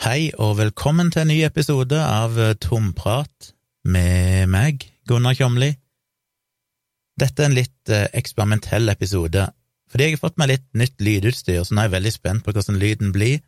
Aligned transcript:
Hei 0.00 0.30
og 0.40 0.54
velkommen 0.56 1.10
til 1.12 1.26
en 1.26 1.28
ny 1.28 1.42
episode 1.44 1.98
av 2.00 2.38
Tomprat 2.64 3.50
med 3.84 4.46
meg, 4.48 4.86
Gunnar 5.04 5.34
Kjomli. 5.36 5.74
Dette 7.20 7.44
er 7.44 7.50
en 7.50 7.56
litt 7.58 7.92
eh, 7.92 8.06
eksperimentell 8.16 8.88
episode, 8.88 9.42
fordi 9.92 10.06
jeg 10.06 10.16
har 10.16 10.22
fått 10.22 10.40
meg 10.40 10.54
litt 10.54 10.64
nytt 10.72 11.04
lydutstyr, 11.04 11.60
så 11.68 11.76
nå 11.76 11.82
er 11.82 11.90
jeg 11.90 11.94
veldig 11.98 12.12
spent 12.14 12.46
på 12.46 12.54
hvordan 12.56 12.80
lyden 12.80 13.12
blir. 13.12 13.42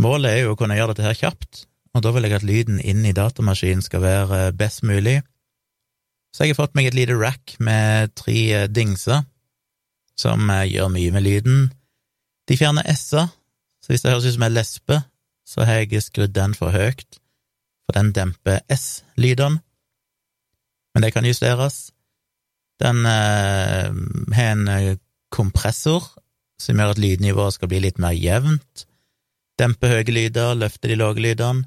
Målet 0.00 0.30
er 0.30 0.40
jo 0.46 0.54
å 0.54 0.56
kunne 0.62 0.80
gjøre 0.80 0.94
dette 0.94 1.04
her 1.10 1.20
kjapt, 1.20 1.66
og 1.92 2.06
da 2.08 2.14
vil 2.16 2.30
jeg 2.30 2.38
at 2.38 2.48
lyden 2.48 2.80
inn 2.80 3.04
i 3.04 3.12
datamaskinen 3.20 3.84
skal 3.84 4.06
være 4.06 4.40
eh, 4.46 4.56
best 4.56 4.80
mulig. 4.88 5.18
Så 6.32 6.48
jeg 6.48 6.54
har 6.54 6.62
fått 6.62 6.80
meg 6.80 6.88
et 6.88 6.96
lite 6.96 7.20
rack 7.20 7.58
med 7.60 8.16
tre 8.16 8.38
eh, 8.62 8.66
dingser, 8.72 9.28
som 10.16 10.48
gjør 10.48 10.88
mye 10.96 11.12
med 11.20 11.28
lyden. 11.28 11.62
De 12.48 12.56
fjerner 12.56 12.88
s-er, 12.96 13.28
så 13.84 13.92
hvis 13.92 14.08
det 14.08 14.16
høres 14.16 14.24
ut 14.32 14.38
som 14.40 14.48
jeg 14.48 14.56
lesper, 14.56 15.04
så 15.50 15.66
har 15.66 15.82
jeg 15.82 16.04
skrudd 16.04 16.34
den 16.36 16.54
for 16.54 16.70
høyt, 16.74 17.18
for 17.84 17.96
den 17.98 18.12
demper 18.14 18.62
S-lydene, 18.70 19.58
men 20.94 21.04
det 21.04 21.12
kan 21.14 21.26
justeres. 21.26 21.90
Den 22.82 23.04
eh, 23.06 23.90
har 24.36 24.52
en 24.54 24.68
eh, 24.70 24.98
kompressor 25.30 26.06
som 26.60 26.78
gjør 26.78 26.94
at 26.94 27.02
lydnivået 27.02 27.56
skal 27.56 27.70
bli 27.70 27.82
litt 27.82 27.98
mer 28.02 28.14
jevnt, 28.16 28.86
demper 29.60 29.94
høye 29.94 30.14
lyder, 30.14 30.56
løfter 30.58 30.92
de 30.92 30.98
lave 30.98 31.22
lydene. 31.22 31.66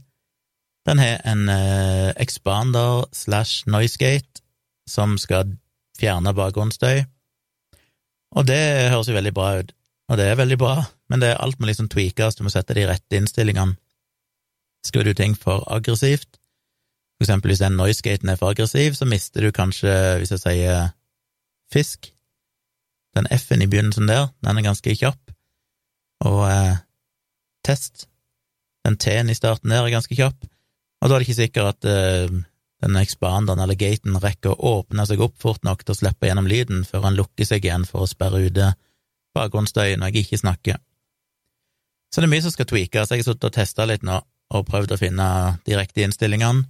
Den 0.88 1.00
har 1.00 1.22
en 1.30 1.48
eh, 1.52 2.12
expander 2.20 3.06
slash 3.16 3.68
noisegate 3.72 4.44
som 4.90 5.16
skal 5.20 5.56
fjerne 6.00 6.34
bakgrunnsstøy, 6.36 7.06
og 8.34 8.48
det 8.50 8.64
høres 8.92 9.12
jo 9.12 9.16
veldig 9.16 9.36
bra 9.36 9.54
ut, 9.62 9.72
og 10.10 10.20
det 10.20 10.28
er 10.28 10.40
veldig 10.40 10.60
bra, 10.60 10.82
men 11.14 11.22
det 11.22 11.30
er 11.30 11.42
alt 11.46 11.60
må 11.62 11.70
liksom 11.70 11.92
tweakes, 11.94 12.40
du 12.40 12.42
må 12.42 12.50
sette 12.50 12.74
de 12.74 12.88
rette 12.90 13.14
innstillingene. 13.14 13.78
Skrur 14.84 15.06
du 15.06 15.14
ting 15.14 15.36
for 15.38 15.62
aggressivt, 15.70 16.40
for 17.20 17.28
eksempel 17.28 17.52
hvis 17.54 17.62
den 17.62 17.78
noisegaten 17.78 18.32
er 18.34 18.40
for 18.40 18.50
aggressiv, 18.50 18.96
så 18.98 19.06
mister 19.06 19.46
du 19.46 19.54
kanskje, 19.54 19.92
hvis 20.18 20.34
jeg 20.34 20.42
sier 20.42 20.88
fisk, 21.72 22.10
den 23.14 23.30
F-en 23.30 23.62
i 23.62 23.68
begynnelsen 23.70 24.10
der, 24.10 24.32
den 24.42 24.58
er 24.58 24.66
ganske 24.66 24.96
kjapp, 24.98 25.36
og 26.26 26.40
eh, 26.50 26.82
test, 27.64 28.08
den 28.84 28.98
T-en 28.98 29.30
i 29.30 29.38
starten 29.38 29.70
der 29.70 29.86
er 29.86 29.94
ganske 29.94 30.18
kjapp, 30.18 30.50
og 31.04 31.06
da 31.06 31.14
er 31.14 31.22
det 31.22 31.28
ikke 31.28 31.42
sikkert 31.44 31.76
at 31.76 31.90
eh, 31.92 32.40
den 32.84 32.98
expanderen 33.00 33.62
eller 33.62 33.78
gaten 33.80 34.18
rekker 34.24 34.56
å 34.56 34.80
åpne 34.80 35.06
seg 35.06 35.22
opp 35.22 35.38
fort 35.46 35.62
nok 35.64 35.86
til 35.86 35.94
å 35.94 36.00
slippe 36.02 36.26
gjennom 36.26 36.50
lyden 36.50 36.82
før 36.90 37.06
han 37.06 37.22
lukker 37.22 37.46
seg 37.48 37.70
igjen 37.70 37.86
for 37.86 38.04
å 38.04 38.10
sperre 38.10 38.42
ute 38.44 38.74
bakgrunnsstøyen 39.38 40.02
når 40.02 40.12
jeg 40.12 40.26
ikke 40.26 40.42
snakker. 40.42 40.82
Så 42.14 42.22
det 42.22 42.28
er 42.28 42.34
mye 42.36 42.46
som 42.46 42.54
skal 42.54 42.68
tweakes. 42.70 43.10
Jeg 43.10 43.24
har 43.24 43.26
sittet 43.26 43.48
og 43.50 43.56
testa 43.56 43.88
litt 43.90 44.04
nå 44.06 44.20
og 44.54 44.68
prøvd 44.68 44.92
å 44.94 45.00
finne 45.02 45.28
de 45.66 45.78
riktige 45.80 46.06
innstillingene. 46.06 46.68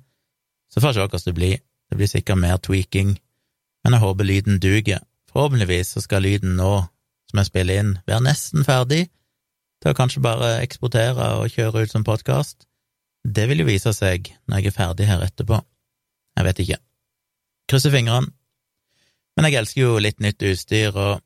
Så 0.72 0.80
får 0.80 0.94
vi 0.94 0.96
se 0.96 1.04
hvordan 1.04 1.26
det 1.26 1.34
blir. 1.36 1.58
Det 1.92 1.98
blir 2.00 2.10
sikkert 2.10 2.40
mer 2.40 2.62
tweaking, 2.64 3.18
men 3.84 3.94
jeg 3.94 4.02
håper 4.02 4.26
lyden 4.26 4.62
duger. 4.64 5.04
Forhåpentligvis 5.34 5.92
så 5.94 6.02
skal 6.02 6.24
lyden 6.24 6.56
nå, 6.56 6.72
som 7.30 7.42
jeg 7.42 7.50
spiller 7.50 7.82
inn, 7.82 7.92
være 8.08 8.24
nesten 8.30 8.64
ferdig 8.66 9.04
til 9.84 9.92
å 9.92 9.98
kanskje 9.98 10.24
bare 10.24 10.54
eksportere 10.64 11.28
og 11.42 11.52
kjøre 11.52 11.84
ut 11.84 11.92
som 11.92 12.06
podkast. 12.08 12.64
Det 13.28 13.50
vil 13.50 13.62
jo 13.62 13.68
vise 13.68 13.92
seg 13.94 14.32
når 14.48 14.64
jeg 14.64 14.72
er 14.72 14.78
ferdig 14.78 15.10
her 15.10 15.26
etterpå. 15.28 15.60
Jeg 16.40 16.48
vet 16.48 16.64
ikke. 16.64 16.80
Krysser 17.70 17.94
fingrene. 17.94 18.32
Men 19.36 19.50
jeg 19.50 19.60
elsker 19.60 19.82
jo 19.82 20.00
litt 20.02 20.24
nytt 20.24 20.44
utstyr, 20.46 20.96
og 20.96 21.22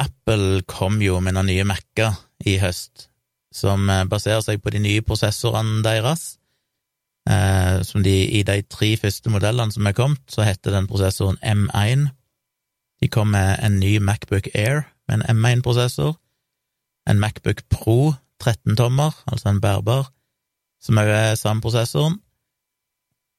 Apple 0.00 0.62
kom 0.68 1.00
jo 1.04 1.18
med 1.20 1.36
noen 1.36 1.50
nye 1.50 1.66
Mac-er 1.68 2.16
i 2.48 2.56
høst, 2.62 3.08
som 3.52 3.88
eh, 3.90 4.06
baserer 4.08 4.40
seg 4.44 4.62
på 4.62 4.72
de 4.72 4.80
nye 4.82 5.04
prosessorene 5.04 5.82
deres. 5.84 6.38
Eh, 7.28 7.82
som 7.86 8.02
de, 8.02 8.14
I 8.38 8.42
de 8.46 8.62
tre 8.66 8.94
første 8.98 9.30
modellene 9.30 9.74
som 9.74 9.86
er 9.86 9.96
kommet, 9.96 10.24
så 10.30 10.46
heter 10.46 10.74
den 10.74 10.88
prosessoren 10.90 11.38
M1. 11.44 12.08
De 13.02 13.10
kom 13.12 13.30
med 13.34 13.58
en 13.62 13.78
ny 13.82 13.98
Macbook 14.02 14.48
Air 14.54 14.86
med 15.08 15.20
en 15.20 15.38
M1-prosessor, 15.38 16.16
en 17.10 17.20
Macbook 17.20 17.64
Pro 17.70 18.14
13-tommer, 18.42 19.14
altså 19.26 19.50
en 19.50 19.60
bærbar, 19.62 20.10
som 20.82 20.98
òg 20.98 21.10
er 21.10 21.38
samme 21.38 21.62
prosessoren, 21.62 22.20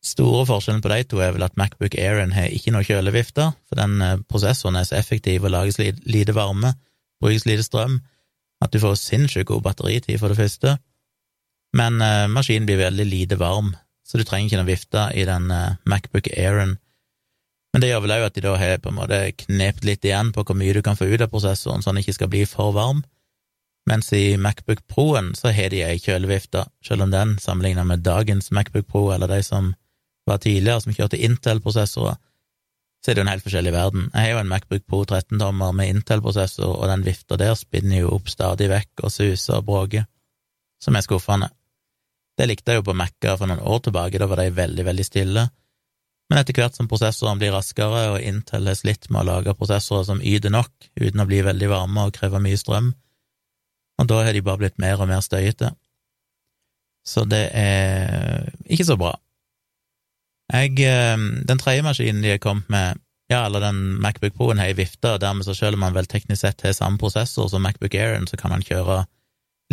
Store 0.03 0.43
forskjellen 0.45 0.81
på 0.83 0.91
de 0.91 1.03
to 1.07 1.21
er 1.23 1.31
vel 1.31 1.45
at 1.45 1.55
Macbook 1.59 1.95
Airen 1.95 2.33
har 2.35 2.51
ikke 2.51 2.73
noe 2.75 2.83
kjølevifte, 2.83 3.45
for 3.69 3.79
den 3.79 4.01
eh, 4.03 4.17
prosessoren 4.27 4.75
er 4.75 4.87
så 4.87 4.97
effektiv 4.99 5.45
og 5.45 5.53
lages 5.53 5.79
lite 5.79 6.35
varme, 6.35 6.73
brukes 7.23 7.45
lite 7.47 7.63
strøm, 7.63 8.01
at 8.63 8.73
du 8.73 8.81
får 8.83 8.97
sinnssykt 8.99 9.47
god 9.47 9.63
batteritid, 9.63 10.17
for 10.19 10.31
det 10.31 10.39
første, 10.41 10.75
men 11.77 12.01
eh, 12.03 12.27
maskinen 12.27 12.67
blir 12.67 12.81
veldig 12.83 13.05
lite 13.07 13.39
varm, 13.39 13.71
så 14.03 14.19
du 14.19 14.25
trenger 14.27 14.51
ikke 14.51 14.59
noe 14.59 14.71
vifte 14.73 15.05
i 15.15 15.23
den 15.27 15.47
eh, 15.55 15.77
Macbook 15.87 16.27
Airen. 16.35 16.75
Men 17.73 17.81
det 17.81 17.89
gjør 17.89 18.03
vel 18.03 18.15
òg 18.17 18.25
at 18.27 18.35
de 18.35 18.43
da 18.43 18.57
har 18.59 18.81
på 18.83 18.91
en 18.91 18.99
måte 18.99 19.21
knept 19.45 19.87
litt 19.87 20.03
igjen 20.05 20.33
på 20.35 20.43
hvor 20.43 20.57
mye 20.59 20.75
du 20.75 20.83
kan 20.85 20.99
få 20.99 21.07
ut 21.07 21.23
av 21.23 21.31
prosessoren, 21.31 21.81
så 21.81 21.93
den 21.93 22.03
ikke 22.03 22.17
skal 22.19 22.31
bli 22.33 22.43
for 22.49 22.75
varm, 22.75 23.01
mens 23.89 24.11
i 24.15 24.35
Macbook 24.39 24.83
Pro-en 24.91 25.31
så 25.35 25.51
har 25.55 25.71
de 25.71 25.81
ei 25.83 25.95
kjølevifte, 25.99 26.67
selv 26.83 27.07
om 27.07 27.15
den, 27.15 27.37
sammenlignet 27.39 27.87
med 27.87 28.03
dagens 28.03 28.51
Macbook 28.51 28.91
Pro 28.91 29.07
eller 29.15 29.31
de 29.31 29.39
som 29.43 29.73
var 30.29 30.39
tidligere, 30.43 30.81
som 30.83 30.95
kjørte 30.95 31.19
Intel-prosessorer, 31.19 32.19
så 33.03 33.11
er 33.11 33.17
det 33.17 33.19
jo 33.19 33.25
en 33.25 33.33
helt 33.33 33.43
forskjellig 33.43 33.73
verden. 33.75 34.05
Jeg 34.13 34.23
har 34.23 34.31
jo 34.31 34.39
en 34.39 34.51
Macbook 34.51 34.85
Pro 34.87 35.01
13-tommer 35.03 35.73
med 35.75 35.91
Intel-prosessor, 35.91 36.77
og 36.77 36.87
den 36.87 37.03
vifta 37.03 37.35
der 37.39 37.57
spinner 37.59 37.99
jo 37.99 38.13
opp 38.15 38.31
stadig 38.31 38.69
vekk 38.71 39.03
og 39.03 39.11
suser 39.11 39.57
og 39.57 39.67
bråker, 39.67 40.07
som 40.83 40.95
er 40.95 41.03
skuffende. 41.03 41.49
Det 42.39 42.47
likte 42.47 42.71
jeg 42.71 42.79
jo 42.79 42.87
på 42.87 42.95
Mac-er 42.97 43.35
for 43.37 43.51
noen 43.51 43.61
år 43.61 43.83
tilbake, 43.83 44.21
da 44.21 44.29
var 44.31 44.39
de 44.39 44.55
veldig, 44.55 44.87
veldig 44.87 45.05
stille. 45.05 45.43
Men 46.31 46.39
etter 46.39 46.55
hvert 46.55 46.79
som 46.79 46.87
prosessoren 46.89 47.41
blir 47.41 47.51
raskere, 47.53 48.05
og 48.15 48.23
Intel 48.23 48.71
har 48.71 48.79
slitt 48.79 49.09
med 49.11 49.21
å 49.21 49.27
lage 49.33 49.57
prosessorer 49.59 50.07
som 50.07 50.23
yter 50.23 50.53
nok, 50.55 50.71
uten 50.95 51.21
å 51.21 51.27
bli 51.29 51.43
veldig 51.45 51.69
varme 51.69 52.07
og 52.07 52.15
kreve 52.15 52.39
mye 52.41 52.57
strøm, 52.57 52.93
og 53.99 54.09
da 54.09 54.23
har 54.25 54.33
de 54.33 54.41
bare 54.41 54.63
blitt 54.63 54.79
mer 54.81 55.01
og 55.03 55.11
mer 55.11 55.21
støyete. 55.21 55.73
Så 57.05 57.27
det 57.27 57.43
er 57.51 58.47
ikke 58.71 58.87
så 58.87 58.97
bra. 58.97 59.11
Jeg, 60.51 60.75
eh, 60.83 61.17
den 61.47 61.61
tredje 61.61 61.85
maskinen 61.85 62.21
de 62.23 62.35
har 62.35 62.41
kommet 62.43 62.69
med, 62.69 62.99
ja, 63.31 63.45
eller 63.45 63.63
den 63.63 64.01
Macbook 64.03 64.35
Pro-en 64.35 64.59
har 64.59 64.71
ei 64.71 64.77
vifte, 64.77 65.15
og 65.15 65.21
dermed 65.23 65.47
så 65.47 65.55
selv 65.55 65.77
om 65.77 65.85
man 65.85 65.95
vel 65.95 66.09
teknisk 66.09 66.41
sett 66.43 66.61
har 66.61 66.75
samme 66.75 66.99
prosessor 66.99 67.47
som 67.49 67.63
Macbook 67.63 67.95
Airen, 67.95 68.27
så 68.27 68.37
kan 68.37 68.51
man 68.51 68.65
kjøre 68.65 69.05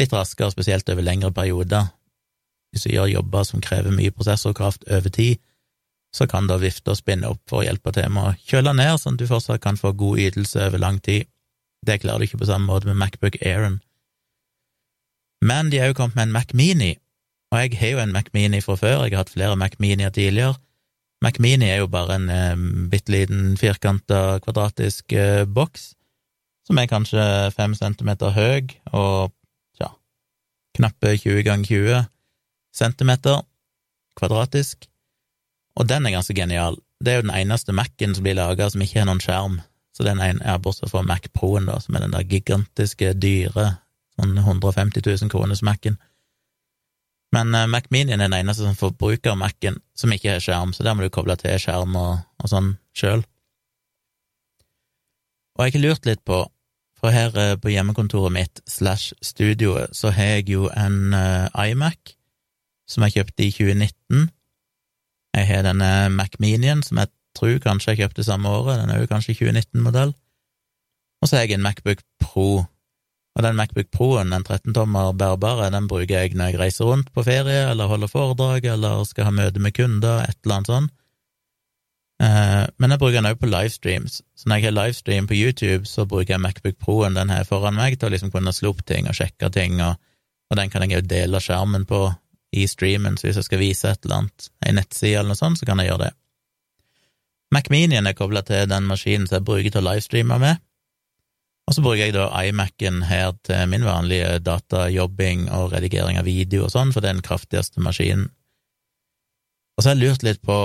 litt 0.01 0.13
raskere, 0.15 0.53
spesielt 0.55 0.89
over 0.89 1.03
lengre 1.03 1.33
perioder. 1.35 1.91
Hvis 2.71 2.87
du 2.87 2.95
gjør 2.95 3.11
jobber 3.11 3.45
som 3.45 3.61
krever 3.61 3.91
mye 3.91 4.15
prosessorkraft 4.15 4.87
over 4.89 5.11
tid, 5.11 5.41
så 6.15 6.27
kan 6.27 6.47
da 6.47 6.59
vifta 6.59 6.95
spinne 6.99 7.29
opp 7.31 7.43
for 7.51 7.61
å 7.61 7.67
hjelpe 7.67 7.93
til 7.95 8.09
med 8.11 8.31
å 8.31 8.35
kjøle 8.47 8.75
ned, 8.75 8.97
sånn 8.99 9.19
at 9.19 9.23
du 9.23 9.29
fortsatt 9.31 9.63
kan 9.63 9.79
få 9.79 9.93
god 9.99 10.23
ytelse 10.27 10.67
over 10.67 10.83
lang 10.83 10.99
tid. 11.03 11.29
Det 11.87 12.01
klarer 12.03 12.23
du 12.23 12.29
ikke 12.29 12.43
på 12.43 12.51
samme 12.51 12.67
måte 12.71 12.91
med 12.91 12.99
Macbook 12.99 13.39
Airen. 13.43 13.81
Men 15.41 15.71
de 15.73 15.81
har 15.81 15.91
jo 15.91 15.97
kommet 15.97 16.19
med 16.19 16.29
en 16.29 16.35
Mac 16.35 16.53
Mini, 16.53 16.95
og 17.51 17.59
jeg 17.59 17.79
har 17.81 17.95
jo 17.95 18.03
en 18.03 18.13
Mac 18.15 18.31
Mini 18.35 18.61
fra 18.63 18.77
før, 18.79 19.05
jeg 19.05 19.15
har 19.15 19.25
hatt 19.25 19.33
flere 19.35 19.57
Mac 19.59 19.79
Minier 19.83 20.13
tidligere. 20.15 20.55
Mac 21.23 21.41
Mini 21.43 21.67
er 21.69 21.83
jo 21.83 21.89
bare 21.91 22.17
en 22.17 22.29
eh, 22.33 22.63
bitte 22.91 23.13
liten 23.13 23.57
firkanta, 23.61 24.39
kvadratisk 24.45 25.13
eh, 25.13 25.45
boks, 25.45 25.91
som 26.67 26.79
er 26.79 26.89
kanskje 26.89 27.25
fem 27.57 27.75
centimeter 27.75 28.33
høy 28.33 28.71
og 28.95 29.33
ja, 29.83 29.91
knappe 30.79 31.17
20 31.19 31.43
ganger 31.45 31.67
20 31.67 32.05
centimeter 32.73 33.43
kvadratisk, 34.17 34.87
og 35.77 35.89
den 35.91 36.07
er 36.07 36.15
ganske 36.15 36.37
genial. 36.37 36.79
Det 37.01 37.13
er 37.13 37.21
jo 37.21 37.27
den 37.27 37.35
eneste 37.35 37.75
Mac-en 37.75 38.15
som 38.15 38.25
blir 38.25 38.39
laga 38.39 38.69
som 38.71 38.83
ikke 38.85 39.03
har 39.03 39.09
noen 39.11 39.23
skjerm, 39.25 39.61
så 39.97 40.07
den 40.07 40.23
ene 40.23 40.45
er 40.47 40.61
bortsett 40.63 40.93
fra 40.93 41.03
Mac 41.03 41.27
Pro-en, 41.35 41.69
da, 41.69 41.81
som 41.83 41.97
er 41.97 42.07
den 42.07 42.15
der 42.15 42.27
gigantiske, 42.29 43.15
dyre, 43.19 43.73
sånn 44.17 44.39
150 44.39 45.03
000 45.03 45.33
kroners 45.33 45.65
Mac-en. 45.67 45.99
Men 47.35 47.55
uh, 47.55 47.67
Mac 47.71 47.91
Mini 47.91 48.15
er 48.15 48.23
den 48.23 48.35
eneste 48.35 48.67
som 48.67 48.79
forbruker 48.79 49.37
Mac-en 49.39 49.79
som 49.97 50.13
ikke 50.13 50.35
har 50.35 50.43
skjerm, 50.43 50.73
så 50.75 50.87
der 50.87 50.97
må 50.97 51.05
du 51.05 51.13
koble 51.15 51.37
til 51.39 51.59
skjerm 51.63 51.95
og, 51.99 52.25
og 52.43 52.51
sånn 52.51 52.73
sjøl. 52.97 53.23
Og 55.59 55.67
jeg 55.67 55.77
har 55.77 55.85
lurt 55.85 56.09
litt 56.09 56.25
på, 56.27 56.43
for 56.99 57.15
her 57.15 57.37
uh, 57.37 57.55
på 57.61 57.73
hjemmekontoret 57.73 58.35
mitt 58.35 58.63
slash 58.69 59.15
studioet, 59.23 59.95
så 59.97 60.13
har 60.17 60.39
jeg 60.39 60.51
jo 60.57 60.67
en 60.75 61.15
uh, 61.15 61.47
iMac 61.55 62.17
som 62.91 63.07
jeg 63.07 63.21
kjøpte 63.21 63.47
i 63.47 63.55
2019. 63.55 64.31
Jeg 65.37 65.47
har 65.47 65.63
denne 65.63 65.91
Mac 66.11 66.41
Minien 66.43 66.83
som 66.83 66.99
jeg 66.99 67.13
tror 67.39 67.61
kanskje 67.63 67.93
jeg 67.93 68.03
kjøpte 68.03 68.27
samme 68.27 68.51
året, 68.51 68.81
den 68.81 68.91
er 68.91 69.05
jo 69.05 69.11
kanskje 69.11 69.37
2019-modell. 69.39 70.11
Og 71.21 71.29
så 71.29 71.37
har 71.37 71.47
jeg 71.47 71.59
en 71.59 71.63
Macbook 71.63 72.03
Pro 72.19 72.65
og 73.41 73.47
den 73.47 73.57
Macbook 73.57 73.89
Pro-en, 73.95 74.33
den 74.35 74.45
13-tommer 74.45 75.15
bærbare, 75.17 75.71
den 75.73 75.89
bruker 75.89 76.21
jeg 76.21 76.37
når 76.37 76.53
jeg 76.53 76.61
reiser 76.61 76.91
rundt 76.91 77.09
på 77.15 77.25
ferie, 77.25 77.71
eller 77.71 77.89
holder 77.89 78.13
foredrag, 78.13 78.69
eller 78.75 79.05
skal 79.09 79.31
ha 79.31 79.35
møte 79.35 79.63
med 79.65 79.75
kunder, 79.77 80.27
et 80.29 80.37
eller 80.45 80.59
annet 80.59 80.73
sånt. 80.75 80.95
Eh, 82.21 82.67
men 82.77 82.93
jeg 82.93 83.01
bruker 83.01 83.17
den 83.17 83.31
også 83.31 83.41
på 83.41 83.49
livestreams, 83.49 84.21
så 84.37 84.51
når 84.51 84.61
jeg 84.61 84.69
har 84.69 84.77
livestream 84.77 85.31
på 85.31 85.39
YouTube, 85.39 85.89
så 85.89 86.05
bruker 86.05 86.37
jeg 86.37 86.45
Macbook 86.45 86.77
Pro-en 86.79 87.17
den 87.17 87.33
her 87.33 87.49
foran 87.49 87.81
meg 87.81 87.97
til 87.97 88.11
å 88.11 88.15
liksom 88.15 88.33
kunne 88.35 88.53
slå 88.53 88.75
opp 88.75 88.85
ting 88.85 89.09
og 89.09 89.17
sjekke 89.17 89.49
ting 89.57 89.81
og 89.81 89.97
og 90.51 90.59
den 90.59 90.71
kan 90.71 90.83
jeg 90.83 90.99
jo 90.99 91.07
dele 91.07 91.41
skjermen 91.43 91.87
på 91.87 92.09
i 92.59 92.65
streamen, 92.67 93.17
så 93.17 93.29
hvis 93.29 93.39
jeg 93.39 93.47
skal 93.47 93.61
vise 93.63 93.91
et 93.91 94.07
eller 94.07 94.25
annet, 94.25 94.49
ei 94.67 94.73
nettside 94.75 95.21
eller 95.21 95.31
noe 95.31 95.39
sånt, 95.39 95.61
så 95.61 95.69
kan 95.69 95.79
jeg 95.79 95.93
gjøre 95.93 96.09
det. 96.09 96.15
Mac-minien 97.55 98.07
er 98.07 98.17
kobla 98.19 98.43
til 98.47 98.67
den 98.71 98.89
maskinen 98.91 99.29
som 99.29 99.39
jeg 99.39 99.47
bruker 99.47 99.71
til 99.71 99.83
å 99.83 99.87
livestreame 99.87 100.39
med, 100.43 100.63
og 101.69 101.77
så 101.77 101.83
bruker 101.85 102.03
jeg 102.03 102.17
da 102.17 102.27
iMac-en 102.49 103.05
her 103.07 103.33
til 103.47 103.69
min 103.71 103.85
vanlige 103.87 104.41
datajobbing 104.43 105.49
og 105.55 105.73
redigering 105.75 106.19
av 106.19 106.27
video 106.27 106.65
og 106.67 106.73
sånn, 106.75 106.91
for 106.95 107.03
det 107.03 107.11
er 107.11 107.19
den 107.19 107.27
kraftigste 107.27 107.83
maskinen. 107.85 108.29
Og 109.77 109.85
så 109.85 109.91
har 109.91 109.97
jeg 109.97 110.03
lurt 110.03 110.25
litt 110.27 110.41
på, 110.45 110.57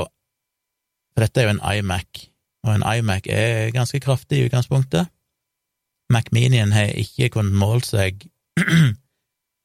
for 1.13 1.23
dette 1.23 1.41
er 1.41 1.47
jo 1.47 1.55
en 1.55 1.65
iMac, 1.77 2.25
og 2.65 2.73
en 2.73 2.87
iMac 2.89 3.29
er 3.29 3.69
ganske 3.75 4.01
kraftig 4.03 4.41
i 4.41 4.47
utgangspunktet. 4.49 5.11
Mac 6.11 6.29
Minien 6.33 6.73
har 6.73 6.91
ikke 6.97 7.31
kunnet 7.37 7.57
målt 7.57 7.87
seg 7.89 8.25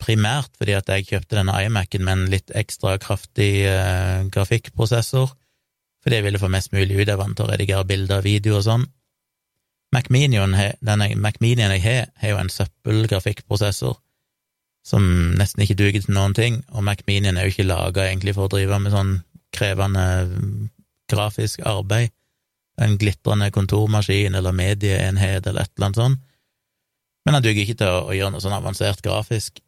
primært 0.04 0.54
fordi 0.56 0.76
at 0.76 0.88
jeg 0.88 1.08
kjøpte 1.08 1.36
denne 1.36 1.56
iMac-en 1.66 2.04
med 2.04 2.16
en 2.16 2.30
litt 2.32 2.52
ekstra 2.56 2.96
kraftig 3.00 3.52
uh, 3.68 4.28
grafikkprosessor, 4.32 5.32
fordi 6.04 6.20
jeg 6.20 6.28
ville 6.28 6.40
få 6.40 6.52
mest 6.52 6.72
mulig 6.76 7.02
ut 7.02 7.12
av 7.12 7.24
den 7.24 7.36
til 7.36 7.48
å 7.48 7.50
redigere 7.52 7.88
bilder 7.88 8.22
og 8.22 8.28
video 8.28 8.60
og 8.60 8.66
sånn. 8.68 8.86
Macminien, 9.92 10.54
denne 10.87 11.08
Macminion 11.19 11.72
jeg 11.75 11.82
har, 11.82 12.06
har 12.22 12.34
jo 12.34 12.38
en 12.38 12.52
søppelgrafikkprosessor 12.52 13.98
som 14.87 15.04
nesten 15.37 15.64
ikke 15.64 15.76
duger 15.76 16.00
til 16.04 16.14
noen 16.16 16.34
ting, 16.34 16.62
og 16.72 16.84
Macminion 16.87 17.37
er 17.37 17.46
jo 17.46 17.54
ikke 17.54 17.69
laga 17.69 18.06
egentlig 18.06 18.34
for 18.37 18.46
å 18.46 18.52
drive 18.54 18.78
med 18.81 18.94
sånn 18.94 19.12
krevende 19.54 20.04
grafisk 21.10 21.64
arbeid, 21.66 22.14
en 22.81 22.96
glitrende 23.00 23.50
kontormaskin 23.52 24.38
eller 24.38 24.56
medieenhet 24.56 25.46
eller 25.46 25.66
et 25.66 25.72
eller 25.75 25.88
annet 25.88 26.00
sånt, 26.00 26.22
men 27.26 27.37
han 27.37 27.44
duger 27.44 27.66
ikke 27.66 27.81
til 27.82 27.90
å, 27.92 28.06
å 28.08 28.16
gjøre 28.16 28.32
noe 28.32 28.42
sånn 28.42 28.56
avansert 28.56 29.02
grafisk. 29.04 29.60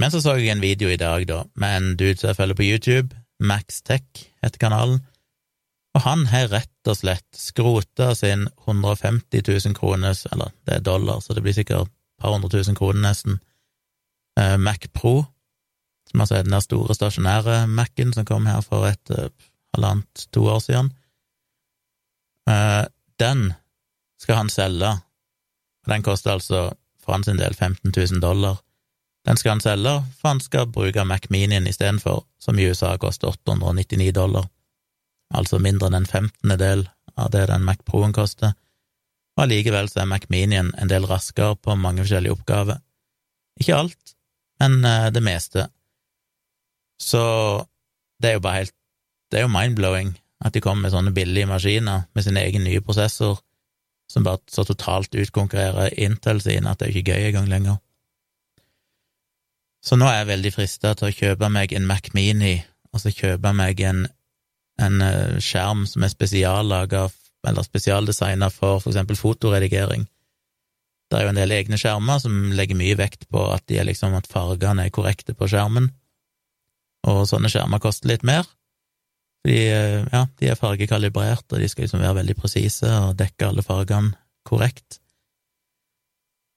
Men 0.00 0.14
så 0.14 0.22
så 0.24 0.38
jeg 0.38 0.54
en 0.54 0.62
video 0.64 0.88
i 0.88 0.96
dag, 0.96 1.26
da, 1.28 1.42
med 1.60 1.76
en 1.76 1.90
dude 2.00 2.16
som 2.16 2.30
jeg 2.30 2.38
følger 2.38 2.58
på 2.58 2.68
YouTube, 2.70 3.18
Max 3.42 3.82
Tech 3.84 4.06
heter 4.40 4.62
kanalen, 4.62 5.02
og 5.92 6.04
han 6.06 6.24
har 6.30 6.48
rett 6.52 6.88
og 6.88 6.96
slett 6.96 7.36
skrota 7.36 8.12
sin 8.16 8.46
150 8.64 9.42
000 9.44 9.76
kroners, 9.76 10.24
eller 10.32 10.52
det 10.66 10.78
er 10.78 10.86
dollar, 10.86 11.20
så 11.20 11.36
det 11.36 11.44
blir 11.44 11.56
sikkert 11.56 11.86
et 11.86 11.94
par 12.22 12.32
hundre 12.32 12.48
tusen 12.52 12.78
kroner 12.78 13.04
nesten, 13.04 13.40
eh, 14.40 14.56
Mac 14.56 14.88
Pro, 14.94 15.26
som 16.10 16.24
altså 16.24 16.38
er 16.38 16.46
den 16.46 16.56
der 16.56 16.64
store 16.64 16.96
stasjonære 16.96 17.66
Mac-en 17.68 18.12
som 18.16 18.24
kom 18.28 18.46
her 18.46 18.60
for 18.64 18.88
et 18.88 19.12
uh, 19.12 19.28
halvannet, 19.74 20.26
to 20.32 20.44
år 20.48 20.60
siden. 20.64 20.92
Eh, 22.48 22.84
den 23.20 23.52
skal 24.20 24.42
han 24.42 24.52
selge, 24.52 24.90
og 25.84 25.92
den 25.92 26.02
koster 26.02 26.32
altså 26.36 26.70
for 27.02 27.16
hans 27.16 27.26
del 27.26 27.54
15 27.54 27.92
000 27.96 28.22
dollar. 28.22 28.60
Den 29.26 29.36
skal 29.36 29.56
han 29.56 29.60
selge, 29.60 29.94
for 30.18 30.28
han 30.28 30.40
skal 30.40 30.66
bruke 30.66 31.04
Mac 31.04 31.28
Minien 31.30 31.66
istedenfor, 31.66 32.24
som 32.40 32.58
i 32.58 32.66
USA 32.70 32.96
koster 32.96 33.28
899 33.28 34.12
dollar, 34.14 34.48
altså 35.32 35.60
mindre 35.62 35.88
enn 35.90 36.00
en 36.02 36.08
femtendedel 36.08 36.86
av 37.18 37.32
det 37.34 37.46
den 37.50 37.64
Mac 37.66 37.82
Pro-en 37.88 38.14
koster, 38.16 38.54
og 39.36 39.44
allikevel 39.46 39.88
så 39.88 40.02
er 40.02 40.10
Mac 40.10 40.26
Minien 40.32 40.72
en 40.76 40.90
del 40.90 41.06
raskere 41.08 41.56
på 41.56 41.76
mange 41.80 42.04
forskjellige 42.04 42.36
oppgaver. 42.36 42.82
Ikke 43.60 43.76
alt, 43.76 44.16
men 44.60 44.80
uh, 44.84 45.08
det 45.12 45.22
meste. 45.24 45.66
Så 47.00 47.22
det 48.22 48.30
er 48.30 48.38
jo 48.38 48.44
bare 48.44 48.62
helt 48.62 48.76
Det 49.32 49.40
er 49.40 49.46
jo 49.46 49.48
mind-blowing 49.48 50.10
at 50.44 50.52
de 50.52 50.60
kommer 50.60 50.84
med 50.84 50.92
sånne 50.92 51.14
billige 51.16 51.48
maskiner 51.48 52.02
med 52.12 52.24
sin 52.26 52.36
egen 52.36 52.66
nye 52.66 52.82
prosessor, 52.84 53.38
som 54.10 54.26
bare 54.26 54.42
så 54.50 54.64
totalt 54.68 55.14
utkonkurrerer 55.16 55.94
Intel 56.04 56.42
sine 56.44 56.68
at 56.68 56.82
det 56.82 56.90
er 56.90 56.98
ikke 56.98 57.14
gøy 57.14 57.28
engang 57.30 57.48
lenger. 57.48 57.78
Så 59.82 59.96
nå 59.96 60.06
er 60.06 60.20
jeg 60.20 60.30
veldig 60.34 60.52
frista 60.54 60.92
til 60.98 61.08
å 61.08 61.16
kjøpe 61.16 61.48
meg 61.48 61.72
en 61.72 61.88
Mac 61.88 62.12
Mini, 62.12 62.58
og 62.92 63.00
så 63.00 63.14
kjøpe 63.14 63.54
meg 63.56 63.80
en, 63.88 64.04
en 64.80 65.02
eh, 65.04 65.38
skjerm 65.42 65.84
som 65.88 66.04
er 66.04 66.12
spesiallaga 66.12 67.08
eller 67.48 67.66
spesialdesigna 67.66 68.48
for 68.54 68.80
for 68.80 68.92
eksempel 68.92 69.18
fotoredigering. 69.18 70.06
Det 71.10 71.18
er 71.18 71.26
jo 71.26 71.32
en 71.32 71.40
del 71.40 71.52
egne 71.52 71.76
skjermer 71.76 72.22
som 72.22 72.52
legger 72.56 72.78
mye 72.78 72.96
vekt 72.96 73.26
på 73.28 73.42
at, 73.52 73.66
de 73.68 73.80
er 73.80 73.88
liksom, 73.88 74.14
at 74.16 74.30
fargene 74.30 74.86
er 74.86 74.94
korrekte 74.94 75.34
på 75.36 75.48
skjermen, 75.50 75.90
og 77.10 77.26
sånne 77.28 77.50
skjermer 77.52 77.82
koster 77.82 78.08
litt 78.08 78.24
mer. 78.24 78.46
Fordi, 79.42 79.58
eh, 79.74 80.06
ja, 80.06 80.24
de 80.38 80.48
er 80.48 80.58
fargekalibrert, 80.58 81.44
og 81.50 81.60
de 81.60 81.68
skal 81.68 81.84
liksom 81.84 82.00
være 82.00 82.20
veldig 82.22 82.38
presise 82.38 82.88
og 83.02 83.16
dekke 83.18 83.50
alle 83.50 83.66
fargene 83.66 84.14
korrekt. 84.46 85.02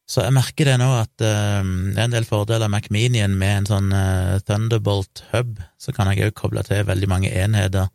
Så 0.05 0.21
jeg 0.21 0.35
merker 0.35 0.69
det 0.69 0.75
nå 0.77 0.87
at 0.99 1.13
uh, 1.25 1.65
det 1.65 1.97
er 1.97 2.03
en 2.03 2.13
del 2.13 2.27
fordeler 2.29 2.69
med 2.69 2.83
Macminien 2.83 3.33
med 3.39 3.63
en 3.63 3.69
sånn 3.71 3.87
uh, 3.89 4.37
Thunderbolt 4.45 5.23
hub, 5.31 5.57
så 5.81 5.95
kan 5.97 6.11
jeg 6.11 6.27
òg 6.27 6.35
koble 6.37 6.61
til 6.67 6.85
veldig 6.85 7.09
mange 7.09 7.31
enheter 7.33 7.89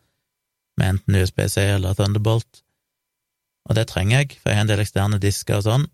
med 0.80 0.94
enten 0.94 1.20
USBC 1.20 1.60
eller 1.76 1.94
Thunderbolt, 1.94 2.62
og 3.68 3.76
det 3.76 3.86
trenger 3.90 4.22
jeg, 4.22 4.38
for 4.40 4.50
jeg 4.50 4.58
har 4.58 4.64
en 4.66 4.70
del 4.70 4.82
eksterne 4.82 5.20
disker 5.22 5.60
og 5.60 5.66
sånn. 5.66 5.84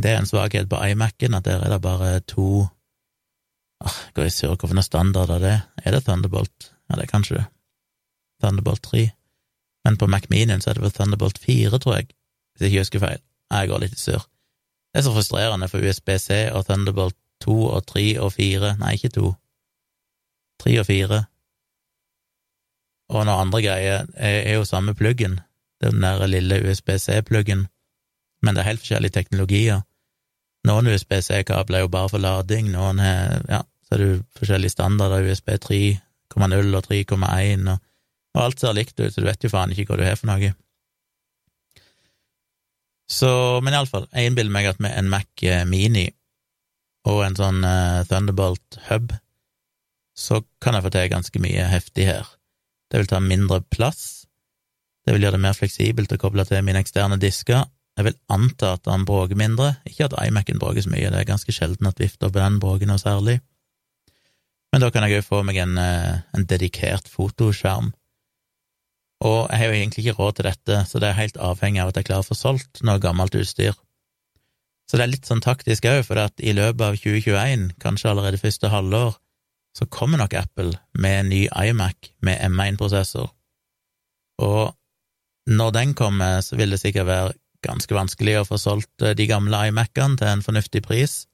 Det 0.00 0.10
er 0.10 0.18
en 0.18 0.26
svakhet 0.28 0.66
på 0.70 0.80
iMac-en, 0.88 1.36
at 1.38 1.46
der 1.46 1.62
er 1.62 1.76
det 1.76 1.82
bare 1.84 2.16
to 2.26 2.66
Åh, 3.84 3.96
Går 4.16 4.30
i 4.30 4.32
surr, 4.32 4.56
noe 4.56 4.84
standard 4.86 5.30
av 5.34 5.42
det? 5.42 5.56
Er 5.84 5.92
det 5.92 6.06
Thunderbolt? 6.06 6.70
Ja, 6.88 6.96
det 6.96 7.04
er 7.04 7.10
kanskje 7.10 7.36
det. 7.36 7.44
Thunderbolt 8.40 8.82
3. 8.86 9.02
Men 9.84 9.98
på 10.00 10.08
Macminien 10.08 10.62
så 10.62 10.70
er 10.70 10.78
det 10.78 10.84
vel 10.86 10.94
Thunderbolt 10.94 11.38
4, 11.42 11.78
tror 11.82 11.98
jeg, 11.98 12.08
hvis 12.54 12.64
jeg 12.64 12.72
ikke 12.72 12.84
husker 12.86 13.02
feil. 13.02 13.20
Jeg 13.52 13.70
går 13.70 13.82
litt 13.84 13.98
i 13.98 14.00
surr. 14.00 14.24
Det 14.94 15.02
er 15.02 15.04
så 15.04 15.12
frustrerende 15.12 15.68
for 15.68 15.84
USB-C 15.84 16.38
og 16.54 16.64
Thunderbolt 16.70 17.18
2 17.44 17.56
og 17.66 17.86
3 17.90 18.06
og 18.24 18.32
4 18.32 18.76
Nei, 18.80 18.94
ikke 18.96 19.12
2. 19.18 19.32
3 20.64 20.78
og 20.80 20.86
4. 20.88 21.20
Og 23.12 23.24
noen 23.24 23.46
andre 23.46 23.60
greier 23.64 24.06
er, 24.14 24.38
er 24.44 24.54
jo 24.56 24.68
samme 24.68 24.94
pluggen. 24.96 25.40
Den 25.82 26.00
der 26.00 26.24
lille 26.30 26.62
USB-C-pluggen, 26.64 27.66
men 28.42 28.54
det 28.54 28.62
er 28.62 28.70
helt 28.70 28.80
forskjellige 28.84 29.16
teknologier. 29.18 29.82
Noen 30.64 30.88
USB-C-kabler 30.88 31.82
er 31.82 31.84
jo 31.84 31.92
bare 31.92 32.12
for 32.12 32.22
lading, 32.22 32.70
noen 32.72 33.02
er 33.04 33.42
Ja, 33.50 33.62
så 33.84 33.96
er 33.96 34.00
det 34.00 34.08
jo 34.08 34.20
forskjellige 34.38 34.72
standarder, 34.72 35.26
USB 35.28 35.50
3,0 35.66 36.78
og 36.78 36.86
3,1, 36.88 37.68
og, 37.74 37.82
og 38.34 38.42
alt 38.42 38.60
ser 38.60 38.76
likt 38.76 39.00
ut, 39.00 39.10
så 39.12 39.20
du 39.20 39.28
vet 39.28 39.44
jo 39.44 39.52
faen 39.52 39.74
ikke 39.74 39.92
hva 39.92 40.00
du 40.00 40.06
har 40.06 40.16
for 40.20 40.32
noe. 40.32 40.54
Så, 43.10 43.30
men 43.60 43.76
iallfall, 43.76 44.08
jeg 44.14 44.30
innbiller 44.30 44.54
meg 44.54 44.70
at 44.70 44.80
med 44.80 44.96
en 44.96 45.10
Mac 45.12 45.44
eh, 45.44 45.66
Mini 45.68 46.06
og 47.04 47.20
en 47.26 47.36
sånn 47.36 47.60
uh, 47.60 48.00
Thunderbolt 48.08 48.78
hub, 48.88 49.12
så 50.16 50.40
kan 50.64 50.76
jeg 50.76 50.86
få 50.86 50.92
til 50.94 51.10
ganske 51.12 51.42
mye 51.42 51.66
heftig 51.68 52.08
her. 52.08 52.30
Det 52.94 53.00
vil 53.00 53.08
ta 53.10 53.18
mindre 53.18 53.58
plass, 53.74 54.28
det 55.02 55.16
vil 55.16 55.26
gjøre 55.26 55.34
det 55.34 55.42
mer 55.42 55.56
fleksibelt 55.58 56.14
å 56.14 56.20
koble 56.22 56.44
til 56.46 56.62
mine 56.62 56.78
eksterne 56.78 57.18
disker. 57.18 57.66
Jeg 57.98 58.06
vil 58.06 58.14
anta 58.32 58.76
at 58.76 58.84
den 58.86 59.02
bråker 59.08 59.38
mindre, 59.38 59.72
ikke 59.90 60.06
at 60.06 60.14
iMac-en 60.22 60.62
bråker 60.62 60.86
så 60.86 60.92
mye, 60.94 61.10
det 61.10 61.18
er 61.18 61.26
ganske 61.28 61.52
sjelden 61.54 61.90
at 61.90 61.98
vifter 61.98 62.30
på 62.30 62.38
den 62.38 62.60
bråker 62.62 62.88
noe 62.88 63.02
særlig. 63.02 63.40
Men 64.72 64.82
da 64.82 64.94
kan 64.94 65.04
jeg 65.06 65.18
òg 65.18 65.26
få 65.26 65.42
meg 65.46 65.58
en, 65.62 65.74
uh, 65.78 66.22
en 66.34 66.46
dedikert 66.50 67.10
fotoskjerm 67.10 67.90
og 69.24 69.48
jeg 69.48 69.60
har 69.60 69.70
jo 69.70 69.78
egentlig 69.78 70.04
ikke 70.04 70.16
råd 70.18 70.36
til 70.36 70.48
dette, 70.50 70.78
så 70.88 71.00
det 71.00 71.08
er 71.08 71.18
helt 71.18 71.40
avhengig 71.40 71.80
av 71.80 71.90
at 71.90 71.98
jeg 72.00 72.08
klarer 72.10 72.26
å 72.26 72.28
få 72.28 72.36
solgt 72.36 72.82
noe 72.84 73.00
gammelt 73.00 73.36
utstyr. 73.38 73.76
Så 74.84 74.98
det 74.98 75.06
er 75.06 75.12
litt 75.14 75.28
sånn 75.28 75.42
taktisk 75.44 75.86
òg, 75.88 76.02
for 76.04 76.20
at 76.20 76.42
i 76.44 76.52
løpet 76.56 76.84
av 76.84 76.98
2021, 77.00 77.70
kanskje 77.80 78.10
allerede 78.10 78.40
første 78.42 78.68
halvår, 78.72 79.16
så 79.74 79.86
kommer 79.90 80.20
nok 80.20 80.36
Apple 80.38 80.72
med 80.98 81.20
en 81.20 81.30
ny 81.32 81.42
iMac 81.50 82.12
med 82.22 82.38
M1-prosessor. 82.46 83.30
Og 84.44 84.74
når 85.50 85.74
den 85.74 85.94
kommer, 85.98 86.40
så 86.40 86.56
vil 86.56 86.70
det 86.74 86.80
sikkert 86.80 87.10
være 87.10 87.34
ganske 87.64 87.96
vanskelig 87.96 88.38
å 88.38 88.46
få 88.48 88.58
solgt 88.60 89.02
eh, 89.02 89.16
de 89.16 89.26
gamle 89.28 89.66
iMac-ene 89.68 90.20
til 90.20 90.30
en 90.30 90.44
fornuftig 90.44 90.84
pris, 90.84 91.24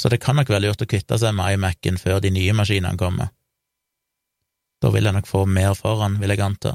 så 0.00 0.10
det 0.10 0.20
kan 0.22 0.34
nok 0.38 0.50
være 0.50 0.66
lurt 0.66 0.82
å 0.82 0.90
kvitte 0.90 1.18
seg 1.20 1.36
med 1.38 1.54
iMac-en 1.54 2.00
før 2.02 2.18
de 2.22 2.32
nye 2.34 2.54
maskinene 2.56 2.98
kommer. 2.98 3.30
Da 4.82 4.90
vil 4.92 5.06
jeg 5.06 5.16
nok 5.16 5.28
få 5.30 5.44
mer 5.46 5.76
for 5.78 6.02
han, 6.02 6.18
vil 6.20 6.34
jeg 6.34 6.42
anta. 6.42 6.74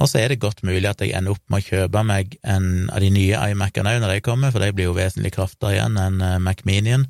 Og 0.00 0.08
så 0.08 0.22
er 0.22 0.32
det 0.32 0.40
godt 0.40 0.62
mulig 0.64 0.86
at 0.88 1.02
jeg 1.02 1.12
ender 1.16 1.34
opp 1.34 1.42
med 1.52 1.60
å 1.60 1.66
kjøpe 1.66 2.04
meg 2.06 2.36
en 2.48 2.88
av 2.88 3.02
de 3.02 3.10
nye 3.12 3.40
iMac-ene 3.50 3.96
òg 3.96 4.04
når 4.04 4.14
de 4.14 4.24
kommer, 4.24 4.54
for 4.54 4.62
de 4.62 4.70
blir 4.72 4.88
jo 4.88 4.96
vesentlig 4.96 5.34
kraftigere 5.34 5.76
igjen 5.76 5.98
enn 6.00 6.22
eh, 6.24 6.38
Mac 6.40 6.62
Minien. 6.68 7.08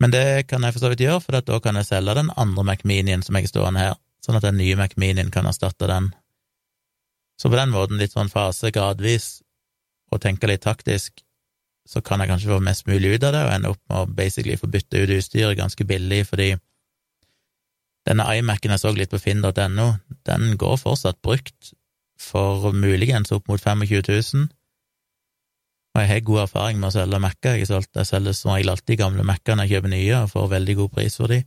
Men 0.00 0.14
det 0.14 0.48
kan 0.48 0.64
jeg 0.64 0.74
for 0.74 0.82
så 0.82 0.90
vidt 0.92 1.04
gjøre, 1.04 1.20
for 1.20 1.36
da 1.36 1.58
kan 1.60 1.76
jeg 1.76 1.90
selge 1.90 2.16
den 2.16 2.32
andre 2.40 2.64
Mac 2.64 2.84
Minien 2.88 3.22
som 3.22 3.36
jeg 3.36 3.48
er 3.48 3.52
stående 3.52 3.84
her, 3.84 3.98
sånn 4.24 4.38
at 4.38 4.46
den 4.46 4.56
nye 4.60 4.78
Mac 4.80 4.96
Minien 5.00 5.32
kan 5.32 5.48
erstatte 5.48 5.88
den. 5.90 6.10
Så 7.40 7.48
på 7.52 7.56
den 7.56 7.72
måten, 7.72 8.00
litt 8.00 8.16
sånn 8.16 8.32
fase 8.32 8.72
gradvis, 8.72 9.40
og 10.10 10.22
tenke 10.24 10.48
litt 10.48 10.64
taktisk, 10.64 11.22
så 11.88 12.02
kan 12.04 12.20
jeg 12.20 12.30
kanskje 12.30 12.52
få 12.52 12.60
mest 12.64 12.88
mulig 12.88 13.16
ut 13.16 13.26
av 13.28 13.34
det, 13.34 13.44
og 13.44 13.52
ende 13.54 13.72
opp 13.72 13.80
med 13.90 13.98
å 13.98 14.16
basically 14.18 14.56
få 14.60 14.68
bytte 14.72 15.04
ut 15.04 15.12
utstyret 15.16 15.58
ganske 15.58 15.86
billig, 15.88 16.22
fordi 16.28 16.50
denne 18.08 18.26
iMac-en 18.36 18.74
jeg 18.74 18.82
så 18.82 18.92
litt 18.96 19.12
på 19.12 19.20
finn.no, 19.20 19.88
den 20.28 20.56
går 20.60 20.80
fortsatt 20.80 21.20
brukt 21.24 21.74
for 22.20 22.72
muligens 22.76 23.32
opp 23.32 23.48
mot 23.48 23.60
25 23.60 23.84
000, 24.08 24.48
Og 25.94 26.02
jeg 26.02 26.08
har 26.10 26.20
god 26.26 26.42
erfaring 26.44 26.78
med 26.78 26.90
å 26.90 26.94
selge 26.94 27.18
Mac-er. 27.22 27.56
Jeg, 27.58 27.66
solgt, 27.66 27.90
jeg 27.98 28.06
selger 28.06 28.36
som 28.36 28.52
regel 28.54 28.70
alltid 28.72 29.00
gamle 29.00 29.24
Mac-er 29.26 29.58
når 29.58 29.66
jeg 29.66 29.78
kjøper 29.78 29.92
nye, 29.94 30.20
og 30.20 30.30
får 30.30 30.52
veldig 30.52 30.76
god 30.84 30.92
pris 30.94 31.18
for 31.18 31.32
de. 31.32 31.40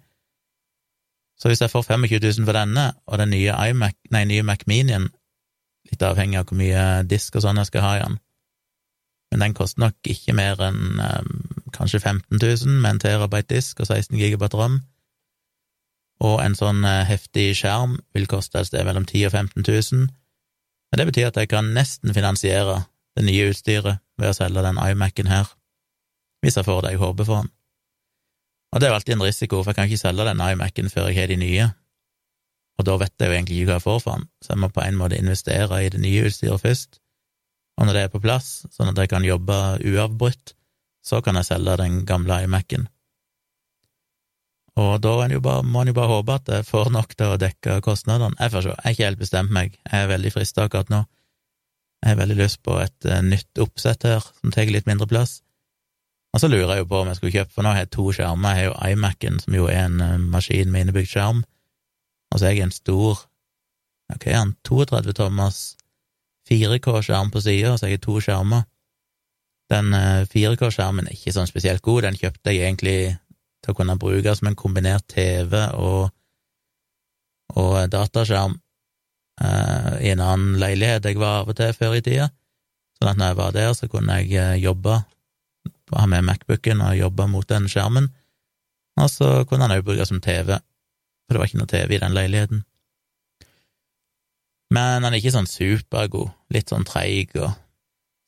Så 1.39 1.49
hvis 1.49 1.63
jeg 1.63 1.71
får 1.71 1.85
25 1.87 2.19
000 2.19 2.47
for 2.47 2.57
denne, 2.57 2.85
og 3.07 3.19
den 3.19 3.33
nye, 3.33 3.55
iMac, 3.69 3.95
nei, 4.13 4.23
nye 4.29 4.45
Mac 4.47 4.67
Minien, 4.69 5.09
litt 5.89 6.05
avhengig 6.05 6.39
av 6.39 6.47
hvor 6.47 6.59
mye 6.59 6.83
disk 7.09 7.35
og 7.35 7.43
sånn 7.43 7.59
jeg 7.59 7.71
skal 7.71 7.83
ha 7.83 7.93
i 7.97 8.03
den, 8.03 8.19
men 9.33 9.47
den 9.47 9.55
koster 9.57 9.81
nok 9.81 10.09
ikke 10.13 10.35
mer 10.37 10.59
enn 10.61 10.99
um, 11.01 11.31
kanskje 11.73 12.03
15 12.03 12.37
000 12.37 12.75
med 12.83 12.91
en 12.91 13.01
terabyte 13.01 13.55
disk 13.55 13.81
og 13.81 13.89
16 13.89 14.19
gigabyte 14.19 14.59
ram, 14.59 14.77
og 16.23 16.37
en 16.43 16.55
sånn 16.55 16.83
uh, 16.85 17.01
heftig 17.09 17.49
skjerm 17.57 17.97
vil 18.15 18.29
koste 18.29 18.61
et 18.61 18.69
sted 18.69 18.85
mellom 18.85 19.07
10 19.09 19.25
000 19.25 19.31
og 19.31 19.35
15 19.57 19.67
000, 19.67 20.07
men 20.93 21.01
det 21.01 21.09
betyr 21.09 21.31
at 21.31 21.39
jeg 21.41 21.49
kan 21.49 21.73
nesten 21.73 22.13
finansiere 22.13 22.83
det 23.17 23.25
nye 23.27 23.49
utstyret 23.51 24.01
ved 24.19 24.31
å 24.31 24.37
selge 24.37 24.63
den 24.65 24.79
iMac-en 24.81 25.31
her, 25.31 25.51
hvis 26.43 26.57
jeg 26.59 26.67
får 26.67 26.81
det 26.83 26.95
jeg 26.95 27.03
håper 27.03 27.27
for 27.27 27.43
den. 27.43 27.51
Og 28.73 28.81
det 28.81 28.87
er 28.87 28.93
jo 28.93 28.97
alltid 28.97 29.15
en 29.15 29.27
risiko, 29.27 29.61
for 29.61 29.71
jeg 29.71 29.77
kan 29.77 29.89
ikke 29.89 30.01
selge 30.01 30.27
den 30.29 30.41
iMac-en 30.41 30.89
før 30.93 31.09
jeg 31.09 31.19
har 31.21 31.31
de 31.31 31.37
nye, 31.41 31.69
og 32.79 32.87
da 32.89 32.97
vet 32.97 33.13
jeg 33.21 33.29
jo 33.29 33.35
egentlig 33.37 33.59
ikke 33.59 33.69
hva 33.69 33.77
jeg 33.77 33.85
får 33.85 34.01
for 34.01 34.17
den, 34.17 34.27
så 34.41 34.53
jeg 34.53 34.61
må 34.63 34.69
på 34.73 34.81
en 34.81 34.97
måte 34.97 35.19
investere 35.21 35.83
i 35.83 35.91
det 35.93 36.01
nye 36.01 36.25
utstyret 36.29 36.63
først, 36.63 36.99
og 37.77 37.87
når 37.87 37.97
det 37.97 38.01
er 38.05 38.11
på 38.13 38.21
plass, 38.21 38.49
sånn 38.73 38.91
at 38.91 38.99
jeg 39.01 39.11
kan 39.13 39.25
jobbe 39.25 39.59
uavbrutt, 39.81 40.55
så 41.03 41.21
kan 41.25 41.37
jeg 41.37 41.49
selge 41.49 41.77
den 41.81 42.03
gamle 42.07 42.43
iMac-en. 42.45 42.87
Og 44.79 44.95
da 45.03 45.11
bare, 45.37 45.61
må 45.61 45.83
en 45.83 45.91
jo 45.91 45.97
bare 45.97 46.09
håpe 46.09 46.37
at 46.39 46.49
jeg 46.49 46.65
får 46.65 46.89
nok 46.93 47.11
til 47.13 47.33
å 47.33 47.41
dekke 47.41 47.77
kostnadene. 47.85 48.37
Jeg 48.39 48.53
får 48.53 48.63
se, 48.65 48.69
jeg 48.71 48.81
har 48.85 48.95
ikke 48.95 49.09
helt 49.09 49.21
bestemt 49.21 49.53
meg, 49.53 49.75
jeg 49.85 50.05
er 50.05 50.09
veldig 50.09 50.31
frista 50.33 50.65
akkurat 50.65 50.89
nå. 50.89 51.03
Jeg 52.03 52.11
har 52.11 52.19
veldig 52.19 52.35
lyst 52.35 52.59
på 52.67 52.75
et 52.83 53.05
uh, 53.07 53.21
nytt 53.23 53.59
oppsett 53.63 54.03
her, 54.03 54.23
som 54.41 54.51
tar 54.51 54.67
litt 54.67 54.87
mindre 54.89 55.07
plass. 55.07 55.37
Og 56.35 56.41
så 56.41 56.49
lurer 56.49 56.73
jeg 56.73 56.83
jo 56.83 56.89
på 56.89 56.99
om 56.99 57.07
jeg 57.07 57.19
skulle 57.19 57.35
kjøpe, 57.37 57.53
for 57.55 57.63
nå 57.63 57.71
har 57.71 57.85
jeg 57.85 57.93
to 57.95 58.07
skjermer. 58.11 58.57
Jeg 58.57 58.59
har 58.59 58.67
jo 58.67 58.91
iMac-en, 58.91 59.39
som 59.39 59.55
jo 59.55 59.69
er 59.71 59.85
en 59.85 60.01
uh, 60.03 60.17
maskin 60.33 60.73
med 60.73 60.83
innebygd 60.83 61.13
skjerm, 61.13 61.39
og 62.33 62.39
så 62.39 62.49
har 62.49 62.57
jeg 62.57 62.67
en 62.67 62.75
stor, 62.75 63.21
ok, 64.11 64.27
en 64.35 64.51
32 64.67 65.15
tommers 65.15 65.61
4K-skjerm 66.49 67.31
på 67.31 67.43
sida, 67.45 67.77
så 67.77 67.87
jeg 67.87 68.01
har 68.01 68.03
to 68.03 68.17
skjermer. 68.25 68.65
Den 69.71 69.95
uh, 69.95 70.25
eh, 70.25 70.27
4K-skjermen 70.33 71.07
er 71.07 71.15
ikke 71.15 71.37
sånn 71.37 71.47
spesielt 71.47 71.85
god, 71.85 72.03
den 72.09 72.19
kjøpte 72.19 72.51
jeg 72.51 72.67
egentlig 72.67 72.97
til 73.63 73.71
å 73.71 73.77
kunne 73.77 73.95
bruke 74.01 74.35
som 74.35 74.49
en 74.49 74.59
kombinert 74.59 75.07
TV 75.13 75.55
og, 75.79 76.11
og 77.55 77.77
dataskjerm 77.93 78.59
i 79.43 80.11
en 80.13 80.23
annen 80.23 80.57
leilighet 80.61 81.05
jeg 81.07 81.19
var 81.19 81.41
av 81.41 81.51
og 81.51 81.57
til 81.57 81.73
før 81.75 81.97
i 81.97 82.03
tida, 82.05 82.29
sånn 82.99 83.11
at 83.11 83.19
når 83.19 83.31
jeg 83.31 83.39
var 83.39 83.55
der, 83.55 83.71
så 83.77 83.89
kunne 83.91 84.19
jeg 84.21 84.35
uh, 84.39 84.53
jobbe, 84.61 84.99
ha 85.93 86.05
med 86.09 86.25
Macbooken 86.25 86.81
og 86.81 86.97
jobbe 86.97 87.27
mot 87.29 87.47
den 87.49 87.67
skjermen, 87.69 88.07
og 89.01 89.09
så 89.11 89.31
kunne 89.49 89.67
han 89.67 89.75
òg 89.75 89.83
bruke 89.85 90.05
som 90.07 90.21
TV, 90.23 90.55
for 91.25 91.35
det 91.35 91.41
var 91.41 91.49
ikke 91.49 91.59
noe 91.61 91.71
TV 91.71 91.97
i 91.97 92.01
den 92.01 92.15
leiligheten. 92.15 92.63
Men 94.73 95.05
han 95.05 95.11
er 95.11 95.19
ikke 95.19 95.35
sånn 95.35 95.49
supergod, 95.49 96.31
litt 96.53 96.71
sånn 96.71 96.87
treig, 96.87 97.35
og 97.37 97.51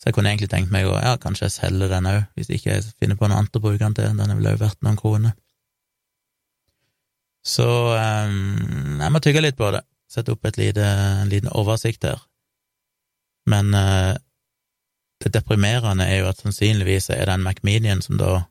så 0.02 0.10
jeg 0.10 0.18
kunne 0.18 0.34
egentlig 0.34 0.52
tenkt 0.52 0.74
meg 0.74 0.86
å 0.90 0.98
ja, 1.00 1.16
kanskje 1.22 1.48
jeg 1.48 1.56
selger 1.56 1.90
den 1.96 2.12
òg, 2.12 2.22
hvis 2.38 2.52
ikke 2.54 2.76
jeg 2.76 2.86
finner 3.00 3.18
på 3.18 3.30
noe 3.30 3.40
annet 3.40 3.58
å 3.58 3.64
bruke 3.64 3.82
den 3.82 3.96
til, 3.98 4.12
den 4.12 4.30
er 4.30 4.38
vel 4.38 4.52
òg 4.52 4.62
verdt 4.62 4.84
noen 4.86 5.00
kroner. 5.00 5.34
Så 7.46 7.66
um, 7.66 9.00
jeg 9.00 9.14
må 9.14 9.22
tygge 9.22 9.42
litt 9.46 9.58
på 9.58 9.70
det 9.74 9.86
sette 10.16 10.34
opp 10.34 10.48
lite, 10.58 10.84
en 10.86 11.32
liten 11.32 11.52
oversikt 11.52 12.08
her. 12.08 12.22
Men 13.50 13.74
eh, 13.78 14.16
det 15.24 15.34
deprimerende 15.36 16.08
er 16.08 16.24
jo 16.24 16.32
at 16.32 16.42
sannsynligvis 16.42 17.10
er 17.14 17.28
den 17.30 17.46
Macminian 17.46 18.02
som 18.04 18.18
da 18.20 18.46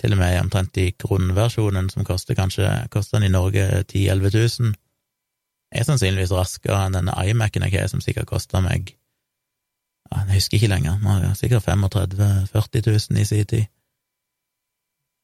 til 0.00 0.14
og 0.14 0.18
med 0.18 0.38
omtrent 0.40 0.76
i 0.80 0.90
grunnversjonen, 0.98 1.90
som 1.92 2.04
koster 2.04 2.34
kanskje 2.34 2.70
koster 2.90 3.18
den 3.18 3.28
i 3.28 3.32
Norge 3.34 3.84
10 3.84 4.08
000-11 4.08 4.62
000, 4.62 4.72
er 5.72 5.86
sannsynligvis 5.88 6.32
raskere 6.34 6.86
enn 6.86 6.96
denne 6.96 7.14
iMac-en 7.28 7.66
jeg 7.68 7.76
har, 7.76 7.90
som 7.92 8.02
sikkert 8.04 8.30
kosta 8.30 8.60
meg 8.64 8.94
ja, 10.10 10.24
Jeg 10.26 10.40
husker 10.40 10.58
ikke 10.58 10.72
lenger, 10.72 10.98
sikkert 11.38 11.64
35 11.64 12.16
000-40 12.52 12.88
000 12.88 13.20
i 13.20 13.28
sin 13.28 13.46
tid. 13.46 13.70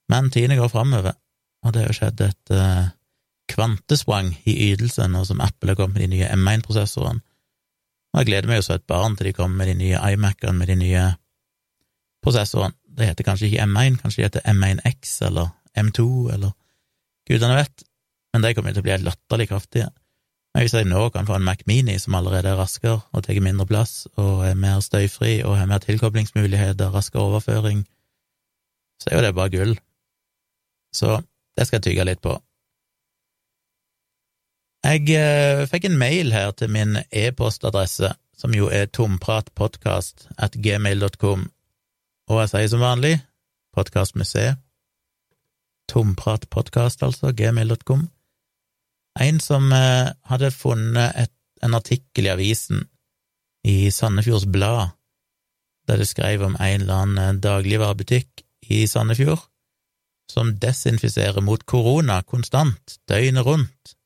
Men 0.08 0.30
tidene 0.30 0.56
går 0.56 0.70
framover, 0.72 1.18
og 1.64 1.74
det 1.74 1.82
har 1.82 1.90
jo 1.90 1.98
skjedd 1.98 2.22
et 2.24 2.54
uh, 2.54 2.86
kvantesprang 3.48 4.32
i 4.48 4.54
ytelse 4.70 5.06
nå 5.10 5.24
som 5.26 5.40
Apple 5.44 5.72
har 5.72 5.78
kommet 5.80 5.98
med 5.98 6.06
de 6.06 6.16
nye 6.16 6.30
M1-prosessorene. 6.36 7.22
Og 8.12 8.20
jeg 8.20 8.30
gleder 8.30 8.48
meg 8.48 8.60
jo 8.60 8.66
så 8.68 8.78
et 8.78 8.88
barn 8.88 9.16
til 9.16 9.28
de 9.28 9.34
kommer 9.36 9.60
med 9.60 9.70
de 9.70 9.78
nye 9.82 10.00
iMac-ene 10.14 10.56
med 10.58 10.70
de 10.70 10.78
nye 10.80 11.04
prosessorene. 12.24 12.74
Det 12.98 13.06
heter 13.06 13.26
kanskje 13.26 13.50
ikke 13.50 13.66
M1, 13.68 14.00
kanskje 14.02 14.24
det 14.24 14.28
heter 14.28 14.48
M1X 14.54 15.18
eller 15.28 15.52
M2 15.78 16.06
eller 16.34 16.54
gudene 17.28 17.58
vet, 17.60 17.84
men 18.32 18.42
de 18.42 18.54
kommer 18.56 18.74
til 18.74 18.82
å 18.82 18.86
bli 18.88 18.96
latterlig 19.04 19.48
kraftige. 19.52 19.90
Men 20.54 20.64
hvis 20.64 20.74
jeg 20.74 20.88
nå 20.88 21.04
kan 21.14 21.28
få 21.28 21.36
en 21.36 21.44
Mac 21.46 21.60
Mini 21.68 21.98
som 22.00 22.16
allerede 22.18 22.50
er 22.50 22.58
raskere 22.58 23.02
og 23.12 23.22
tar 23.22 23.38
mindre 23.44 23.68
plass 23.68 24.08
og 24.16 24.42
er 24.48 24.58
mer 24.58 24.80
støyfri 24.82 25.36
og 25.44 25.58
har 25.60 25.68
mer 25.70 25.84
tilkoblingsmuligheter, 25.84 26.90
raskere 26.90 27.28
overføring, 27.28 27.84
så 28.98 29.12
er 29.12 29.18
jo 29.18 29.24
det 29.26 29.34
bare 29.36 29.52
gull. 29.54 29.76
Så 30.90 31.20
det 31.54 31.68
skal 31.68 31.78
jeg 31.78 31.90
tygge 31.90 32.08
litt 32.08 32.24
på. 32.24 32.34
Jeg 34.86 35.10
eh, 35.10 35.64
fikk 35.66 35.88
en 35.88 35.98
mail 35.98 36.30
her 36.32 36.52
til 36.54 36.70
min 36.70 37.00
e-postadresse, 37.10 38.12
som 38.38 38.54
jo 38.54 38.68
er 38.70 38.86
tompratpodkast 38.94 40.28
at 40.38 40.54
gmail.com, 40.54 41.48
og 42.30 42.40
jeg 42.44 42.50
sier 42.52 42.70
som 42.70 42.84
vanlig 42.84 43.16
podkast 43.74 44.14
med 44.14 44.28
C. 44.30 44.52
Tompratpodkast, 45.90 47.02
altså, 47.02 47.32
gmail.com. 47.34 48.06
En 49.18 49.42
som 49.42 49.72
eh, 49.74 50.14
hadde 50.30 50.54
funnet 50.54 51.18
et, 51.18 51.34
en 51.62 51.74
artikkel 51.74 52.30
i 52.30 52.34
avisen, 52.36 52.86
i 53.66 53.90
Sandefjords 53.90 54.46
Blad, 54.46 54.94
der 55.90 55.98
det 55.98 56.06
skrev 56.06 56.44
om 56.46 56.54
en 56.54 56.84
eller 56.86 57.02
annen 57.02 57.22
eh, 57.24 57.42
dagligvarebutikk 57.42 58.46
i 58.70 58.84
Sandefjord 58.86 59.42
som 60.30 60.52
desinfiserer 60.60 61.40
mot 61.42 61.64
korona 61.66 62.20
konstant, 62.22 63.00
døgnet 63.08 63.46
rundt 63.46 63.97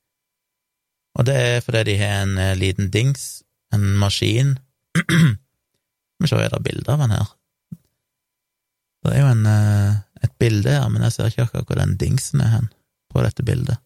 og 1.19 1.29
det 1.29 1.37
er 1.37 1.61
fordi 1.65 1.85
de 1.91 1.99
har 2.01 2.23
en 2.23 2.39
eh, 2.41 2.57
liten 2.59 2.91
dings, 2.93 3.43
en 3.75 3.85
maskin 4.01 4.57
Skal 6.23 6.27
vi 6.27 6.29
se, 6.29 6.39
er 6.39 6.53
det 6.53 6.63
bilde 6.63 6.93
av 6.93 7.01
den 7.03 7.15
her? 7.17 7.31
Det 9.03 9.15
er 9.17 9.25
jo 9.25 9.31
en, 9.33 9.47
eh, 9.51 9.95
et 10.23 10.35
bilde 10.39 10.71
her, 10.71 10.85
men 10.93 11.03
jeg 11.03 11.15
ser 11.17 11.31
ikke 11.31 11.49
akkurat 11.49 11.71
hvor 11.71 11.81
den 11.81 11.97
dingsen 11.99 12.45
er 12.45 12.53
hen 12.53 12.69
på 13.11 13.25
dette 13.25 13.43
bildet. 13.43 13.81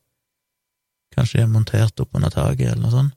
Kanskje 1.17 1.41
de 1.41 1.47
er 1.47 1.55
montert 1.55 2.03
opp 2.03 2.19
under 2.19 2.35
taket, 2.35 2.75
eller 2.75 2.83
noe 2.83 2.93
sånt. 2.93 3.15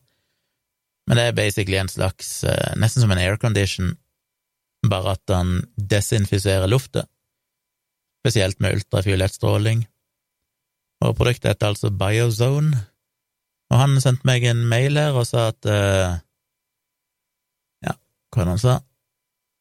Men 1.10 1.20
det 1.20 1.26
er 1.26 1.36
basically 1.36 1.80
en 1.82 1.92
slags, 1.92 2.44
eh, 2.48 2.76
nesten 2.80 3.04
som 3.04 3.12
en 3.12 3.20
aircondition, 3.20 3.96
bare 4.88 5.18
at 5.18 5.24
den 5.28 5.66
desinfiserer 5.76 6.70
luftet, 6.70 7.10
spesielt 8.24 8.60
med 8.64 8.78
ultrafiolett 8.78 9.36
stråling. 9.36 9.84
Og 11.04 11.18
produktet 11.18 11.52
heter 11.52 11.74
altså 11.74 11.92
Biozone, 11.92 12.86
og 13.70 13.78
han 13.78 13.98
sendte 14.02 14.26
meg 14.28 14.46
en 14.50 14.64
mail 14.70 14.98
her 14.98 15.18
og 15.18 15.28
sa 15.30 15.50
at 15.52 15.70
uh, 15.70 16.18
Ja, 17.86 17.96
hva 18.34 18.42
var 18.42 18.48
det 18.48 18.54
han 18.56 18.64
sa? 18.64 18.76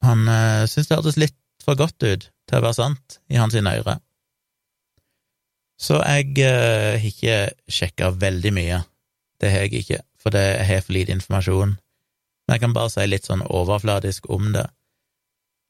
Han 0.07 0.29
uh, 0.31 0.65
syntes 0.65 0.89
det 0.89 0.97
hørtes 0.99 1.21
litt 1.21 1.37
for 1.65 1.77
godt 1.79 2.01
ut 2.05 2.29
til 2.49 2.59
å 2.59 2.65
være 2.65 2.79
sant 2.79 3.19
i 3.29 3.37
hans 3.37 3.57
ører. 3.59 4.01
Så 5.79 5.99
jeg 6.01 6.39
uh, 6.41 6.97
har 6.97 7.11
ikke 7.11 7.37
sjekka 7.69 8.15
veldig 8.17 8.55
mye. 8.57 8.81
Det 9.39 9.53
har 9.53 9.67
jeg 9.67 9.85
ikke, 9.85 10.01
for 10.19 10.35
det 10.35 10.47
har 10.67 10.81
for 10.87 10.97
lite 10.97 11.15
informasjon. 11.15 11.77
Men 11.77 12.57
jeg 12.57 12.65
kan 12.65 12.75
bare 12.75 12.91
si 12.95 13.05
litt 13.07 13.29
sånn 13.29 13.45
overfladisk 13.45 14.31
om 14.33 14.49
det. 14.57 14.65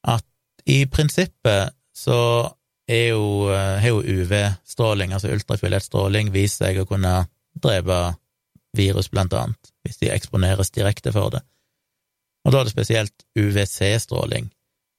At 0.06 0.24
i 0.70 0.84
prinsippet 0.86 1.74
så 1.96 2.20
er 2.88 3.10
jo, 3.10 3.50
har 3.50 3.90
jo 3.90 3.98
UV-stråling, 4.00 5.12
altså 5.12 5.32
ultrafiolett 5.34 5.84
stråling, 5.84 6.30
vist 6.32 6.62
seg 6.62 6.78
å 6.80 6.86
kunne 6.88 7.26
drepe 7.58 7.98
virus, 8.78 9.10
blant 9.12 9.34
annet, 9.36 9.72
hvis 9.84 10.00
de 10.02 10.12
eksponeres 10.14 10.72
direkte 10.74 11.12
for 11.14 11.34
det. 11.34 11.42
Og 12.46 12.54
da 12.54 12.60
er 12.60 12.68
det 12.68 12.74
spesielt 12.74 13.26
UVC-stråling. 13.36 14.48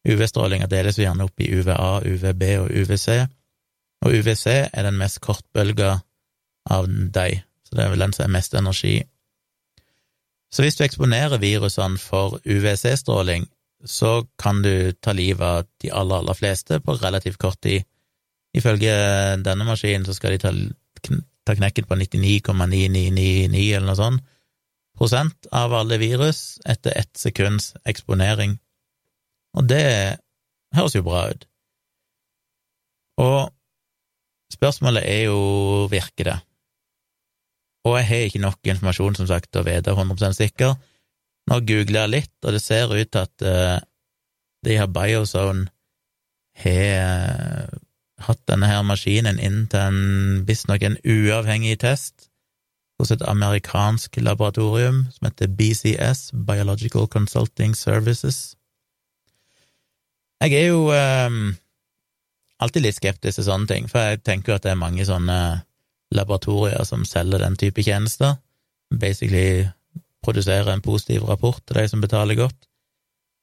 UV-strålinga 0.09 0.67
deles 0.71 0.99
jo 0.99 1.05
gjerne 1.05 1.25
opp 1.27 1.41
i 1.41 1.49
UVA, 1.51 1.91
UVB 2.05 2.43
og 2.61 2.69
UVC, 2.71 3.07
og 4.05 4.15
UVC 4.15 4.45
er 4.49 4.85
den 4.85 4.99
mest 4.99 5.19
kortbølga 5.23 5.97
av 6.71 6.87
de, 6.87 7.41
så 7.67 7.75
det 7.75 7.83
er 7.83 7.93
vel 7.93 8.03
den 8.05 8.15
som 8.15 8.25
er 8.27 8.35
mest 8.37 8.55
energi. 8.55 8.97
Så 10.53 10.63
hvis 10.63 10.79
du 10.79 10.85
eksponerer 10.85 11.41
virusene 11.41 11.99
for 12.01 12.39
UVC-stråling, 12.45 13.47
så 13.85 14.25
kan 14.39 14.63
du 14.63 14.91
ta 14.99 15.13
livet 15.15 15.45
av 15.45 15.67
de 15.81 15.91
aller, 15.91 16.19
aller 16.19 16.35
fleste 16.35 16.79
på 16.83 16.97
relativt 16.99 17.39
kort 17.39 17.61
tid. 17.63 17.85
Ifølge 18.57 18.93
denne 19.45 19.67
maskinen 19.67 20.07
så 20.07 20.15
skal 20.17 20.35
de 20.35 20.41
ta 20.41 20.51
ta 21.49 21.57
knekken 21.57 21.89
på 21.89 21.97
99,9999 21.97 23.63
eller 23.73 23.89
noe 23.89 23.97
sånt 23.97 24.27
prosent 24.99 25.47
av 25.55 25.73
alle 25.73 25.97
virus 25.97 26.59
etter 26.67 26.97
ett 26.99 27.15
sekunds 27.17 27.71
eksponering. 27.87 28.57
Og 29.55 29.69
det 29.71 30.19
høres 30.75 30.97
jo 30.97 31.05
bra 31.05 31.23
ut. 31.31 31.45
Og 33.23 33.47
spørsmålet 34.51 35.07
er 35.07 35.23
jo 35.29 35.87
virker 35.91 36.31
det? 36.33 36.37
Og 37.87 37.95
jeg 37.95 38.09
har 38.09 38.27
ikke 38.27 38.43
nok 38.43 38.71
informasjon, 38.73 39.15
som 39.21 39.29
sagt, 39.29 39.51
til 39.53 39.63
å 39.63 39.67
vite 39.69 39.95
100 39.95 40.35
sikker. 40.35 40.75
Nå 41.49 41.59
googler 41.63 42.03
jeg 42.03 42.13
litt, 42.17 42.35
og 42.43 42.53
det 42.53 42.61
ser 42.61 42.91
ut 42.91 43.11
til 43.15 43.23
at 43.23 43.45
uh, 43.47 43.77
de 44.67 44.75
her 44.75 44.89
Biozone 44.91 45.69
har 46.59 47.71
hatt 48.25 48.41
denne 48.49 48.67
her 48.69 48.81
maskinen 48.85 49.39
inn 49.39 49.65
til 49.71 49.79
en 49.79 50.43
visstnok 50.47 50.83
en 50.83 50.97
uavhengig 51.03 51.79
test 51.83 52.29
hos 52.99 53.13
et 53.15 53.23
amerikansk 53.31 54.19
laboratorium 54.19 55.05
som 55.15 55.29
heter 55.29 55.47
BCS, 55.47 56.31
Biological 56.33 57.07
Consulting 57.07 57.75
Services. 57.77 58.55
Jeg 60.43 60.55
er 60.55 60.67
jo 60.67 60.91
um, 60.91 61.55
alltid 62.59 62.83
litt 62.83 62.99
skeptisk 62.99 63.39
til 63.39 63.47
sånne 63.47 63.71
ting, 63.71 63.89
for 63.91 64.03
jeg 64.03 64.23
tenker 64.27 64.57
at 64.57 64.67
det 64.67 64.73
er 64.73 64.79
mange 64.79 65.07
sånne 65.07 65.39
laboratorier 66.15 66.83
som 66.87 67.05
selger 67.07 67.43
den 67.43 67.55
type 67.59 67.83
tjenester, 67.85 68.35
basically 68.91 69.67
produserer 70.25 70.73
en 70.73 70.83
positiv 70.83 71.27
rapport 71.29 71.61
til 71.63 71.79
de 71.79 71.87
som 71.87 72.01
betaler 72.03 72.39
godt, 72.39 72.57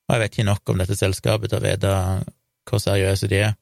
og 0.07 0.15
jeg 0.15 0.23
vet 0.23 0.35
ikke 0.37 0.51
nok 0.51 0.71
om 0.71 0.81
dette 0.83 0.99
selskapet 0.99 1.51
til 1.51 1.59
å 1.59 1.65
vite 1.65 1.95
hvor 2.67 2.83
seriøse 2.83 3.29
de 3.31 3.41
er. 3.49 3.55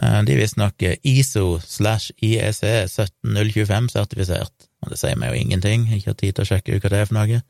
Eh, 0.00 0.20
de 0.24 0.34
er 0.34 0.40
visstnok 0.40 0.84
ISO 1.04 1.58
slash 1.60 2.14
IEC 2.24 2.62
17025 2.88 3.90
sertifisert, 3.92 4.68
og 4.80 4.92
det 4.92 5.00
sier 5.00 5.18
meg 5.20 5.34
jo 5.34 5.42
ingenting, 5.42 5.88
jeg 5.88 5.92
har 5.92 6.00
ikke 6.00 6.20
tid 6.22 6.36
til 6.36 6.46
å 6.46 6.50
sjekke 6.54 6.76
ut 6.76 6.84
hva 6.84 6.92
det 6.92 7.02
er 7.02 7.10
for 7.10 7.18
noe. 7.18 7.42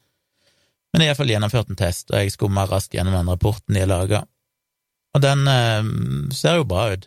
Men 0.91 0.99
jeg 0.99 1.07
har 1.07 1.13
iallfall 1.13 1.31
gjennomført 1.31 1.71
en 1.71 1.79
test, 1.79 2.11
og 2.11 2.19
jeg 2.19 2.35
skumma 2.35 2.65
raskt 2.67 2.97
gjennom 2.97 3.15
den 3.15 3.31
rapporten 3.31 3.77
de 3.77 3.85
har 3.85 3.91
laga, 3.91 4.25
og 5.15 5.23
den 5.23 5.47
eh, 5.51 5.83
ser 6.35 6.55
jo 6.61 6.71
bra 6.71 6.83
ut. 6.95 7.05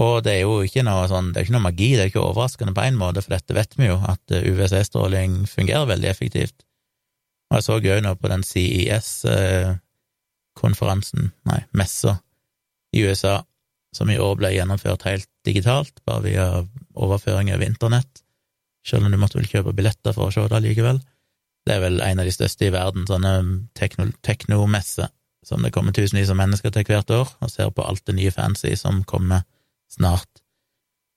Og 0.00 0.24
det 0.24 0.32
er 0.34 0.42
jo 0.46 0.54
ikke 0.64 0.82
noe 0.86 1.08
sånn, 1.08 1.32
det 1.32 1.38
er 1.38 1.44
ikke 1.46 1.56
noe 1.56 1.68
magi, 1.68 1.90
det 1.96 2.02
er 2.04 2.10
ikke 2.10 2.24
overraskende 2.24 2.76
på 2.76 2.84
en 2.86 3.00
måte, 3.00 3.22
for 3.24 3.32
dette 3.34 3.56
vet 3.56 3.72
vi 3.78 3.84
jo, 3.90 3.96
at 4.08 4.22
eh, 4.32 4.46
UVC-stråling 4.48 5.30
fungerer 5.48 5.86
veldig 5.88 6.08
effektivt. 6.10 6.58
Og 7.52 7.56
jeg 7.58 7.64
så 7.66 7.74
jo 7.84 8.00
nå 8.00 8.12
på 8.16 8.28
den 8.32 8.44
CIS-konferansen, 8.48 11.22
nei, 11.48 11.60
messa, 11.76 12.12
i 12.96 12.98
USA, 13.04 13.34
som 13.96 14.10
i 14.10 14.18
år 14.18 14.36
ble 14.40 14.52
gjennomført 14.54 15.06
helt 15.06 15.28
digitalt, 15.46 16.00
bare 16.08 16.24
via 16.24 16.46
overføring 16.94 17.52
over 17.52 17.66
internett, 17.66 18.22
selv 18.86 19.06
om 19.06 19.12
du 19.12 19.20
måtte 19.20 19.38
vel 19.38 19.48
kjøpe 19.50 19.74
billetter 19.76 20.14
for 20.16 20.28
å 20.28 20.34
se 20.34 20.46
det 20.48 20.62
likevel. 20.64 21.00
Det 21.66 21.76
er 21.76 21.82
vel 21.84 22.00
en 22.02 22.22
av 22.22 22.26
de 22.26 22.34
største 22.34 22.66
i 22.66 22.72
verden, 22.74 23.06
sånne 23.06 23.34
teknomesser, 24.26 25.12
som 25.46 25.62
det 25.62 25.72
kommer 25.74 25.94
tusenvis 25.94 26.30
av 26.32 26.38
mennesker 26.40 26.72
til 26.74 26.86
hvert 26.88 27.10
år, 27.14 27.34
og 27.42 27.52
ser 27.52 27.70
på 27.74 27.84
alt 27.86 28.04
det 28.08 28.16
nye 28.18 28.32
fancy 28.34 28.74
som 28.78 29.04
kommer 29.06 29.44
snart. 29.92 30.42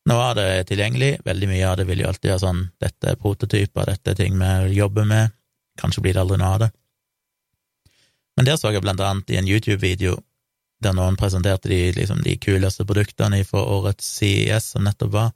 Nå 0.06 0.18
er 0.22 0.36
det 0.38 0.50
tilgjengelig, 0.70 1.16
veldig 1.26 1.48
mye 1.50 1.70
av 1.70 1.80
det 1.80 1.88
vil 1.90 2.04
jo 2.04 2.10
alltid 2.12 2.30
være 2.30 2.44
sånn 2.44 2.62
dette 2.82 3.10
er 3.10 3.18
prototyper, 3.18 3.88
dette 3.90 4.14
er 4.14 4.20
ting 4.20 4.36
vi 4.38 4.78
jobber 4.78 5.08
med, 5.10 5.34
kanskje 5.82 6.04
blir 6.06 6.14
det 6.14 6.22
aldri 6.22 6.38
noe 6.42 6.52
av 6.54 6.66
det. 6.66 6.70
Men 8.38 8.50
der 8.50 8.60
så 8.60 8.70
jeg 8.76 8.84
blant 8.84 9.02
annet 9.02 9.32
i 9.32 9.40
en 9.40 9.50
YouTube-video 9.50 10.20
der 10.86 10.96
noen 10.96 11.18
presenterte 11.20 11.72
de, 11.72 11.80
liksom, 11.98 12.22
de 12.26 12.38
kuleste 12.42 12.86
produktene 12.88 13.42
fra 13.48 13.64
årets 13.76 14.08
CES 14.20 14.72
som 14.76 14.86
nettopp 14.86 15.14
var, 15.16 15.34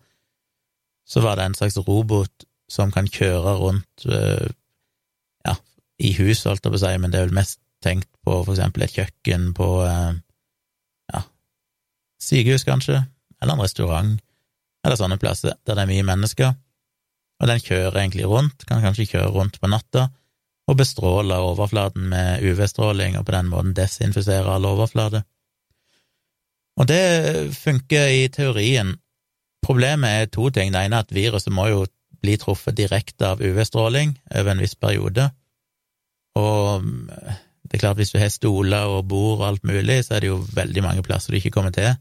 så 1.10 1.24
var 1.26 1.40
det 1.40 1.50
en 1.50 1.58
slags 1.58 1.78
robot 1.82 2.46
som 2.70 2.94
kan 2.94 3.10
kjøre 3.10 3.56
rundt 3.58 4.06
øh, 4.06 4.50
ja, 5.48 5.56
i 5.98 6.14
hus, 6.20 6.46
holdt 6.46 6.66
jeg 6.66 6.74
på 6.74 6.78
å 6.78 6.84
si, 6.84 6.94
men 7.02 7.12
det 7.12 7.20
er 7.20 7.28
vel 7.28 7.40
mest 7.40 7.60
tenkt 7.84 8.10
på 8.26 8.42
for 8.44 8.54
eksempel 8.54 8.86
et 8.86 8.94
kjøkken 8.94 9.52
på 9.58 9.70
øh, 9.88 10.20
ja, 11.14 11.24
sykehus, 12.22 12.68
kanskje, 12.68 13.02
eller 13.42 13.56
en 13.56 13.66
restaurant, 13.66 14.20
eller 14.86 15.00
sånne 15.00 15.20
plasser 15.22 15.58
der 15.66 15.80
det 15.80 15.86
er 15.86 15.92
mye 15.92 16.06
mennesker, 16.12 16.54
og 17.40 17.50
den 17.50 17.62
kjører 17.64 18.02
egentlig 18.04 18.28
rundt, 18.30 18.68
kan 18.68 18.84
kanskje 18.84 19.08
kjøre 19.16 19.34
rundt 19.34 19.60
på 19.62 19.72
natta, 19.72 20.10
og 20.70 20.78
bestråle 20.78 21.38
overflaten 21.42 22.12
med 22.12 22.44
UV-stråling, 22.46 23.18
og 23.18 23.26
på 23.26 23.34
den 23.34 23.50
måten 23.50 23.74
desinfisere 23.74 24.54
all 24.54 24.68
overflate. 24.70 25.24
Og 26.78 26.88
det 26.88 27.56
funker 27.58 28.12
i 28.14 28.28
teorien. 28.32 28.94
Problemet 29.66 30.10
er 30.10 30.30
to 30.32 30.50
ting. 30.54 30.72
Det 30.74 30.86
ene 30.86 31.02
er 31.02 31.08
at 31.08 31.16
viruset 31.16 31.52
må 31.54 31.68
jo 31.72 31.86
bli 32.22 32.36
truffet 32.40 32.78
direkte 32.78 33.34
av 33.34 33.42
UV-stråling 33.42 34.18
over 34.36 34.52
en 34.52 34.62
viss 34.64 34.76
periode, 34.76 35.30
og 36.40 36.84
det 37.70 37.78
er 37.78 37.84
klart 37.84 38.00
hvis 38.00 38.14
du 38.14 38.20
har 38.20 38.32
stoler 38.34 38.90
og 38.90 39.08
bord 39.08 39.40
og 39.40 39.48
alt 39.48 39.66
mulig, 39.68 40.02
så 40.06 40.16
er 40.16 40.24
det 40.24 40.32
jo 40.32 40.40
veldig 40.56 40.84
mange 40.86 41.04
plasser 41.06 41.32
du 41.32 41.40
ikke 41.40 41.54
kommer 41.54 41.74
til. 41.76 41.94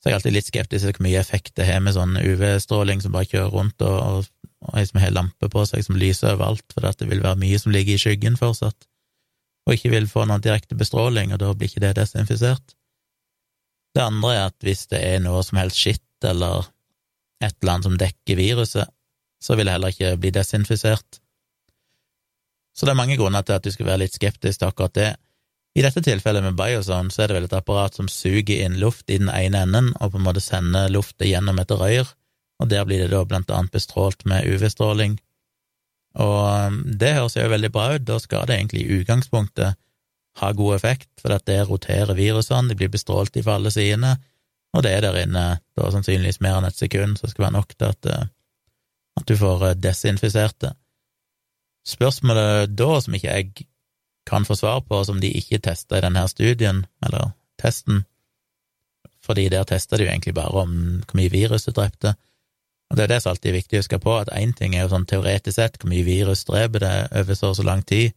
Så 0.00 0.08
jeg 0.08 0.14
er 0.14 0.18
alltid 0.18 0.34
litt 0.34 0.48
skeptisk 0.48 0.86
til 0.86 0.96
hvor 0.96 1.04
mye 1.04 1.20
effekt 1.20 1.56
det 1.60 1.66
har 1.68 1.82
med 1.84 1.92
sånn 1.96 2.16
UV-stråling 2.16 3.02
som 3.04 3.12
bare 3.12 3.28
kjører 3.28 3.52
rundt, 3.52 3.84
og, 3.84 3.98
og, 4.00 4.46
og 4.64 4.78
ei 4.80 4.86
som 4.88 5.02
har 5.02 5.12
lampe 5.12 5.50
på 5.52 5.64
seg 5.68 5.84
som 5.84 5.98
lyser 6.00 6.32
overalt, 6.34 6.64
for 6.72 6.86
det 6.88 7.10
vil 7.10 7.20
være 7.24 7.40
mye 7.42 7.60
som 7.60 7.74
ligger 7.74 7.98
i 7.98 8.00
skyggen 8.00 8.40
fortsatt, 8.40 8.88
og 9.68 9.76
ikke 9.76 9.92
vil 9.92 10.08
få 10.08 10.24
noen 10.24 10.42
direkte 10.44 10.78
bestråling, 10.78 11.34
og 11.34 11.42
da 11.42 11.52
blir 11.52 11.68
ikke 11.68 11.84
det 11.84 11.98
desinfisert. 12.00 12.76
Det 13.94 14.02
andre 14.04 14.34
er 14.36 14.44
at 14.50 14.66
hvis 14.66 14.86
det 14.92 15.00
er 15.02 15.22
noe 15.24 15.42
som 15.46 15.58
helst 15.58 15.80
skitt 15.80 16.26
eller 16.26 16.68
et 17.42 17.56
eller 17.62 17.72
annet 17.72 17.88
som 17.88 17.98
dekker 17.98 18.38
viruset, 18.38 18.90
så 19.40 19.56
vil 19.56 19.66
det 19.66 19.74
heller 19.74 19.94
ikke 19.94 20.18
bli 20.20 20.32
desinfisert. 20.36 21.20
Så 22.76 22.86
det 22.86 22.92
er 22.92 23.00
mange 23.00 23.16
grunner 23.18 23.42
til 23.42 23.56
at 23.56 23.64
du 23.64 23.72
skal 23.72 23.88
være 23.88 24.04
litt 24.04 24.16
skeptisk 24.16 24.60
til 24.60 24.68
akkurat 24.68 24.94
det. 24.96 25.10
I 25.78 25.84
dette 25.84 26.02
tilfellet 26.02 26.44
med 26.44 26.58
Biozone 26.58 27.14
så 27.14 27.24
er 27.24 27.30
det 27.30 27.38
vel 27.38 27.48
et 27.48 27.56
apparat 27.56 27.96
som 27.96 28.08
suger 28.10 28.64
inn 28.66 28.78
luft 28.82 29.10
i 29.10 29.18
den 29.22 29.30
ene 29.32 29.64
enden 29.64 29.92
og 29.98 30.12
på 30.12 30.20
en 30.20 30.26
måte 30.26 30.42
sender 30.42 30.90
lufta 30.92 31.28
gjennom 31.28 31.60
et 31.62 31.72
røyr, 31.72 32.08
og 32.60 32.70
der 32.70 32.86
blir 32.86 33.04
det 33.04 33.12
da 33.14 33.22
blant 33.24 33.50
annet 33.54 33.74
bestrålt 33.74 34.26
med 34.28 34.46
UV-stråling. 34.50 35.16
Og 36.20 36.40
um, 36.66 36.80
det 36.84 37.14
høres 37.16 37.38
jo 37.38 37.46
veldig 37.48 37.70
bra 37.72 37.92
ut, 37.94 38.06
da 38.06 38.18
skal 38.20 38.48
det 38.50 38.58
egentlig 38.58 38.82
i 38.82 38.98
utgangspunktet 39.00 39.78
ha 40.38 40.52
god 40.56 40.76
effekt, 40.76 41.10
for 41.20 41.34
at 41.34 41.46
det 41.48 41.62
roterer 41.68 42.14
virusene, 42.14 42.70
de 42.70 42.76
blir 42.78 42.92
bestrålt 42.92 43.36
fra 43.42 43.56
alle 43.58 43.72
sidene, 43.74 44.16
og 44.72 44.84
det 44.86 44.92
er 44.94 45.02
der 45.02 45.18
inne 45.24 45.46
da 45.76 45.88
sannsynligvis 45.90 46.40
mer 46.44 46.60
enn 46.60 46.68
et 46.68 46.78
sekund, 46.78 47.18
så 47.18 47.26
det 47.26 47.34
skal 47.34 47.48
være 47.48 47.56
nok 47.56 47.74
til 47.74 47.88
at, 47.88 48.06
uh, 48.06 48.28
at 49.18 49.26
du 49.26 49.34
får 49.36 49.64
uh, 49.66 49.74
desinfisert 49.74 50.60
det. 50.62 50.70
Spørsmålet 51.86 52.70
da, 52.78 52.90
som 53.02 53.16
ikke 53.16 53.34
jeg 53.34 53.66
kan 54.28 54.46
få 54.46 54.54
svar 54.54 54.84
på, 54.86 55.02
som 55.04 55.18
de 55.20 55.32
ikke 55.40 55.58
testa 55.64 55.98
i 55.98 56.04
denne 56.04 56.22
studien, 56.30 56.84
eller 57.02 57.32
testen, 57.58 58.04
fordi 59.24 59.48
der 59.52 59.66
testa 59.68 59.98
de 59.98 60.06
jo 60.06 60.12
egentlig 60.12 60.34
bare 60.36 60.62
om 60.64 60.72
hvor 61.02 61.18
mye 61.18 61.32
virus 61.32 61.66
du 61.66 61.74
drepte. 61.74 62.14
Og 62.90 62.96
det 62.96 63.04
er 63.04 63.12
det 63.12 63.20
som 63.22 63.34
alltid 63.34 63.50
er 63.50 63.58
viktig 63.58 63.78
å 63.78 63.82
huske 63.82 63.98
på, 64.02 64.14
at 64.18 64.32
én 64.34 64.54
ting 64.56 64.74
er 64.74 64.86
jo 64.86 64.94
sånn 64.94 65.06
teoretisk 65.06 65.58
sett 65.58 65.76
hvor 65.78 65.90
mye 65.92 66.06
virus 66.06 66.46
dreper 66.48 66.82
det 66.82 66.94
over 67.20 67.38
så 67.38 67.52
og 67.52 67.58
så 67.58 67.66
lang 67.66 67.82
tid, 67.86 68.14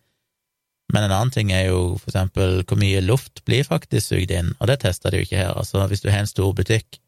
men 0.94 1.08
en 1.08 1.14
annen 1.14 1.34
ting 1.34 1.52
er 1.52 1.72
jo 1.72 1.96
for 1.98 2.12
eksempel 2.12 2.62
hvor 2.70 2.78
mye 2.80 3.02
luft 3.02 3.42
blir 3.48 3.66
faktisk 3.66 4.14
sugd 4.14 4.34
inn, 4.34 4.54
og 4.60 4.70
det 4.70 4.80
tester 4.84 5.12
de 5.12 5.22
jo 5.22 5.28
ikke 5.28 5.42
her. 5.42 5.56
Altså, 5.58 5.82
hvis 5.90 6.04
du 6.04 6.12
har 6.12 6.22
en 6.22 6.30
stor 6.30 6.54
butikk, 6.56 7.00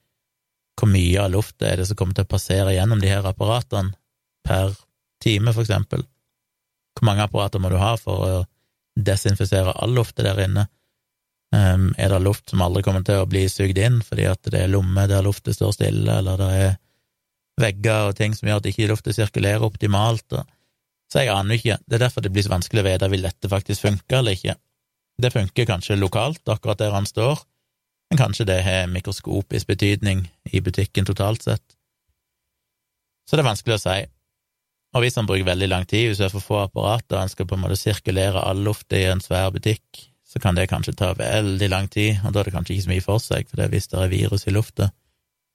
hvor 0.75 0.89
mye 0.91 1.21
av 1.21 1.31
lufta 1.31 1.69
er 1.69 1.79
det 1.79 1.87
som 1.87 1.99
kommer 1.99 2.17
til 2.17 2.25
å 2.25 2.33
passere 2.33 2.73
gjennom 2.75 2.99
de 2.99 3.11
her 3.11 3.27
apparatene 3.29 3.95
per 4.45 4.73
time, 5.23 5.53
for 5.53 5.63
eksempel? 5.63 6.03
Hvor 6.97 7.07
mange 7.07 7.23
apparater 7.23 7.61
må 7.61 7.71
du 7.71 7.77
ha 7.79 7.93
for 7.99 8.25
å 8.25 8.33
desinfisere 8.95 9.75
all 9.75 9.93
lufta 9.95 10.23
der 10.23 10.39
inne. 10.45 10.67
Um, 11.55 11.91
er 11.97 12.09
det 12.09 12.23
luft 12.23 12.49
som 12.49 12.63
aldri 12.65 12.81
kommer 12.83 13.03
til 13.05 13.21
å 13.21 13.27
bli 13.29 13.45
sugd 13.51 13.77
inn 13.79 14.01
fordi 14.03 14.25
at 14.27 14.47
det 14.49 14.63
er 14.63 14.71
lommer 14.71 15.07
der 15.07 15.23
lufta 15.23 15.53
står 15.53 15.75
stille, 15.75 16.17
eller 16.19 16.41
det 16.41 16.49
er 16.63 16.73
vegger 17.61 18.09
og 18.09 18.17
ting 18.17 18.33
som 18.35 18.49
gjør 18.49 18.59
at 18.59 18.69
ikke 18.71 18.89
lufta 18.89 19.13
sirkulerer 19.15 19.63
optimalt? 19.63 20.25
Og... 20.33 20.54
Så 21.15 21.21
jeg 21.23 21.31
aner 21.31 21.55
ikke. 21.55 21.77
Det 21.87 21.95
er 21.95 22.01
derfor 22.03 22.23
det 22.25 22.33
blir 22.35 22.43
så 22.43 22.51
vanskelig 22.51 22.81
å 22.81 22.87
vite 22.89 23.07
vil 23.07 23.21
dette 23.23 23.47
faktisk 23.47 23.85
funke 23.85 24.17
eller 24.17 24.35
ikke. 24.35 24.57
Det 25.15 25.29
funker 25.31 25.67
kanskje 25.69 25.95
lokalt, 25.95 26.41
akkurat 26.51 26.81
der 26.81 26.91
han 26.91 27.05
står, 27.07 27.39
men 28.11 28.19
kanskje 28.19 28.45
det 28.49 28.57
har 28.65 28.89
mikroskopisk 28.91 29.69
betydning 29.69 30.25
i 30.51 30.59
butikken 30.59 31.07
totalt 31.07 31.45
sett. 31.45 31.63
Så 33.23 33.39
det 33.39 33.45
er 33.45 33.47
vanskelig 33.47 33.77
å 33.77 33.83
si. 33.85 33.95
Og 34.91 35.05
hvis 35.05 35.15
han 35.15 35.29
bruker 35.29 35.47
veldig 35.47 35.69
lang 35.71 35.87
tid, 35.87 36.09
hvis 36.09 36.19
det 36.19 36.27
er 36.27 36.33
for 36.33 36.43
få 36.43 36.57
apparater, 36.65 37.21
han 37.21 37.31
skal 37.31 37.47
på 37.47 37.55
en 37.55 37.63
måte 37.63 37.79
sirkulere 37.79 38.43
all 38.43 38.59
luft 38.67 38.91
i 38.91 39.05
en 39.07 39.23
svær 39.23 39.53
butikk, 39.55 40.01
så 40.27 40.41
kan 40.43 40.59
det 40.59 40.67
kanskje 40.67 40.97
ta 40.99 41.13
veldig 41.15 41.71
lang 41.71 41.87
tid, 41.87 42.19
og 42.25 42.35
da 42.35 42.43
er 42.43 42.49
det 42.49 42.55
kanskje 42.57 42.75
ikke 42.75 42.87
så 42.89 42.91
mye 42.91 43.05
for 43.07 43.23
seg, 43.23 43.47
for 43.47 43.61
det 43.61 43.69
er 43.69 43.71
hvis 43.71 43.87
det 43.87 44.01
er 44.03 44.11
virus 44.11 44.43
i 44.51 44.55
lufta, 44.55 44.89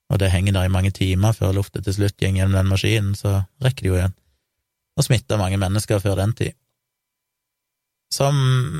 og 0.08 0.24
det 0.24 0.32
henger 0.32 0.56
der 0.56 0.70
i 0.70 0.72
mange 0.72 0.94
timer 0.96 1.36
før 1.36 1.52
lufta 1.60 1.84
til 1.84 1.98
slutt 1.98 2.16
går 2.16 2.32
gjennom 2.32 2.56
den 2.56 2.72
maskinen, 2.72 3.12
så 3.12 3.42
rekker 3.60 3.84
det 3.84 3.92
jo 3.92 4.00
igjen 4.00 4.16
å 4.98 5.04
smitta 5.04 5.38
mange 5.40 5.60
mennesker 5.60 6.02
før 6.02 6.18
den 6.20 6.34
tid. 6.36 6.56
Som 8.10 8.36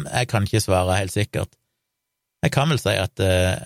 jeg 0.09 0.29
kan 0.31 0.46
ikke 0.46 0.62
svare 0.62 0.99
helt 0.99 1.14
sikkert. 1.14 1.55
Jeg 2.42 2.55
kan 2.55 2.73
vel 2.73 2.81
si 2.81 2.92
at 2.96 3.20
eh, 3.20 3.61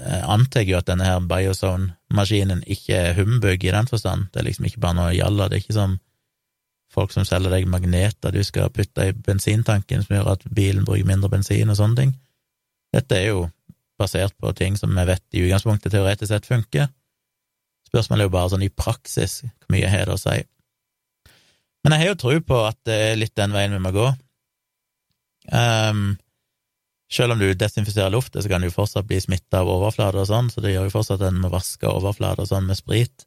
jeg 0.00 0.24
antar 0.32 0.64
jo 0.64 0.78
at 0.78 0.88
denne 0.88 1.06
her 1.06 1.20
Biozone-maskinen 1.28 2.62
ikke 2.66 2.96
er 2.96 3.16
humbug 3.18 3.64
i 3.64 3.74
den 3.74 3.90
forstand, 3.90 4.30
det 4.32 4.40
er 4.40 4.48
liksom 4.48 4.68
ikke 4.68 4.80
bare 4.80 4.96
noe 4.96 5.16
gjalla, 5.16 5.48
det 5.48 5.58
er 5.58 5.64
ikke 5.66 5.76
som 5.76 5.98
folk 6.92 7.12
som 7.12 7.26
selger 7.28 7.52
deg 7.52 7.68
magneter 7.68 8.32
du 8.32 8.40
skal 8.46 8.72
putte 8.72 9.10
i 9.10 9.12
bensintanken 9.12 10.04
som 10.04 10.16
gjør 10.16 10.32
at 10.32 10.46
bilen 10.48 10.86
bruker 10.88 11.06
mindre 11.08 11.30
bensin 11.32 11.68
og 11.68 11.76
sånne 11.76 12.00
ting. 12.00 12.14
Dette 12.96 13.18
er 13.18 13.26
jo 13.28 13.42
basert 14.00 14.32
på 14.40 14.54
ting 14.56 14.78
som 14.80 14.94
vi 14.96 15.04
vet 15.08 15.24
i 15.36 15.42
utgangspunktet 15.44 15.92
teoretisk 15.92 16.32
sett 16.32 16.48
funker. 16.48 16.88
Spørsmålet 17.90 18.24
er 18.24 18.28
jo 18.28 18.36
bare 18.36 18.52
sånn 18.54 18.64
i 18.64 18.72
praksis 18.72 19.42
hvor 19.44 19.74
mye 19.74 19.90
har 19.90 20.08
det 20.08 20.16
å 20.16 20.22
si. 20.22 20.38
Men 21.88 21.94
jeg 21.96 22.04
har 22.04 22.10
jo 22.12 22.16
tro 22.20 22.32
på 22.44 22.56
at 22.68 22.76
det 22.84 22.96
er 23.00 23.14
litt 23.16 23.32
den 23.38 23.54
veien 23.56 23.72
vi 23.72 23.78
må 23.80 23.94
gå. 23.96 24.10
Um, 25.48 26.18
selv 27.08 27.32
om 27.32 27.40
du 27.40 27.46
desinfiserer 27.56 28.12
luftet, 28.12 28.42
så 28.44 28.50
kan 28.50 28.60
du 28.60 28.68
jo 28.68 28.74
fortsatt 28.74 29.08
bli 29.08 29.16
smitta 29.24 29.62
av 29.62 29.70
overflater 29.72 30.20
og 30.20 30.28
sånn, 30.28 30.50
så 30.52 30.60
det 30.60 30.74
gjør 30.74 30.90
jo 30.90 30.92
fortsatt 30.98 31.22
at 31.22 31.30
en 31.30 31.40
må 31.40 31.48
vaske 31.48 31.88
overflater 31.88 32.44
og 32.44 32.50
sånn 32.50 32.68
med 32.68 32.76
sprit. 32.76 33.24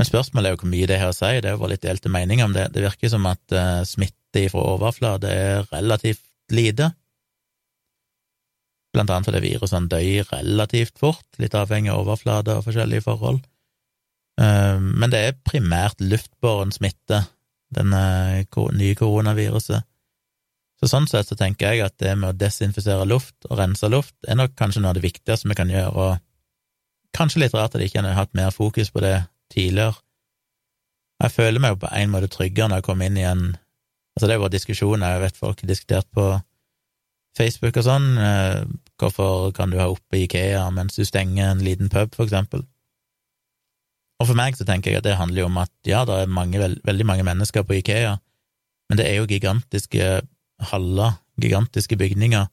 Men 0.00 0.08
spørsmålet 0.08 0.48
er 0.48 0.56
jo 0.56 0.62
hvor 0.62 0.72
mye 0.72 0.88
det 0.88 1.00
har 1.02 1.12
å 1.12 1.18
si, 1.18 1.34
det 1.36 1.50
er 1.50 1.58
jo 1.58 1.60
bare 1.66 1.74
litt 1.74 1.84
delte 1.84 2.14
meninger 2.16 2.48
om 2.48 2.56
det. 2.56 2.70
Det 2.72 2.86
virker 2.86 3.12
som 3.12 3.28
at 3.28 3.44
uh, 3.52 3.84
smitte 3.84 4.46
fra 4.54 4.64
overflate 4.72 5.36
er 5.36 5.68
relativt 5.68 6.24
lite, 6.56 6.94
blant 8.96 9.12
annet 9.12 9.28
fordi 9.28 9.44
virusene 9.44 9.92
dør 9.92 10.32
relativt 10.32 10.96
fort, 10.96 11.28
litt 11.36 11.52
avhengig 11.52 11.92
av 11.92 12.06
overflate 12.06 12.56
og 12.56 12.64
forskjellige 12.70 13.04
forhold. 13.04 13.44
Uh, 14.40 14.80
men 14.80 15.12
det 15.12 15.20
er 15.20 15.40
primært 15.44 16.00
luftbåren 16.00 16.72
smitte, 16.72 17.26
denne 17.74 18.00
nye 18.76 18.94
koronaviruset. 18.98 19.86
Så 20.76 20.90
sånn 20.90 21.08
sett 21.08 21.30
så 21.30 21.36
tenker 21.38 21.72
jeg 21.72 21.86
at 21.86 21.96
det 22.02 22.12
med 22.20 22.34
å 22.34 22.36
desinfisere 22.36 23.06
luft 23.08 23.48
og 23.48 23.56
rense 23.58 23.88
luft 23.88 24.14
er 24.28 24.36
nok 24.36 24.56
kanskje 24.58 24.82
noe 24.82 24.92
av 24.92 24.98
det 24.98 25.06
viktigste 25.06 25.48
vi 25.48 25.56
kan 25.56 25.72
gjøre, 25.72 25.92
og 25.96 27.16
kanskje 27.16 27.46
litt 27.46 27.56
rart 27.56 27.74
at 27.74 27.80
jeg 27.80 27.90
ikke 27.90 28.04
har 28.04 28.18
hatt 28.18 28.36
mer 28.36 28.52
fokus 28.52 28.92
på 28.92 29.00
det 29.04 29.16
tidligere. 29.52 29.96
Jeg 31.24 31.32
føler 31.32 31.62
meg 31.62 31.72
jo 31.72 31.80
på 31.86 31.92
en 31.96 32.12
måte 32.12 32.28
tryggere 32.28 32.68
når 32.68 32.82
jeg 32.82 32.88
kommer 32.90 33.08
inn 33.08 33.22
i 33.22 33.28
en 33.28 33.46
Altså, 34.16 34.30
det 34.30 34.32
er 34.32 34.38
jo 34.40 34.48
diskusjoner, 34.48 35.10
jeg 35.12 35.20
vet 35.26 35.36
folk 35.36 35.58
har 35.60 35.68
diskutert 35.68 36.06
på 36.16 36.22
Facebook 37.36 37.76
og 37.76 37.84
sånn, 37.84 38.06
eh, 38.16 38.62
hvorfor 38.96 39.50
kan 39.52 39.68
du 39.68 39.76
ha 39.76 39.90
oppe 39.92 40.22
Ikea 40.22 40.62
mens 40.72 40.96
du 40.96 41.04
stenger 41.04 41.50
en 41.50 41.60
liten 41.60 41.90
pub, 41.92 42.14
for 42.16 42.24
eksempel? 42.24 42.64
Og 44.20 44.30
for 44.30 44.38
meg 44.38 44.56
så 44.56 44.64
tenker 44.64 44.92
jeg 44.92 45.02
at 45.02 45.06
det 45.06 45.18
handler 45.18 45.44
jo 45.44 45.50
om 45.50 45.58
at 45.60 45.72
ja, 45.88 46.04
det 46.08 46.22
er 46.22 46.32
mange, 46.32 46.60
veldig 46.86 47.06
mange 47.08 47.26
mennesker 47.26 47.66
på 47.66 47.78
Ikea, 47.80 48.16
men 48.88 49.00
det 49.00 49.08
er 49.08 49.18
jo 49.18 49.28
gigantiske 49.28 50.20
haller, 50.70 51.18
gigantiske 51.42 51.98
bygninger. 52.00 52.46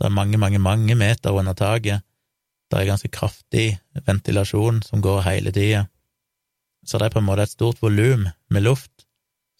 Det 0.00 0.08
er 0.08 0.14
mange, 0.14 0.38
mange, 0.40 0.60
mange 0.62 0.96
meter 0.98 1.34
under 1.36 1.56
taket. 1.58 2.04
Det 2.70 2.80
er 2.80 2.88
ganske 2.88 3.10
kraftig 3.12 3.66
ventilasjon 4.06 4.80
som 4.86 5.02
går 5.04 5.26
hele 5.26 5.52
tida. 5.52 5.84
Så 6.86 6.98
det 6.98 7.08
er 7.08 7.14
på 7.14 7.20
en 7.20 7.28
måte 7.28 7.44
et 7.44 7.52
stort 7.52 7.82
volum 7.82 8.26
med 8.50 8.64
luft 8.64 9.06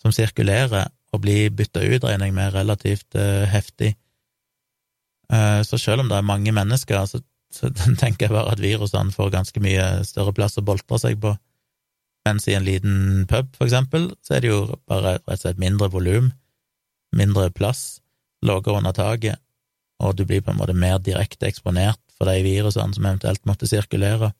som 0.00 0.12
sirkulerer 0.12 0.88
og 1.14 1.22
blir 1.22 1.52
bytta 1.54 1.84
ut, 1.84 2.04
regner 2.04 2.28
jeg 2.28 2.36
med, 2.36 2.54
relativt 2.54 3.16
uh, 3.16 3.44
heftig. 3.48 3.94
Uh, 5.32 5.62
så 5.64 5.78
selv 5.80 6.04
om 6.04 6.10
det 6.10 6.18
er 6.18 6.26
mange 6.26 6.52
mennesker, 6.52 7.06
så, 7.06 7.22
så 7.54 7.70
tenker 8.02 8.28
jeg 8.28 8.34
bare 8.34 8.54
at 8.54 8.62
virusene 8.62 9.14
får 9.14 9.34
ganske 9.34 9.64
mye 9.64 9.88
større 10.06 10.34
plass 10.36 10.58
å 10.60 10.66
boltre 10.66 11.00
seg 11.00 11.20
på. 11.22 11.34
Mens 12.24 12.48
i 12.48 12.54
en 12.56 12.64
liten 12.64 13.26
pub, 13.28 13.50
for 13.56 13.68
eksempel, 13.68 14.10
så 14.24 14.36
er 14.36 14.44
det 14.44 14.50
jo 14.50 14.78
bare 14.88 15.18
rett 15.18 15.28
og 15.28 15.40
slett 15.42 15.60
mindre 15.60 15.90
volum 15.92 16.32
mindre 17.14 17.50
plass, 17.50 18.00
lavere 18.44 18.78
under 18.78 18.92
taket, 18.92 19.40
og 20.02 20.16
du 20.18 20.24
blir 20.26 20.42
på 20.42 20.52
en 20.52 20.58
måte 20.58 20.76
mer 20.76 20.98
direkte 21.02 21.48
eksponert 21.48 22.00
for 22.14 22.28
de 22.28 22.42
virusene 22.44 22.94
som 22.94 23.06
eventuelt 23.06 23.44
måtte 23.48 23.68
sirkulere. 23.70 24.32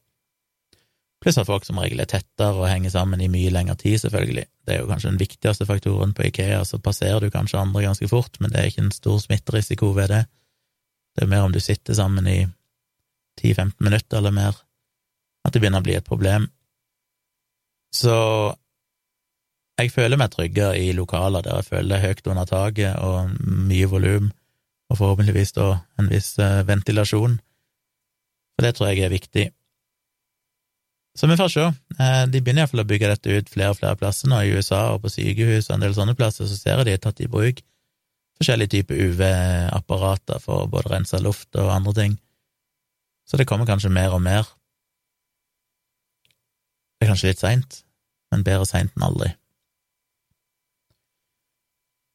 Pluss 1.22 1.38
at 1.40 1.48
folk 1.48 1.64
som 1.64 1.79
regel 1.81 2.03
er 2.03 2.11
tettere 2.11 2.59
og 2.59 2.68
henger 2.68 2.92
sammen 2.92 3.22
i 3.22 3.31
mye 3.33 3.53
lengre 3.55 3.77
tid, 3.81 3.96
selvfølgelig. 4.03 4.44
Det 4.66 4.74
er 4.74 4.83
jo 4.83 4.90
kanskje 4.90 5.12
den 5.12 5.22
viktigste 5.22 5.66
faktoren 5.68 6.12
på 6.16 6.27
Ikea, 6.29 6.61
så 6.68 6.81
passerer 6.83 7.22
du 7.22 7.33
kanskje 7.33 7.62
andre 7.62 7.87
ganske 7.87 8.09
fort, 8.11 8.37
men 8.40 8.53
det 8.53 8.61
er 8.61 8.68
ikke 8.68 8.85
en 8.85 8.92
stor 8.92 9.22
smitterisiko 9.22 9.94
ved 9.96 10.12
det. 10.12 10.24
Det 11.14 11.24
er 11.24 11.31
mer 11.31 11.46
om 11.46 11.55
du 11.55 11.62
sitter 11.62 11.96
sammen 11.96 12.29
i 12.29 12.42
10-15 13.40 13.73
minutter 13.85 14.20
eller 14.20 14.35
mer, 14.35 14.61
at 15.44 15.55
det 15.55 15.62
begynner 15.62 15.83
å 15.83 15.87
bli 15.87 15.97
et 15.99 16.07
problem. 16.07 16.47
Så 17.94 18.14
jeg 19.79 19.90
føler 19.94 20.18
meg 20.18 20.33
tryggere 20.35 20.79
i 20.79 20.92
lokaler 20.94 21.42
der 21.42 21.61
jeg 21.61 21.70
føler 21.73 21.90
det 21.94 22.05
høyt 22.05 22.31
under 22.31 22.49
taket 22.49 23.03
og 23.03 23.35
mye 23.42 23.90
volum, 23.90 24.31
og 24.90 25.01
forhåpentligvis 25.01 25.55
da 25.57 25.68
en 25.99 26.11
viss 26.12 26.35
eh, 26.38 26.62
ventilasjon, 26.68 27.38
for 28.55 28.66
det 28.66 28.75
tror 28.77 28.92
jeg 28.92 29.05
er 29.05 29.14
viktig. 29.14 29.47
Så 31.14 31.29
vi 31.31 31.37
får 31.38 31.51
se. 31.51 31.68
Eh, 31.99 32.25
de 32.31 32.40
begynner 32.40 32.64
iallfall 32.64 32.83
å 32.85 32.88
bygge 32.90 33.11
dette 33.11 33.38
ut 33.38 33.51
flere 33.51 33.75
og 33.75 33.79
flere 33.79 33.99
plasser 33.99 34.31
nå, 34.31 34.42
i 34.42 34.55
USA 34.55 34.88
og 34.94 35.05
på 35.05 35.14
sykehus 35.14 35.70
og 35.70 35.77
en 35.77 35.87
del 35.87 35.97
sånne 35.97 36.16
plasser, 36.18 36.47
så 36.47 36.59
ser 36.59 36.83
jeg 36.83 36.90
de 36.90 36.97
har 36.97 37.07
tatt 37.07 37.23
i 37.23 37.31
bruk 37.31 37.62
forskjellige 38.38 38.73
typer 38.75 39.01
UV-apparater 39.09 40.42
for 40.42 40.68
både 40.70 40.90
å 40.90 40.94
rense 40.97 41.20
luft 41.23 41.55
og 41.61 41.70
andre 41.73 41.94
ting. 41.97 42.16
Så 43.24 43.40
det 43.40 43.46
kommer 43.48 43.68
kanskje 43.68 43.92
mer 43.92 44.14
og 44.16 44.22
mer. 44.24 44.48
Det 46.98 47.06
er 47.06 47.12
kanskje 47.12 47.32
litt 47.32 47.42
seint, 47.42 47.80
men 48.32 48.44
bedre 48.46 48.66
seint 48.68 48.92
enn 48.94 49.06
aldri. 49.06 49.32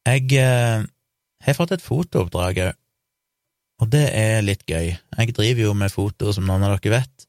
Jeg 0.08 0.30
eh, 0.40 0.86
har 1.46 1.58
fått 1.58 1.74
et 1.76 1.84
fotooppdrag 1.84 2.62
òg, 2.64 2.78
og 3.80 3.88
det 3.92 4.06
er 4.12 4.42
litt 4.44 4.64
gøy. 4.68 4.92
Jeg 4.92 5.34
driver 5.36 5.62
jo 5.68 5.74
med 5.76 5.92
foto, 5.92 6.32
som 6.36 6.46
noen 6.48 6.64
av 6.66 6.76
dere 6.76 6.98
vet, 6.98 7.26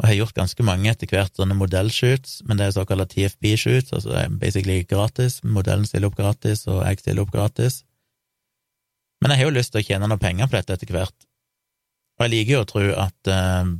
og 0.00 0.08
har 0.08 0.16
gjort 0.16 0.38
ganske 0.38 0.64
mange 0.66 0.90
etter 0.90 1.10
hvert 1.10 1.36
sånne 1.38 1.54
modellshoots, 1.54 2.40
men 2.48 2.58
det 2.58 2.66
er 2.66 2.74
såkalte 2.74 3.06
TFB-shoots, 3.12 3.92
altså 3.94 4.10
det 4.10 4.22
er 4.24 4.38
basically 4.42 4.80
gratis. 4.88 5.38
Modellen 5.46 5.86
stiller 5.86 6.10
opp 6.10 6.18
gratis, 6.18 6.64
og 6.66 6.82
jeg 6.82 7.02
stiller 7.02 7.22
opp 7.22 7.34
gratis. 7.34 7.82
Men 9.22 9.30
jeg 9.30 9.42
har 9.42 9.50
jo 9.50 9.58
lyst 9.58 9.74
til 9.74 9.82
å 9.82 9.86
tjene 9.86 10.08
noen 10.10 10.22
penger 10.22 10.50
på 10.50 10.58
dette 10.58 10.74
etter 10.74 10.96
hvert, 10.96 11.28
og 12.22 12.28
jeg 12.28 12.36
liker 12.36 12.54
jo 12.54 12.62
å 12.62 12.66
tro 12.70 12.82
at 13.02 13.28
eh, 13.34 13.70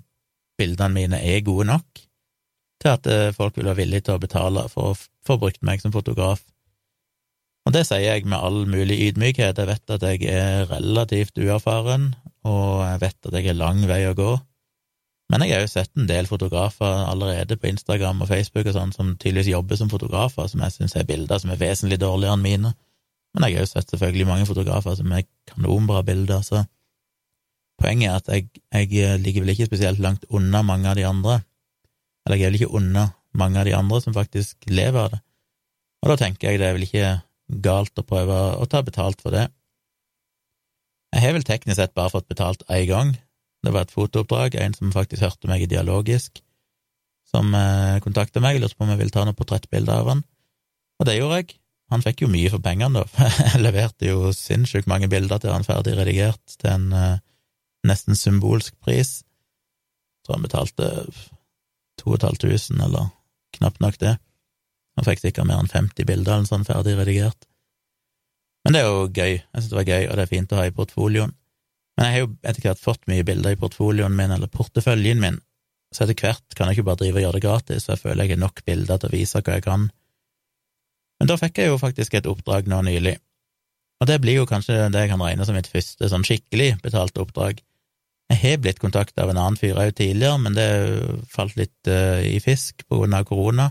bildene 0.58 0.90
mine 0.90 1.18
er 1.22 1.44
gode 1.46 1.68
nok 1.68 2.00
til 2.82 2.90
at 2.90 3.06
eh, 3.06 3.28
folk 3.36 3.54
vil 3.54 3.68
være 3.70 3.78
villige 3.84 4.08
til 4.08 4.16
å 4.16 4.22
betale 4.22 4.64
for 4.72 4.90
å 4.90 4.96
få 4.98 5.36
brukt 5.38 5.62
meg 5.62 5.78
som 5.78 5.94
fotograf. 5.94 6.42
Og 7.62 7.76
det 7.76 7.84
sier 7.86 8.02
jeg 8.02 8.26
med 8.26 8.42
all 8.42 8.64
mulig 8.66 8.96
ydmykhet. 9.04 9.60
Jeg 9.62 9.70
vet 9.70 9.94
at 9.94 10.06
jeg 10.08 10.26
er 10.26 10.66
relativt 10.72 11.38
uerfaren, 11.38 12.16
og 12.42 12.82
jeg 12.82 13.04
vet 13.04 13.30
at 13.30 13.38
jeg 13.38 13.46
har 13.52 13.60
lang 13.60 13.84
vei 13.86 14.00
å 14.08 14.16
gå. 14.18 14.32
Men 15.30 15.46
jeg 15.46 15.54
har 15.54 15.62
jo 15.62 15.70
sett 15.70 15.94
en 15.94 16.10
del 16.10 16.26
fotografer 16.26 17.06
allerede 17.06 17.54
på 17.56 17.70
Instagram 17.70 18.26
og 18.26 18.32
Facebook 18.32 18.66
og 18.66 18.74
sånn, 18.74 18.90
som 18.96 19.14
tydeligvis 19.14 19.54
jobber 19.54 19.78
som 19.78 19.94
fotografer, 19.94 20.50
som 20.50 20.66
jeg 20.66 20.80
syns 20.80 20.98
er 20.98 21.06
bilder 21.06 21.38
som 21.38 21.54
er 21.54 21.62
vesentlig 21.62 22.02
dårligere 22.02 22.34
enn 22.34 22.42
mine. 22.50 22.74
Men 23.32 23.46
jeg 23.46 23.60
har 23.60 23.68
jo 23.68 23.70
sett 23.70 23.94
selvfølgelig 23.94 24.28
mange 24.28 24.50
fotografer 24.50 24.98
som 24.98 25.14
er 25.14 25.30
kanonbra 25.48 26.02
bilder, 26.10 26.42
så 26.42 26.66
poenget 27.82 28.08
er 28.08 28.20
at 28.20 28.30
jeg, 28.32 28.48
jeg 28.72 29.20
ligger 29.22 29.44
vel 29.44 29.54
ikke 29.54 29.68
spesielt 29.68 30.00
langt 30.02 30.24
unna 30.30 30.62
mange 30.66 30.88
av 30.90 30.98
de 30.98 31.06
andre. 31.08 31.40
Eller 32.26 32.38
jeg 32.38 32.46
er 32.46 32.52
vel 32.52 32.60
ikke 32.62 32.78
unna 32.78 33.08
mange 33.38 33.60
av 33.60 33.68
de 33.68 33.74
andre 33.76 34.00
som 34.04 34.14
faktisk 34.16 34.70
lever 34.70 35.00
av 35.00 35.12
det. 35.14 35.20
Og 36.02 36.12
da 36.12 36.18
tenker 36.18 36.50
jeg 36.50 36.60
det 36.60 36.68
er 36.68 36.76
vel 36.76 36.86
ikke 36.86 37.10
galt 37.62 37.98
å 37.98 38.06
prøve 38.06 38.38
å 38.58 38.68
ta 38.70 38.82
betalt 38.86 39.20
for 39.22 39.34
det. 39.34 39.48
Jeg 41.12 41.26
har 41.26 41.36
vel 41.36 41.46
teknisk 41.46 41.78
sett 41.78 41.94
bare 41.94 42.12
fått 42.12 42.30
betalt 42.30 42.64
én 42.72 42.86
gang. 42.88 43.12
Det 43.62 43.72
var 43.74 43.86
et 43.86 43.94
fotooppdrag, 43.94 44.56
en 44.58 44.74
som 44.74 44.94
faktisk 44.94 45.22
hørte 45.22 45.50
meg 45.50 45.62
i 45.62 45.68
Dialogisk, 45.70 46.40
som 47.30 47.52
eh, 47.54 48.00
kontakta 48.02 48.42
meg, 48.42 48.58
lurte 48.58 48.78
på 48.78 48.86
om 48.86 48.90
jeg 48.90 48.98
ville 49.02 49.14
ta 49.14 49.22
noen 49.26 49.38
portrettbilder 49.38 50.00
av 50.02 50.08
han, 50.10 50.22
og 50.98 51.06
det 51.06 51.18
gjorde 51.20 51.42
jeg. 51.42 51.58
Han 51.92 52.02
fikk 52.02 52.24
jo 52.24 52.30
mye 52.32 52.50
for 52.50 52.64
pengene, 52.64 53.04
da, 53.04 53.28
jeg 53.52 53.60
leverte 53.62 54.08
jo 54.08 54.32
sinnssykt 54.34 54.88
mange 54.90 55.10
bilder 55.12 55.38
til 55.42 55.52
han 55.54 55.66
ferdig 55.66 55.94
redigert 55.98 56.56
til 56.56 56.72
en 56.72 56.88
eh, 56.96 57.20
nesten 57.88 58.18
symbolsk 58.18 58.74
pris. 58.84 59.20
Jeg 59.22 60.26
tror 60.26 60.38
han 60.38 60.46
betalte 60.46 60.90
2500, 62.02 62.84
eller 62.86 63.10
knapt 63.58 63.82
nok 63.82 63.98
det. 64.02 64.16
Han 64.98 65.06
fikk 65.08 65.22
sikkert 65.22 65.48
mer 65.48 65.62
enn 65.62 65.70
50 65.70 66.06
bilder 66.08 66.36
eller 66.36 66.50
sånn 66.50 66.66
ferdig 66.68 66.96
redigert. 66.98 67.48
Men 68.62 68.74
det 68.74 68.82
er 68.82 68.90
jo 68.90 69.06
gøy. 69.08 69.32
Jeg 69.40 69.56
synes 69.56 69.70
det 69.72 69.78
var 69.78 69.88
gøy, 69.88 70.04
og 70.08 70.18
det 70.18 70.24
er 70.24 70.30
fint 70.30 70.52
å 70.52 70.60
ha 70.60 70.66
i 70.68 70.74
portfolioen. 70.74 71.32
Men 71.96 72.06
jeg 72.06 72.14
har 72.14 72.22
jo 72.22 72.28
etter 72.48 72.66
hvert 72.66 72.82
fått 72.82 73.08
mye 73.10 73.24
bilder 73.26 73.56
i 73.56 73.60
portfolioen 73.60 74.14
min, 74.16 74.34
eller 74.34 74.52
porteføljen 74.52 75.20
min, 75.20 75.40
så 75.92 76.04
etter 76.04 76.16
hvert 76.22 76.56
kan 76.56 76.70
jeg 76.70 76.78
ikke 76.78 76.86
bare 76.88 77.02
drive 77.02 77.20
og 77.20 77.26
gjøre 77.26 77.36
det 77.36 77.44
gratis, 77.44 77.84
for 77.84 77.96
jeg 77.96 78.04
føler 78.04 78.24
jeg 78.24 78.36
har 78.36 78.40
nok 78.44 78.62
bilder 78.68 79.00
til 79.00 79.10
å 79.10 79.12
vise 79.12 79.42
hva 79.42 79.58
jeg 79.58 79.66
kan. 79.66 79.90
Men 81.20 81.30
da 81.30 81.36
fikk 81.40 81.60
jeg 81.60 81.68
jo 81.68 81.82
faktisk 81.82 82.16
et 82.16 82.28
oppdrag 82.30 82.70
nå 82.70 82.80
nylig, 82.86 83.18
og 84.02 84.08
det 84.10 84.16
blir 84.24 84.40
jo 84.40 84.48
kanskje 84.50 84.88
det 84.90 85.04
jeg 85.04 85.12
kan 85.12 85.20
regne 85.22 85.44
som 85.46 85.54
mitt 85.54 85.68
første 85.70 86.08
sånn 86.10 86.24
skikkelig 86.26 86.72
betalte 86.82 87.22
oppdrag. 87.22 87.60
Jeg 88.32 88.40
har 88.40 88.60
blitt 88.64 88.80
kontakta 88.80 89.26
av 89.26 89.30
en 89.32 89.38
annen 89.38 89.60
fyr 89.60 89.76
òg 89.76 89.92
tidligere, 89.98 90.40
men 90.40 90.56
det 90.56 90.68
falt 91.28 91.58
litt 91.58 91.90
uh, 91.90 92.22
i 92.24 92.38
fisk 92.40 92.86
på 92.88 93.02
grunn 93.02 93.16
av 93.18 93.26
korona 93.28 93.68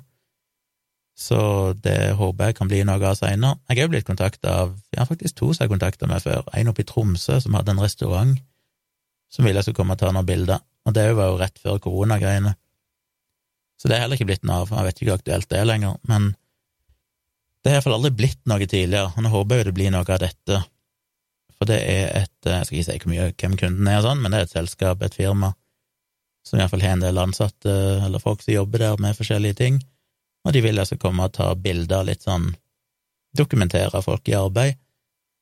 så 1.21 1.73
det 1.77 2.15
håper 2.17 2.49
jeg 2.49 2.57
kan 2.57 2.69
bli 2.71 2.79
noe 2.87 3.01
av 3.05 3.17
seinere. 3.19 3.59
Jeg 3.69 3.77
har 3.77 3.85
jo 3.85 3.91
blitt 3.93 4.07
kontakta 4.07 4.53
av 4.63 4.71
ja, 4.95 5.05
faktisk 5.05 5.37
to 5.37 5.51
som 5.53 5.65
har 5.65 5.71
kontakta 5.71 6.09
meg 6.09 6.23
før. 6.23 6.47
En 6.57 6.71
oppe 6.71 6.81
i 6.81 6.87
Tromsø 6.87 7.37
som 7.43 7.57
hadde 7.57 7.75
en 7.75 7.83
restaurant 7.83 8.39
som 9.31 9.45
ville 9.45 9.61
jeg 9.61 9.69
skulle 9.69 9.79
komme 9.79 9.95
og 9.95 10.01
ta 10.01 10.09
noen 10.11 10.27
bilder, 10.27 10.59
og 10.59 10.95
det 10.97 11.05
var 11.15 11.29
jo 11.29 11.37
rett 11.39 11.59
før 11.61 11.77
koronagreiene. 11.83 12.55
Så 13.79 13.87
det 13.87 13.95
er 13.95 14.03
heller 14.03 14.19
ikke 14.19 14.27
blitt 14.27 14.43
noe 14.47 14.63
av. 14.63 14.73
Jeg 14.73 14.87
vet 14.87 14.97
ikke 14.97 15.09
hvor 15.11 15.21
aktuelt 15.21 15.49
det 15.51 15.59
er 15.59 15.69
lenger, 15.69 15.99
men 16.09 16.33
Det 17.61 17.69
har 17.69 17.77
iallfall 17.77 17.93
aldri 17.93 18.09
blitt 18.17 18.39
noe 18.49 18.65
tidligere, 18.65 19.11
og 19.13 19.21
nå 19.21 19.29
håper 19.29 19.59
jeg 19.59 19.65
det 19.67 19.73
blir 19.77 19.91
noe 19.93 20.01
av 20.01 20.17
dette, 20.23 20.63
for 21.61 21.69
det 21.69 21.77
er 21.85 22.07
et 22.23 22.47
Jeg 22.49 22.65
skal 22.65 22.77
ikke 22.79 22.85
si 22.87 22.99
hvor 23.03 23.11
mye, 23.11 23.25
hvem 23.37 23.57
kunden 23.59 23.87
er 23.87 23.99
og 23.99 24.07
sånn, 24.07 24.21
men 24.23 24.33
det 24.33 24.39
er 24.39 24.47
et 24.47 24.55
selskap, 24.55 25.03
et 25.05 25.13
firma, 25.13 25.51
som 26.41 26.57
iallfall 26.57 26.81
har 26.81 26.95
en 26.95 27.03
del 27.03 27.19
ansatte, 27.21 27.73
eller 28.01 28.23
folk 28.23 28.41
som 28.41 28.55
jobber 28.55 28.81
der 28.81 29.01
med 29.03 29.13
forskjellige 29.13 29.59
ting, 29.59 29.77
og 30.41 30.55
de 30.55 30.63
vil 30.65 30.81
altså 30.81 30.97
komme 30.97 31.27
og 31.27 31.35
ta 31.35 31.51
bilder, 31.53 32.07
litt 32.07 32.25
sånn 32.25 32.47
dokumentere 33.37 34.01
folk 34.01 34.25
i 34.31 34.39
arbeid, 34.39 34.79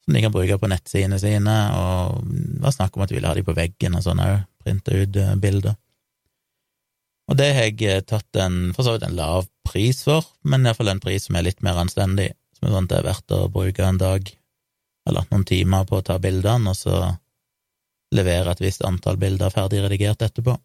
som 0.04 0.18
de 0.18 0.24
kan 0.26 0.34
bruke 0.34 0.58
på 0.60 0.70
nettsidene 0.74 1.22
sine, 1.24 1.56
og 1.80 2.20
det 2.28 2.66
var 2.66 2.76
snakk 2.76 2.98
om 2.98 3.06
at 3.06 3.14
de 3.14 3.16
ville 3.16 3.32
ha 3.32 3.38
de 3.38 3.46
på 3.48 3.56
veggen 3.56 3.96
og 3.96 4.04
sånn 4.04 4.24
òg, 4.26 4.44
printe 4.60 5.00
ut 5.00 5.22
eh, 5.24 5.38
bilder. 5.40 5.80
Og 7.32 7.40
det 7.40 7.48
har 7.56 7.70
jeg 7.70 7.88
eh, 7.88 8.04
tatt 8.04 8.42
en, 8.44 8.74
for 8.76 8.84
så 8.84 8.98
vidt 8.98 9.08
en 9.08 9.16
lav 9.16 9.48
pris 9.70 10.04
for, 10.04 10.28
men 10.44 10.68
iallfall 10.68 10.92
en 10.92 11.00
pris 11.00 11.30
som 11.30 11.40
er 11.40 11.48
litt 11.48 11.64
mer 11.64 11.80
anstendig, 11.80 12.34
som 12.58 12.68
er 12.68 12.76
sånn 12.76 12.90
at 12.90 12.92
det 12.92 13.00
er 13.00 13.08
verdt 13.08 13.38
å 13.38 13.42
bruke 13.56 13.88
en 13.88 14.04
dag 14.04 14.34
eller 15.10 15.28
noen 15.32 15.46
timer 15.48 15.88
på 15.90 16.00
å 16.00 16.06
ta 16.06 16.18
bildene, 16.22 16.72
og 16.72 16.78
så 16.78 17.00
levere 18.16 18.54
et 18.54 18.64
visst 18.64 18.86
antall 18.86 19.20
bilder 19.22 19.54
ferdig 19.54 19.84
redigert 19.84 20.22
etterpå. 20.26 20.56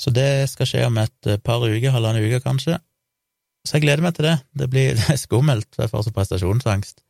Så 0.00 0.12
det 0.12 0.48
skal 0.52 0.68
skje 0.68 0.84
om 0.88 1.00
et 1.00 1.30
par 1.44 1.64
uker, 1.64 1.92
halvannen 1.92 2.24
uke 2.24 2.42
kanskje. 2.44 2.78
Så 3.66 3.76
jeg 3.76 3.86
gleder 3.86 4.04
meg 4.04 4.14
til 4.16 4.28
det. 4.28 4.36
Det 4.54 4.70
blir 4.70 4.96
det 5.00 5.18
skummelt, 5.20 5.68
jeg 5.76 5.92
får 5.92 6.06
så 6.06 6.14
prestasjonsangst. 6.14 7.02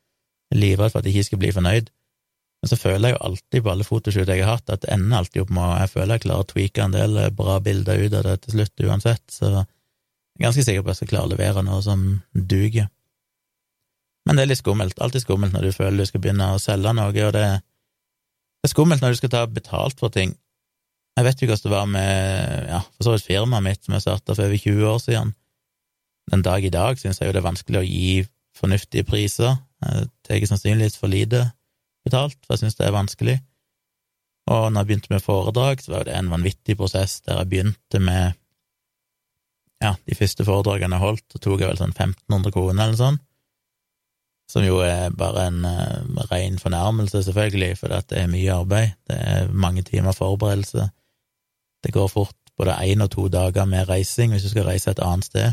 Jeg 0.51 0.59
er 0.59 0.63
livredd 0.63 0.95
for 0.95 1.03
at 1.03 1.09
jeg 1.09 1.19
ikke 1.19 1.31
skal 1.31 1.43
bli 1.43 1.55
fornøyd. 1.55 1.93
Men 2.63 2.71
så 2.71 2.79
føler 2.81 3.11
jeg 3.11 3.17
jo 3.17 3.25
alltid 3.29 3.63
på 3.63 3.73
alle 3.73 3.87
fotoshoot 3.87 4.31
jeg 4.33 4.43
har 4.43 4.57
hatt, 4.57 4.71
at 4.73 4.85
det 4.85 4.93
ender 4.95 5.19
alltid 5.19 5.43
opp 5.43 5.51
med 5.55 5.73
Jeg 5.83 5.93
føler 5.93 6.15
jeg 6.15 6.25
klarer 6.25 6.45
å 6.45 6.51
tweake 6.53 6.85
en 6.85 6.95
del 6.95 7.19
bra 7.37 7.59
bilder 7.63 8.01
ut 8.01 8.15
av 8.17 8.25
det 8.27 8.37
til 8.45 8.57
slutt 8.57 8.85
uansett, 8.87 9.25
så 9.31 9.51
jeg 9.51 10.45
er 10.45 10.47
ganske 10.47 10.65
sikker 10.65 10.85
på 10.85 10.89
at 10.89 10.95
jeg 10.95 11.01
skal 11.03 11.11
klare 11.13 11.29
å 11.29 11.33
levere 11.35 11.65
noe 11.67 11.83
som 11.85 12.07
duger. 12.33 12.89
Men 14.27 14.37
det 14.39 14.45
er 14.45 14.51
litt 14.51 14.61
skummelt. 14.61 14.99
Alltid 15.03 15.23
skummelt 15.23 15.55
når 15.55 15.69
du 15.69 15.77
føler 15.77 16.03
du 16.03 16.09
skal 16.09 16.23
begynne 16.23 16.51
å 16.55 16.61
selge 16.63 16.93
noe, 16.97 17.11
og 17.11 17.33
det, 17.37 17.47
er 17.47 18.73
skummelt 18.73 19.05
når 19.05 19.15
du 19.15 19.21
skal 19.21 19.33
ta 19.33 19.45
betalt 19.47 20.01
for 20.03 20.13
ting. 20.13 20.35
Jeg 21.17 21.25
vet 21.25 21.43
jo 21.43 21.49
hvordan 21.49 21.65
det 21.65 21.73
var 21.73 21.91
med 21.91 22.71
ja, 22.73 22.81
for 22.97 23.07
så 23.07 23.15
vidt 23.15 23.29
firmaet 23.29 23.65
mitt 23.65 23.87
som 23.87 23.95
jeg 23.97 24.05
starta 24.05 24.35
for 24.35 24.45
over 24.45 24.61
20 24.61 24.89
år 24.91 24.99
siden. 25.05 25.35
Den 26.33 26.43
dag 26.43 26.65
i 26.67 26.73
dag 26.75 26.99
syns 27.01 27.23
jeg 27.23 27.31
jo 27.31 27.37
det 27.37 27.41
er 27.41 27.47
vanskelig 27.47 27.81
å 27.81 27.87
gi 27.87 28.11
fornuftige 28.57 29.07
priser. 29.07 29.55
Jeg 29.85 30.09
tar 30.27 30.49
sannsynligvis 30.51 30.99
for 30.99 31.13
lite 31.13 31.45
betalt, 32.07 32.37
for 32.43 32.57
jeg 32.57 32.67
syns 32.67 32.79
det 32.81 32.89
er 32.89 32.97
vanskelig. 32.97 33.37
Og 34.51 34.67
når 34.71 34.83
jeg 34.83 34.91
begynte 34.91 35.15
med 35.15 35.25
foredrag, 35.25 35.81
så 35.83 35.95
var 35.95 36.07
det 36.07 36.19
en 36.19 36.31
vanvittig 36.31 36.77
prosess 36.79 37.21
der 37.27 37.41
jeg 37.41 37.51
begynte 37.53 38.03
med 38.03 38.37
ja, 39.83 39.95
de 40.07 40.17
første 40.17 40.45
foredragene 40.47 40.97
jeg 40.97 41.05
holdt, 41.05 41.25
så 41.33 41.41
tok 41.43 41.63
jeg 41.63 41.71
vel 41.71 41.81
sånn 41.81 41.95
1500 41.95 42.55
kroner 42.55 42.87
eller 42.87 43.01
sånn, 43.01 43.19
som 44.51 44.65
jo 44.65 44.79
er 44.85 45.11
bare 45.11 45.49
en 45.51 45.65
uh, 45.67 46.25
ren 46.31 46.59
fornærmelse, 46.59 47.23
selvfølgelig, 47.27 47.79
for 47.79 47.91
det 47.91 48.19
er 48.19 48.31
mye 48.31 48.53
arbeid, 48.55 48.95
det 49.11 49.17
er 49.19 49.53
mange 49.53 49.83
timer 49.83 50.15
forberedelse, 50.15 50.89
det 51.85 51.93
går 51.95 52.09
fort 52.09 52.37
både 52.59 52.79
én 52.87 53.03
og 53.03 53.11
to 53.11 53.29
dager 53.29 53.65
med 53.65 53.89
reising 53.89 54.33
hvis 54.33 54.47
du 54.47 54.49
skal 54.49 54.65
reise 54.71 54.91
et 54.91 55.03
annet 55.03 55.25
sted, 55.29 55.53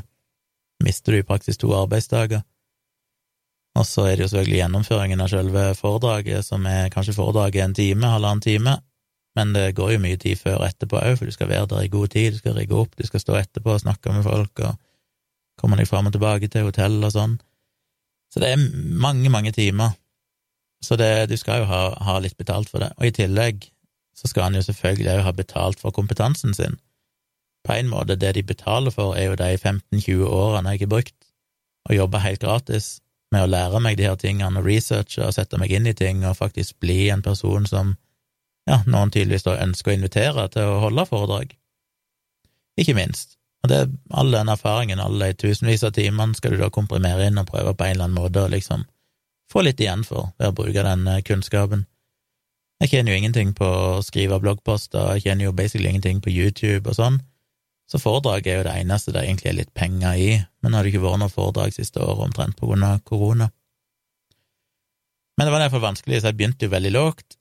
mister 0.84 1.12
du 1.12 1.20
i 1.20 1.28
praksis 1.28 1.58
to 1.58 1.74
arbeidsdager. 1.76 2.42
Og 3.76 3.86
så 3.86 4.06
er 4.06 4.16
det 4.16 4.26
jo 4.26 4.32
selvfølgelig 4.32 4.60
gjennomføringen 4.60 5.22
av 5.22 5.30
selve 5.32 5.64
foredraget, 5.76 6.46
som 6.46 6.66
er 6.70 6.92
kanskje 6.94 7.16
foredraget 7.18 7.64
en 7.64 7.74
time, 7.74 8.10
halvannen 8.10 8.42
time, 8.42 8.78
men 9.36 9.54
det 9.54 9.74
går 9.76 9.96
jo 9.96 10.02
mye 10.04 10.18
tid 10.22 10.38
før 10.38 10.60
og 10.62 10.68
etterpå 10.68 11.00
òg, 11.02 11.16
for 11.18 11.26
du 11.26 11.34
skal 11.34 11.50
være 11.50 11.70
der 11.72 11.88
i 11.88 11.90
god 11.90 12.14
tid, 12.14 12.36
du 12.36 12.38
skal 12.38 12.58
rigge 12.58 12.78
opp, 12.78 12.94
du 12.98 13.08
skal 13.08 13.24
stå 13.24 13.40
etterpå 13.40 13.74
og 13.74 13.82
snakke 13.82 14.14
med 14.14 14.26
folk 14.28 14.62
og 14.68 14.78
komme 15.58 15.80
deg 15.80 15.90
fram 15.90 16.10
og 16.10 16.14
tilbake 16.14 16.50
til 16.54 16.70
hotell 16.70 17.00
og 17.02 17.16
sånn. 17.16 17.40
Så 18.34 18.42
det 18.42 18.50
er 18.50 18.64
mange, 18.82 19.30
mange 19.30 19.52
timer. 19.54 19.94
Så 20.82 20.98
det, 20.98 21.30
du 21.30 21.38
skal 21.38 21.62
jo 21.62 21.70
ha, 21.70 21.84
ha 22.02 22.18
litt 22.20 22.38
betalt 22.38 22.72
for 22.72 22.82
det. 22.82 22.90
Og 22.98 23.06
i 23.06 23.14
tillegg 23.14 23.68
så 24.18 24.30
skal 24.30 24.48
han 24.48 24.58
jo 24.58 24.64
selvfølgelig 24.66 25.12
òg 25.14 25.22
ha 25.28 25.34
betalt 25.38 25.82
for 25.82 25.94
kompetansen 25.94 26.56
sin. 26.58 26.80
På 27.64 27.78
en 27.78 27.92
måte, 27.92 28.18
det 28.20 28.34
de 28.36 28.44
betaler 28.44 28.92
for, 28.92 29.16
er 29.16 29.30
jo 29.30 29.38
de 29.40 29.54
15-20 29.56 30.26
årene 30.26 30.74
jeg 30.74 30.84
har 30.84 30.92
brukt, 30.92 31.16
og 31.88 31.96
jobba 31.96 32.24
helt 32.26 32.42
gratis 32.42 32.98
med 33.34 33.46
å 33.46 33.50
lære 33.50 33.82
meg 33.84 33.98
de 33.98 34.08
her 34.08 34.18
tingene 34.20 34.62
og 34.62 34.68
researche 34.68 35.24
og 35.26 35.34
sette 35.36 35.58
meg 35.62 35.72
inn 35.74 35.88
i 35.90 35.96
ting 35.98 36.26
og 36.26 36.38
faktisk 36.38 36.78
bli 36.84 37.08
en 37.14 37.24
person 37.26 37.66
som 37.70 37.96
ja, 38.70 38.80
noen 38.88 39.12
tydeligvis 39.12 39.46
da 39.48 39.58
ønsker 39.64 39.92
å 39.92 39.98
invitere 39.98 40.48
til 40.54 40.70
å 40.70 40.82
holde 40.86 41.06
foredrag. 41.10 41.56
Ikke 42.80 42.96
minst. 42.98 43.38
Og 43.64 43.72
det, 43.72 43.78
er 43.80 43.92
all 44.20 44.34
den 44.34 44.52
erfaringen, 44.52 45.00
alle 45.00 45.32
de 45.32 45.40
tusenvis 45.40 45.86
av 45.88 45.94
timene, 45.96 46.36
skal 46.36 46.56
du 46.56 46.60
da 46.60 46.70
komprimere 46.74 47.30
inn 47.30 47.40
og 47.40 47.48
prøve 47.48 47.72
på 47.78 47.86
en 47.88 47.96
eller 47.96 48.10
annen 48.10 48.20
måte 48.20 48.44
å 48.44 48.52
liksom 48.52 48.84
få 49.52 49.64
litt 49.64 49.80
igjen 49.80 50.04
for 50.08 50.34
ved 50.38 50.52
å 50.52 50.58
bruke 50.58 50.84
den 50.84 51.08
eh, 51.08 51.22
kunnskapen. 51.24 51.86
Jeg 52.84 52.92
kjenner 52.92 53.14
jo 53.14 53.22
ingenting 53.22 53.54
på 53.56 53.68
å 53.68 54.02
skrive 54.04 54.42
bloggposter, 54.44 55.14
jeg 55.16 55.28
kjenner 55.28 55.48
jo 55.48 55.56
basically 55.56 55.88
ingenting 55.94 56.20
på 56.24 56.34
YouTube 56.34 56.90
og 56.92 56.98
sånn, 56.98 57.22
så 57.88 58.00
foredrag 58.02 58.48
er 58.48 58.60
jo 58.60 58.66
det 58.68 58.74
eneste 58.82 59.14
det 59.16 59.24
egentlig 59.24 59.52
er 59.52 59.60
litt 59.62 59.74
penger 59.78 60.20
i, 60.20 60.30
men 60.60 60.72
det 60.72 60.80
har 60.80 60.88
det 60.88 60.92
ikke 60.92 61.04
vært 61.06 61.22
noe 61.22 61.32
foredrag 61.32 61.76
siste 61.76 62.02
året 62.04 62.26
omtrent 62.28 62.58
på 62.60 62.68
grunn 62.68 62.84
av 62.88 63.00
korona. 63.08 63.52
Men 65.38 65.48
det 65.48 65.54
var 65.54 65.64
derfor 65.64 65.84
vanskelig, 65.84 66.22
så 66.22 66.32
jeg 66.32 66.40
begynte 66.40 66.68
jo 66.68 66.74
veldig 66.74 66.92
lågt. 66.94 67.38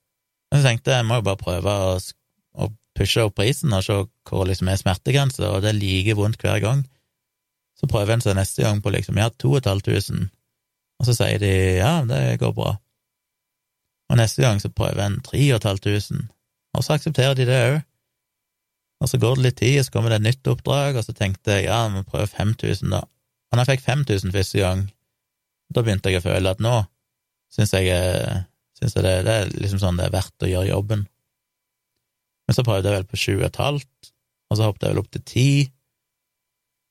Og 0.52 0.58
så 0.58 0.66
tenkte 0.66 0.92
jeg 0.92 1.02
jeg 1.02 1.08
må 1.08 1.18
jo 1.18 1.26
bare 1.26 1.40
prøve 1.40 1.74
å, 1.88 1.96
å 2.60 2.68
pushe 3.02 3.26
opp 3.26 3.36
prisen 3.36 3.74
og 3.74 3.84
se 3.84 3.98
hvor 4.28 4.46
liksom 4.48 4.70
er 4.70 4.80
smertegrensa, 4.80 5.50
og 5.50 5.62
det 5.64 5.72
er 5.72 5.80
like 5.80 6.16
vondt 6.18 6.40
hver 6.42 6.62
gang. 6.62 6.86
Så 7.78 7.90
prøver 7.90 8.14
en 8.14 8.24
seg 8.24 8.38
neste 8.38 8.62
gang 8.62 8.80
på 8.82 8.92
liksom 8.94 9.18
ja, 9.18 9.28
to 9.34 9.58
og 11.02 11.06
så 11.08 11.16
sier 11.18 11.40
de 11.42 11.52
ja, 11.80 12.04
det 12.06 12.38
går 12.38 12.52
bra. 12.54 12.76
Og 14.12 14.18
neste 14.20 14.44
gang 14.44 14.60
så 14.62 14.70
prøver 14.70 15.02
en 15.02 15.18
tre 15.24 15.40
og 15.52 16.84
så 16.84 16.94
aksepterer 16.94 17.34
de 17.34 17.48
det 17.48 17.58
òg. 17.66 17.80
Og 19.02 19.10
så 19.10 19.18
går 19.18 19.36
det 19.36 19.42
litt 19.42 19.58
tid, 19.58 19.80
og 19.80 19.86
så 19.86 19.94
kommer 19.96 20.12
det 20.12 20.20
et 20.20 20.26
nytt 20.28 20.48
oppdrag, 20.52 20.96
og 20.96 21.02
så 21.02 21.14
tenkte 21.16 21.56
jeg 21.56 21.66
ja, 21.66 21.80
vi 21.90 22.04
prøver 22.06 22.30
5000, 22.30 22.92
da. 22.94 23.02
Og 23.02 23.58
når 23.58 23.66
jeg 23.66 23.72
fikk 23.72 23.86
5000 23.88 24.34
første 24.36 24.62
gang, 24.62 24.84
da 25.74 25.82
begynte 25.82 26.12
jeg 26.12 26.22
å 26.22 26.26
føle 26.28 26.52
at 26.54 26.62
nå 26.62 26.76
syns 27.52 27.74
jeg, 27.74 27.90
synes 28.78 28.94
jeg 28.94 29.04
det, 29.04 29.16
det, 29.26 29.34
er 29.34 29.50
liksom 29.58 29.82
sånn 29.82 29.98
det 29.98 30.06
er 30.06 30.14
verdt 30.14 30.46
å 30.46 30.52
gjøre 30.52 30.70
jobben. 30.70 31.02
Men 32.52 32.58
så 32.58 32.64
prøvde 32.68 32.90
jeg 32.90 33.00
vel 33.00 33.08
på 33.08 33.16
sju 33.16 33.30
og 33.38 33.46
et 33.46 33.60
halvt, 33.62 34.10
og 34.52 34.58
så 34.58 34.66
hoppet 34.68 34.84
jeg 34.84 34.92
vel 34.92 35.00
opp 35.00 35.12
til 35.14 35.22
ti, 35.24 35.50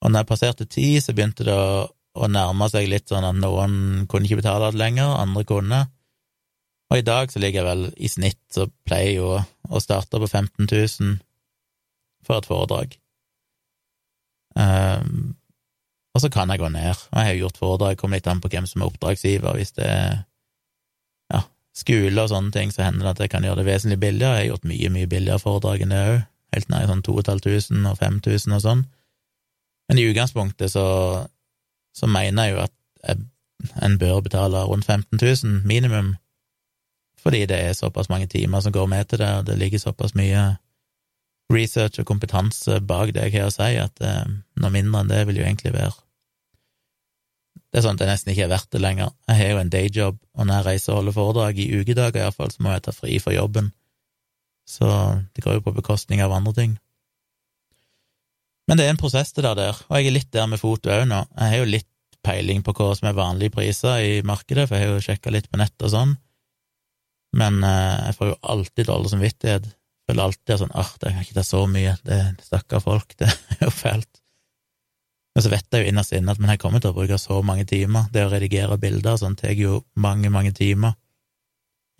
og 0.01 0.09
når 0.09 0.23
jeg 0.23 0.29
passerte 0.31 0.65
ti, 0.65 0.87
så 0.97 1.13
begynte 1.13 1.45
det 1.45 1.53
å, 1.53 1.83
å 1.85 2.29
nærme 2.33 2.65
seg 2.73 2.87
litt 2.89 3.11
sånn 3.11 3.27
at 3.27 3.37
noen 3.37 4.07
kunne 4.09 4.25
ikke 4.25 4.39
betale 4.39 4.71
det 4.73 4.81
lenger, 4.81 5.11
andre 5.13 5.43
kunne. 5.45 5.81
Og 6.89 6.97
i 6.97 7.05
dag 7.05 7.29
så 7.29 7.43
ligger 7.43 7.61
jeg 7.61 7.67
vel 7.69 7.83
i 7.93 8.09
snitt, 8.09 8.41
så 8.49 8.65
pleier 8.89 9.11
jeg 9.11 9.19
jo 9.19 9.35
å 9.37 9.83
starte 9.83 10.17
på 10.17 10.25
15 10.25 10.65
000 10.65 11.21
for 12.25 12.41
et 12.41 12.49
foredrag. 12.49 12.97
Um, 14.57 15.37
og 16.17 16.25
så 16.25 16.33
kan 16.33 16.49
jeg 16.49 16.59
gå 16.59 16.73
ned, 16.73 16.97
og 16.97 17.21
jeg 17.21 17.29
har 17.29 17.39
gjort 17.43 17.61
foredrag, 17.61 18.01
kommer 18.01 18.17
litt 18.17 18.33
an 18.33 18.41
på 18.41 18.49
hvem 18.49 18.65
som 18.67 18.81
er 18.81 18.89
oppdragsgiver, 18.89 19.61
hvis 19.61 19.77
det 19.77 19.85
er 19.85 20.17
skole 21.77 22.23
og 22.23 22.31
sånne 22.31 22.51
ting, 22.53 22.71
så 22.73 22.85
hender 22.85 23.05
det 23.05 23.13
at 23.15 23.23
jeg 23.25 23.31
kan 23.33 23.45
gjøre 23.47 23.61
det 23.61 23.67
vesentlig 23.69 23.99
billigere, 24.01 24.39
jeg 24.39 24.47
har 24.47 24.49
gjort 24.51 24.69
mye, 24.71 24.93
mye 24.93 25.09
billigere 25.11 25.41
foredrag 25.41 25.83
enn 25.85 25.93
det 25.93 26.01
òg, 26.07 26.17
helt 26.51 26.71
ned 26.71 26.83
i 26.83 26.89
sånn 26.89 27.03
2500 27.07 27.91
og 27.93 27.99
5000 28.01 28.57
og 28.57 28.63
sånn, 28.65 28.81
men 29.87 30.01
i 30.01 30.07
utgangspunktet 30.09 30.73
så, 30.73 30.87
så 31.95 32.09
mener 32.11 32.49
jeg 32.49 32.55
jo 32.55 32.65
at 32.65 32.75
jeg, 33.07 33.23
en 33.85 33.95
bør 34.01 34.23
betale 34.25 34.65
rundt 34.67 34.87
15 34.87 35.15
000 35.21 35.61
minimum, 35.69 36.15
fordi 37.21 37.45
det 37.47 37.59
er 37.61 37.77
såpass 37.77 38.09
mange 38.09 38.27
timer 38.27 38.63
som 38.65 38.73
går 38.73 38.89
med 38.89 39.07
til 39.07 39.21
det, 39.21 39.31
og 39.39 39.47
det 39.47 39.57
ligger 39.61 39.79
såpass 39.79 40.15
mye 40.17 40.55
research 41.53 41.99
og 42.01 42.07
kompetanse 42.07 42.79
bak 42.87 43.11
det 43.13 43.27
jeg 43.27 43.39
har 43.39 43.51
å 43.51 43.53
si, 43.53 43.75
at 43.79 44.01
eh, 44.03 44.23
noe 44.59 44.73
mindre 44.73 45.03
enn 45.03 45.11
det 45.11 45.25
vil 45.29 45.41
jo 45.41 45.45
egentlig 45.45 45.75
være 45.75 45.93
Det 47.71 47.79
er 47.79 47.85
sånn 47.85 47.97
at 47.97 48.03
jeg 48.03 48.11
nesten 48.11 48.33
ikke 48.33 48.45
er 48.47 48.51
verdt 48.51 48.71
det 48.75 48.81
lenger. 48.83 49.11
Jeg 49.29 49.39
har 49.39 49.51
jo 49.53 49.59
en 49.61 49.71
dayjob, 49.71 50.17
og 50.35 50.47
når 50.47 50.57
jeg 50.57 50.67
reiser 50.67 50.91
og 50.91 50.99
holder 50.99 51.15
foredrag 51.15 51.59
i 51.63 51.67
ukedager 51.79 52.23
iallfall, 52.23 52.51
så 52.51 52.63
må 52.63 52.73
jeg 52.73 52.83
ta 52.87 52.93
fri 52.95 53.19
for 53.23 53.35
jobben. 53.35 53.69
Så 54.67 54.87
det 55.35 55.43
går 55.43 55.59
jo 55.59 55.65
på 55.67 55.75
bekostning 55.77 56.23
av 56.23 56.35
andre 56.35 56.53
ting. 56.57 56.73
Men 58.67 58.79
det 58.79 58.85
er 58.85 58.93
en 58.93 58.99
prosess, 58.99 59.31
det 59.35 59.43
der, 59.47 59.79
og 59.87 59.95
jeg 59.97 60.09
er 60.09 60.15
litt 60.15 60.31
der 60.35 60.47
med 60.51 60.61
foto 60.61 60.91
òg 60.93 61.07
nå. 61.09 61.23
Jeg 61.39 61.53
har 61.53 61.63
jo 61.63 61.71
litt 61.71 61.89
peiling 62.23 62.61
på 62.63 62.75
hva 62.77 62.91
som 62.95 63.09
er 63.09 63.17
vanlige 63.17 63.55
priser 63.55 64.03
i 64.03 64.19
markedet, 64.27 64.67
for 64.67 64.77
jeg 64.77 64.87
har 64.87 64.93
jo 64.99 65.05
sjekka 65.07 65.33
litt 65.33 65.49
på 65.51 65.59
nett 65.59 65.75
og 65.81 65.91
sånn, 65.91 66.15
men 67.39 67.63
eh, 67.63 68.09
jeg 68.11 68.17
får 68.19 68.29
jo 68.29 68.39
alltid 68.53 68.89
dårlig 68.91 69.11
samvittighet 69.13 69.71
føler 70.11 70.27
alltid 70.27 70.61
sånn 70.61 70.73
ah, 70.75 70.91
det 70.99 71.13
kan 71.13 71.23
ikke 71.23 71.37
ta 71.37 71.45
så 71.45 71.61
mye, 71.71 71.95
det 72.07 72.17
er 72.17 72.33
stakkar 72.43 72.83
folk, 72.83 73.15
det 73.19 73.29
er 73.29 73.65
jo 73.67 73.73
fælt. 73.73 74.20
Men 75.35 75.43
så 75.45 75.51
vet 75.51 75.67
jeg 75.71 75.85
jo 75.85 75.91
innerst 75.91 76.11
inne 76.15 76.33
at 76.33 76.41
men 76.43 76.51
jeg 76.51 76.59
kommer 76.59 76.81
til 76.83 76.91
å 76.91 76.97
bruke 76.97 77.17
så 77.21 77.37
mange 77.45 77.63
timer. 77.69 78.09
Det 78.11 78.25
å 78.25 78.31
redigere 78.33 78.79
bilder 78.81 79.19
sånn 79.19 79.37
tar 79.39 79.55
jo 79.55 79.79
mange, 79.95 80.29
mange 80.33 80.51
timer. 80.55 80.97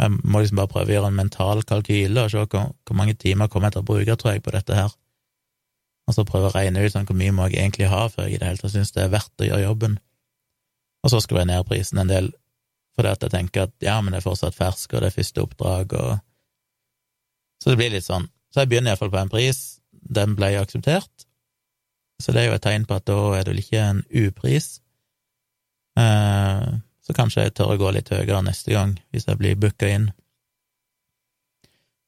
Jeg 0.02 0.18
må 0.26 0.42
liksom 0.42 0.58
bare 0.60 0.72
prøve 0.72 0.92
å 0.92 0.96
gjøre 0.96 1.12
en 1.12 1.20
mental 1.20 1.62
kalkyle 1.68 2.26
og 2.26 2.34
se 2.34 2.42
hvor, 2.42 2.72
hvor 2.88 2.98
mange 2.98 3.16
timer 3.16 3.48
kommer 3.52 3.70
jeg 3.70 3.78
til 3.78 3.84
å 3.84 3.90
bruke, 3.92 4.18
tror 4.20 4.34
jeg, 4.34 4.44
på 4.44 4.54
dette 4.56 4.76
her. 4.76 4.92
Og 6.10 6.18
så 6.18 6.26
prøve 6.28 6.50
å 6.50 6.56
regne 6.56 6.84
ut 6.84 6.92
sånn 6.92 7.06
hvor 7.08 7.18
mye 7.18 7.34
må 7.36 7.48
jeg 7.48 7.62
egentlig 7.62 7.88
ha 7.92 8.08
før 8.12 8.28
jeg 8.28 8.36
i 8.36 8.42
det 8.42 8.50
hele 8.50 8.60
tatt 8.60 8.74
synes 8.74 8.92
det 8.96 9.06
er 9.06 9.14
verdt 9.14 9.44
å 9.44 9.48
gjøre 9.48 9.68
jobben. 9.68 10.00
og 11.04 11.10
så 11.10 11.22
skrur 11.22 11.40
jeg 11.42 11.50
ned 11.50 11.66
prisen 11.66 11.98
en 11.98 12.10
del, 12.10 12.28
fordi 12.98 13.10
at 13.10 13.24
jeg 13.24 13.34
tenker 13.34 13.64
at 13.66 13.74
ja, 13.82 13.96
men 14.02 14.14
det 14.14 14.20
er 14.20 14.26
fortsatt 14.28 14.58
fersk, 14.58 14.94
og 14.94 15.02
det 15.02 15.10
er 15.10 15.16
første 15.16 15.42
oppdrag, 15.42 15.94
og 15.94 16.20
Så 17.62 17.70
det 17.70 17.78
blir 17.78 17.92
litt 17.94 18.06
sånn. 18.06 18.26
Så 18.50 18.64
jeg 18.64 18.72
begynner 18.72 18.92
iallfall 18.92 19.12
på 19.14 19.20
en 19.22 19.30
pris, 19.30 19.58
den 19.92 20.34
ble 20.34 20.48
akseptert, 20.58 21.28
så 22.22 22.34
det 22.36 22.44
er 22.44 22.50
jo 22.52 22.56
et 22.58 22.64
tegn 22.64 22.88
på 22.88 22.98
at 22.98 23.08
da 23.10 23.18
er 23.36 23.44
det 23.44 23.54
vel 23.54 23.62
ikke 23.64 23.84
en 23.84 24.02
upris. 24.24 24.70
Eh, 26.00 26.68
så 27.02 27.16
kanskje 27.18 27.48
jeg 27.48 27.56
tør 27.58 27.74
å 27.74 27.80
gå 27.82 27.92
litt 27.96 28.12
høyere 28.14 28.42
neste 28.46 28.74
gang, 28.76 28.96
hvis 29.12 29.28
jeg 29.28 29.40
blir 29.40 29.60
booka 29.60 29.90
inn. 29.90 30.12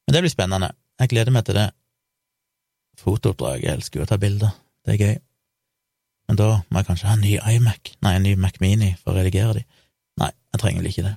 Men 0.06 0.16
det 0.16 0.24
blir 0.24 0.34
spennende. 0.34 0.74
Jeg 1.02 1.12
gleder 1.14 1.34
meg 1.36 1.48
til 1.48 1.58
det. 1.58 1.70
Fotooppdrag, 3.02 3.64
jeg 3.64 3.74
elsker 3.74 4.00
jo 4.00 4.06
å 4.06 4.10
ta 4.10 4.20
bilder, 4.22 4.54
det 4.86 4.94
er 4.94 5.02
gøy. 5.02 5.16
Men 6.30 6.40
da 6.40 6.50
må 6.70 6.80
jeg 6.80 6.88
kanskje 6.88 7.10
ha 7.10 7.16
en 7.18 7.26
ny 7.26 7.34
iMac, 7.56 7.96
nei, 8.06 8.14
en 8.16 8.28
ny 8.28 8.36
Mac 8.40 8.60
Mini 8.64 8.94
for 9.00 9.12
å 9.12 9.18
redigere 9.18 9.58
de. 9.58 9.64
Nei, 10.22 10.30
jeg 10.54 10.62
trenger 10.62 10.84
vel 10.84 10.92
ikke 10.92 11.08
det. 11.08 11.16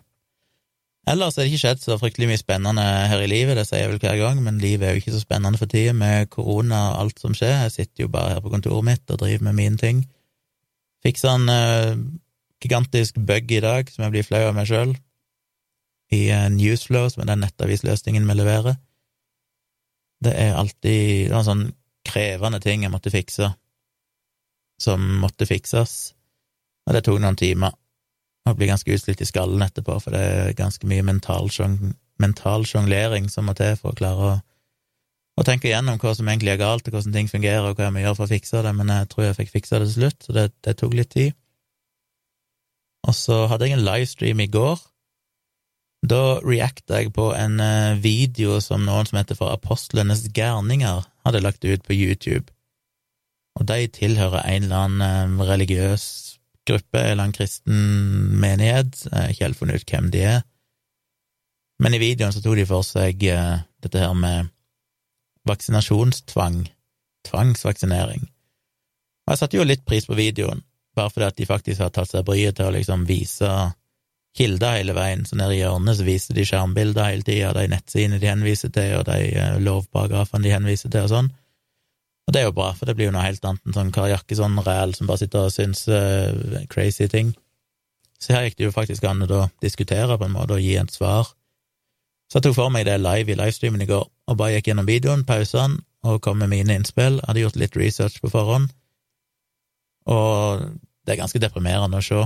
Ellers 1.07 1.37
er 1.37 1.45
det 1.45 1.53
ikke 1.53 1.63
skjedd 1.63 1.83
så 1.85 1.97
fryktelig 2.01 2.27
mye 2.33 2.41
spennende 2.41 2.83
her 2.83 3.21
i 3.23 3.29
livet, 3.31 3.55
det 3.55 3.69
sier 3.69 3.85
jeg 3.85 3.93
vel 3.93 4.01
hver 4.03 4.17
gang, 4.19 4.41
men 4.43 4.59
livet 4.59 4.89
er 4.89 4.95
jo 4.97 5.03
ikke 5.05 5.15
så 5.15 5.23
spennende 5.23 5.61
for 5.61 5.71
tida 5.71 5.93
med 5.95 6.31
korona 6.33 6.81
og 6.91 7.05
alt 7.05 7.23
som 7.23 7.37
skjer. 7.37 7.61
Jeg 7.67 7.75
sitter 7.77 8.07
jo 8.07 8.13
bare 8.17 8.35
her 8.35 8.43
på 8.43 8.51
kontoret 8.51 8.89
mitt 8.89 9.15
og 9.15 9.21
driver 9.23 9.47
med 9.47 9.59
mine 9.61 9.79
ting. 9.79 10.01
Fiksa 11.07 11.37
en 11.39 11.47
uh, 11.53 11.93
gigantisk 12.63 13.21
bug 13.29 13.55
i 13.55 13.63
dag 13.63 13.93
som 13.93 14.07
jeg 14.07 14.17
blir 14.17 14.27
flau 14.27 14.43
av 14.49 14.57
meg 14.59 14.67
sjøl, 14.67 14.97
i 16.11 16.25
uh, 16.35 16.49
Newsflow, 16.51 17.07
som 17.13 17.23
er 17.23 17.31
den 17.31 17.45
nettavisløsningen 17.47 18.27
vi 18.27 18.39
leverer. 18.41 18.81
Det 20.27 20.35
er 20.35 20.59
alltid 20.59 21.29
det 21.29 21.37
var 21.37 21.45
en 21.45 21.51
sånn 21.53 21.67
krevende 22.07 22.59
ting 22.63 22.83
jeg 22.83 22.95
måtte 22.95 23.15
fikse 23.15 23.53
som 24.81 25.03
måtte 25.23 25.47
fikses, 25.49 26.15
og 26.87 26.97
det 26.97 27.03
tok 27.07 27.21
noen 27.23 27.39
timer. 27.39 27.75
Og 28.47 28.59
blir 28.59 28.71
ganske 28.71 28.95
utslitt 28.95 29.23
i 29.23 29.27
skallen 29.27 29.65
etterpå, 29.65 29.99
for 30.03 30.15
det 30.15 30.23
er 30.23 30.59
ganske 30.59 30.87
mye 30.87 31.05
mental, 31.07 31.51
mental 32.23 32.67
sjonglering 32.69 33.27
som 33.33 33.49
må 33.49 33.57
til 33.59 33.75
for 33.81 33.91
å 33.91 33.99
klare 33.99 34.29
å, 34.29 34.35
å, 35.41 35.47
tenke 35.47 35.67
igjennom 35.71 35.99
hva 36.03 36.15
som 36.15 36.29
egentlig 36.31 36.55
er 36.55 36.63
galt, 36.63 36.87
og 36.87 36.95
hvordan 36.95 37.17
ting 37.17 37.31
fungerer, 37.33 37.67
og 37.67 37.79
hva 37.79 37.89
jeg 37.89 37.97
må 37.97 38.05
gjøre 38.05 38.19
for 38.21 38.29
å 38.29 38.35
fikse 38.35 38.63
det, 38.63 38.75
men 38.79 38.93
jeg 38.95 39.11
tror 39.13 39.27
jeg 39.27 39.39
fikk 39.41 39.55
fiksa 39.57 39.81
det 39.83 39.91
til 39.91 39.97
slutt, 39.97 40.21
så 40.23 40.37
det, 40.39 40.47
det 40.63 40.77
tok 40.79 40.95
litt 40.95 41.11
tid. 41.17 41.35
Og 43.07 43.15
så 43.19 43.45
hadde 43.51 43.69
jeg 43.69 43.79
en 43.79 43.87
livestream 43.87 44.43
i 44.43 44.51
går. 44.51 44.83
Da 46.07 46.23
reacta 46.43 47.01
jeg 47.01 47.13
på 47.17 47.33
en 47.35 47.59
eh, 47.63 47.99
video 47.99 48.61
som 48.63 48.85
noen 48.87 49.09
som 49.09 49.19
heter 49.19 49.39
For 49.39 49.51
apostlenes 49.51 50.27
gærninger, 50.35 51.07
hadde 51.27 51.43
lagt 51.43 51.67
ut 51.67 51.83
på 51.87 51.97
YouTube 51.97 52.47
og 53.57 53.69
de 53.69 53.87
tilhører 53.89 54.45
en 54.45 54.67
eller 54.67 54.85
annen 54.85 55.41
eh, 55.41 55.47
religiøs 55.49 56.05
gruppe 56.67 57.01
eller 57.01 57.29
en 57.29 57.35
kristen 57.37 57.81
menighet. 58.41 59.07
Jeg 59.07 59.17
har 59.17 59.33
ikke 59.33 59.47
helt 59.47 59.59
funnet 59.61 59.83
ut 59.83 59.95
hvem 59.95 60.11
de 60.15 60.23
er. 60.35 60.45
Men 61.83 61.95
i 61.95 62.01
videoen 62.01 62.33
så 62.33 62.43
tok 62.43 62.57
de 62.59 62.69
for 62.69 62.87
seg 62.87 63.27
uh, 63.31 63.59
dette 63.85 64.01
her 64.01 64.15
med 64.17 64.49
vaksinasjonstvang, 65.47 66.65
tvangsvaksinering. 67.29 68.25
Og 69.27 69.35
jeg 69.35 69.43
satte 69.43 69.59
jo 69.59 69.67
litt 69.67 69.85
pris 69.87 70.07
på 70.09 70.17
videoen, 70.19 70.63
bare 70.97 71.13
fordi 71.13 71.29
at 71.29 71.39
de 71.39 71.49
faktisk 71.49 71.85
har 71.85 71.93
tatt 71.95 72.11
seg 72.11 72.25
bryet 72.27 72.57
til 72.59 72.71
å 72.71 72.75
liksom 72.75 73.05
vise 73.09 73.51
kilder 74.37 74.79
hele 74.79 74.93
veien, 74.97 75.25
så 75.25 75.37
nede 75.39 75.57
i 75.57 75.61
hjørnet 75.63 75.97
så 75.99 76.05
viser 76.07 76.37
de 76.37 76.45
skjermbilder 76.45 77.09
hele 77.09 77.25
tida, 77.25 77.55
de 77.57 77.69
nettsidene 77.73 78.21
de 78.21 78.29
henviser 78.29 78.73
til, 78.73 78.99
og 78.99 79.07
de 79.09 79.21
uh, 79.37 79.59
lovparagrafene 79.63 80.45
de 80.45 80.55
henviser 80.57 80.93
til, 80.93 81.07
og 81.07 81.13
sånn. 81.13 81.31
Og 82.27 82.35
det 82.35 82.41
er 82.41 82.49
jo 82.49 82.57
bra, 82.57 82.73
for 82.75 82.89
det 82.89 82.97
blir 82.99 83.09
jo 83.09 83.15
noe 83.15 83.23
helt 83.23 83.45
annet 83.47 83.63
enn 83.69 83.77
sånn 83.77 83.93
Kari 83.95 84.11
Jakkesson-ræl 84.11 84.97
som 84.99 85.07
bare 85.07 85.23
sitter 85.23 85.47
og 85.47 85.55
syns 85.55 85.85
uh, 85.87 86.65
crazy 86.73 87.07
ting. 87.11 87.31
Så 88.19 88.35
her 88.35 88.49
gikk 88.49 88.57
det 88.59 88.67
jo 88.67 88.75
faktisk 88.75 89.05
an 89.07 89.23
å 89.23 89.45
diskutere 89.63 90.17
på 90.19 90.27
en 90.27 90.35
måte 90.35 90.57
og 90.57 90.65
gi 90.65 90.75
et 90.81 90.91
svar. 90.91 91.31
Så 92.27 92.41
jeg 92.41 92.49
tok 92.49 92.57
for 92.57 92.73
meg 92.75 92.89
det 92.89 92.97
live 92.99 93.31
i 93.31 93.39
livestreamen 93.39 93.85
i 93.85 93.91
går, 93.91 94.03
og 94.03 94.39
bare 94.41 94.57
gikk 94.57 94.73
gjennom 94.73 94.89
videoen, 94.89 95.23
pausene, 95.29 95.79
og 96.07 96.19
kom 96.25 96.41
med 96.43 96.51
mine 96.51 96.75
innspill. 96.75 97.21
Jeg 97.21 97.29
hadde 97.29 97.45
gjort 97.45 97.61
litt 97.61 97.79
research 97.79 98.19
på 98.23 98.31
forhånd, 98.33 98.73
og 100.11 100.67
det 101.07 101.15
er 101.15 101.21
ganske 101.21 101.43
deprimerende 101.43 101.99
å 102.01 102.05
se 102.05 102.25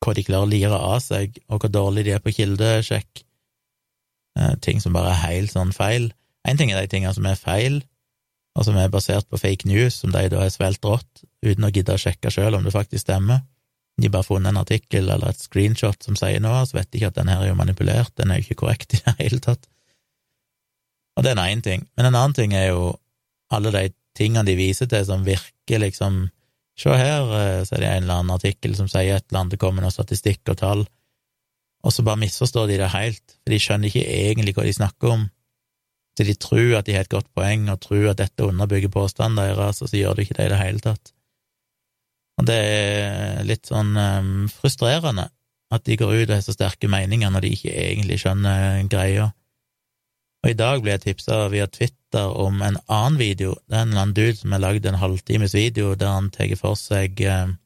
hva 0.00 0.14
de 0.16 0.24
klarer 0.24 0.46
å 0.46 0.50
lire 0.50 0.78
av 0.78 0.98
seg, 1.04 1.38
og 1.50 1.60
hvor 1.60 1.70
dårlig 1.70 2.06
de 2.06 2.14
er 2.16 2.22
på 2.24 2.32
kildesjekk. 2.34 3.22
Eh, 4.38 4.54
ting 4.64 4.80
som 4.82 4.94
bare 4.96 5.12
er 5.12 5.24
helt 5.26 5.52
sånn 5.52 5.74
feil. 5.76 6.08
Én 6.48 6.58
ting 6.58 6.72
er 6.72 6.80
de 6.80 6.90
tingene 6.90 7.12
som 7.14 7.26
er 7.28 7.36
feil, 7.38 7.82
og 8.58 8.66
som 8.66 8.76
er 8.80 8.90
basert 8.92 9.28
på 9.30 9.38
fake 9.38 9.68
news, 9.70 10.00
som 10.02 10.12
de 10.14 10.26
da 10.32 10.42
har 10.42 10.52
svelget 10.52 10.86
rått, 10.86 11.24
uten 11.46 11.66
å 11.66 11.70
gidde 11.70 11.94
å 11.94 12.00
sjekke 12.00 12.32
sjøl 12.34 12.58
om 12.58 12.66
det 12.66 12.74
faktisk 12.74 13.06
stemmer. 13.06 13.44
De 14.00 14.08
har 14.08 14.14
bare 14.16 14.26
funnet 14.26 14.50
en 14.50 14.62
artikkel 14.62 15.10
eller 15.12 15.30
et 15.30 15.42
screenshot 15.42 16.02
som 16.02 16.16
sier 16.18 16.42
noe, 16.42 16.64
så 16.66 16.78
vet 16.78 16.90
de 16.90 16.98
ikke 17.00 17.12
at 17.12 17.20
den 17.20 17.30
her 17.30 17.44
er 17.44 17.52
jo 17.52 17.58
manipulert, 17.58 18.12
den 18.18 18.32
er 18.32 18.40
jo 18.40 18.48
ikke 18.48 18.62
korrekt 18.64 18.96
i 18.96 19.02
det 19.04 19.16
hele 19.20 19.40
tatt. 19.44 19.68
Og 21.18 21.26
det 21.26 21.34
er 21.34 21.42
én 21.44 21.62
ting. 21.62 21.86
Men 21.98 22.08
en 22.08 22.16
annen 22.16 22.36
ting 22.36 22.54
er 22.56 22.70
jo 22.70 22.94
alle 23.52 23.72
de 23.74 23.88
tingene 24.16 24.46
de 24.46 24.56
viser 24.58 24.88
til 24.90 25.04
som 25.06 25.26
virker 25.26 25.82
liksom 25.82 26.28
Se 26.80 26.88
her, 26.96 27.26
eh, 27.36 27.62
så 27.68 27.74
er 27.76 27.82
det 27.82 27.88
en 27.90 28.04
eller 28.06 28.20
annen 28.22 28.32
artikkel 28.32 28.72
som 28.72 28.86
sier 28.88 29.18
et 29.18 29.26
eller 29.28 29.42
annet, 29.42 29.52
det 29.52 29.60
kommer 29.60 29.84
noe 29.84 29.92
statistikk 29.92 30.48
og 30.48 30.56
tall, 30.62 30.84
og 31.84 31.92
så 31.92 32.04
bare 32.06 32.22
misforstår 32.22 32.70
de 32.70 32.78
det 32.80 32.88
helt, 32.94 33.34
for 33.42 33.52
de 33.52 33.58
skjønner 33.60 33.90
ikke 33.90 34.04
egentlig 34.06 34.54
hva 34.56 34.64
de 34.64 34.72
snakker 34.78 35.12
om 35.12 35.26
så 36.20 36.26
de 36.28 36.34
tror 36.36 36.74
at 36.76 36.84
de 36.84 36.92
har 36.92 37.06
et 37.06 37.12
godt 37.12 37.30
poeng, 37.32 37.62
og 37.72 37.80
tror 37.80 38.10
at 38.10 38.18
dette 38.20 38.44
underbygger 38.44 38.92
påstanden 38.92 39.40
deres, 39.40 39.80
og 39.80 39.88
så 39.88 39.96
gjør 39.96 40.18
du 40.18 40.20
ikke 40.20 40.34
det 40.36 40.50
i 40.50 40.52
det 40.52 40.58
hele 40.60 40.82
tatt. 40.84 41.12
Og 42.36 42.44
det 42.48 42.56
er 42.56 43.46
litt 43.48 43.70
sånn 43.70 43.94
um, 43.96 44.34
frustrerende 44.52 45.30
at 45.72 45.86
de 45.86 45.96
går 45.96 46.12
ut 46.12 46.26
og 46.26 46.34
har 46.34 46.44
så 46.44 46.52
sterke 46.52 46.90
meninger 46.92 47.32
når 47.32 47.44
de 47.46 47.52
ikke 47.56 47.72
egentlig 47.72 48.18
skjønner 48.20 48.82
greia. 48.92 49.30
Og 50.44 50.52
i 50.52 50.58
dag 50.58 50.82
ble 50.84 50.92
jeg 50.92 51.04
tipsa 51.06 51.40
via 51.52 51.68
Twitter 51.72 52.36
om 52.44 52.60
en 52.64 52.76
annen 52.84 53.16
video. 53.20 53.54
Det 53.64 53.78
er 53.78 53.86
en 53.86 53.94
eller 53.94 54.04
annen 54.04 54.16
dude 54.16 54.36
som 54.36 54.52
har 54.56 54.64
lagd 54.64 54.88
en 54.88 55.00
halvtimes 55.00 55.56
video 55.56 55.94
der 55.96 56.12
han 56.16 56.28
tar 56.34 56.52
for 56.60 56.76
seg 56.80 57.24
um, 57.28 57.56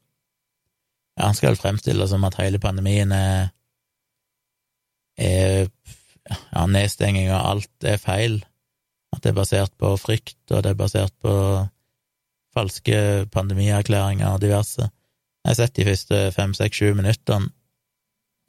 Han 1.19 1.35
skal 1.35 1.59
fremstille 1.59 2.03
det 2.03 2.11
som 2.11 2.23
at 2.27 2.39
hele 2.39 2.59
pandemien 2.63 3.11
er, 3.15 3.51
er 5.19 5.67
ja, 6.29 6.65
nedstenging 6.69 7.29
og 7.31 7.39
alt 7.53 7.87
er 7.87 8.01
feil. 8.01 8.39
At 9.15 9.23
det 9.23 9.31
er 9.31 9.37
basert 9.37 9.73
på 9.79 9.93
frykt, 9.99 10.39
og 10.51 10.63
det 10.65 10.73
er 10.73 10.79
basert 10.79 11.13
på 11.23 11.33
falske 12.55 13.27
pandemierklæringer 13.31 14.33
og 14.33 14.41
diverse. 14.43 14.87
Jeg 15.45 15.51
har 15.51 15.59
sett 15.59 15.75
de 15.77 15.85
første 15.87 16.21
fem, 16.35 16.55
seks, 16.57 16.79
sju 16.79 16.95
minuttene, 16.97 17.51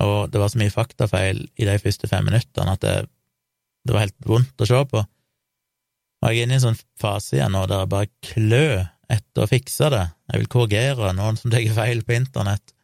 og 0.03 0.31
det 0.33 0.41
var 0.41 0.51
så 0.53 0.61
mye 0.61 0.73
faktafeil 0.73 1.47
i 1.57 1.69
de 1.69 1.77
første 1.81 2.09
fem 2.09 2.27
minuttene 2.29 2.75
at 2.77 2.83
det, 2.85 2.97
det 3.87 3.95
var 3.95 4.05
helt 4.05 4.29
vondt 4.29 4.61
å 4.61 4.69
se 4.69 4.83
på. 4.91 5.03
Og 5.03 6.29
jeg 6.33 6.43
er 6.43 6.47
inne 6.47 6.57
i 6.57 6.59
en 6.59 6.67
sånn 6.69 6.79
fase 7.01 7.39
igjen 7.39 7.55
nå 7.55 7.65
der 7.69 7.85
jeg 7.85 7.93
bare 7.93 8.13
klør 8.25 8.79
etter 9.13 9.45
å 9.45 9.51
fikse 9.51 9.91
det. 9.93 10.05
Jeg 10.33 10.43
vil 10.43 10.53
korrigere 10.53 11.13
noen 11.17 11.39
som 11.41 11.53
tar 11.53 11.65
feil 11.77 12.03
på 12.05 12.17
internett. 12.17 12.76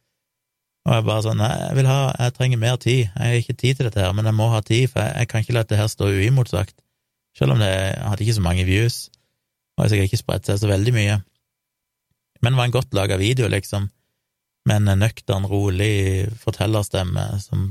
Og 0.82 0.96
jeg 0.96 1.06
bare 1.06 1.22
sånn, 1.22 1.38
nei, 1.38 1.50
jeg 1.60 1.78
vil 1.78 1.86
ha, 1.86 1.98
jeg 2.18 2.34
trenger 2.34 2.58
mer 2.58 2.78
tid, 2.82 3.02
jeg 3.06 3.22
har 3.22 3.38
ikke 3.38 3.58
tid 3.60 3.78
til 3.78 3.86
dette 3.86 4.02
her, 4.02 4.14
men 4.18 4.26
jeg 4.26 4.34
må 4.34 4.48
ha 4.50 4.62
tid, 4.66 4.88
for 4.90 5.04
jeg, 5.04 5.14
jeg 5.20 5.30
kan 5.30 5.44
ikke 5.44 5.54
la 5.54 5.62
dette 5.62 5.78
her 5.78 5.90
stå 5.90 6.08
uimotsagt, 6.10 6.74
selv 7.38 7.54
om 7.54 7.62
det 7.62 7.70
hadde 8.02 8.24
ikke 8.24 8.38
så 8.38 8.44
mange 8.44 8.66
views, 8.66 8.96
og 9.76 9.84
jeg 9.84 9.92
sikkert 9.92 10.10
ikke 10.10 10.22
spredt 10.24 10.50
seg 10.50 10.58
så 10.58 10.70
veldig 10.72 10.94
mye. 10.96 11.20
Men 12.42 12.54
det 12.54 12.58
var 12.58 12.68
en 12.68 12.74
godt 12.74 12.98
laga 12.98 13.18
video, 13.20 13.46
liksom, 13.52 13.86
med 14.66 14.82
en 14.90 15.04
nøktern, 15.04 15.46
rolig 15.50 16.26
fortellerstemme 16.42 17.28
som 17.42 17.70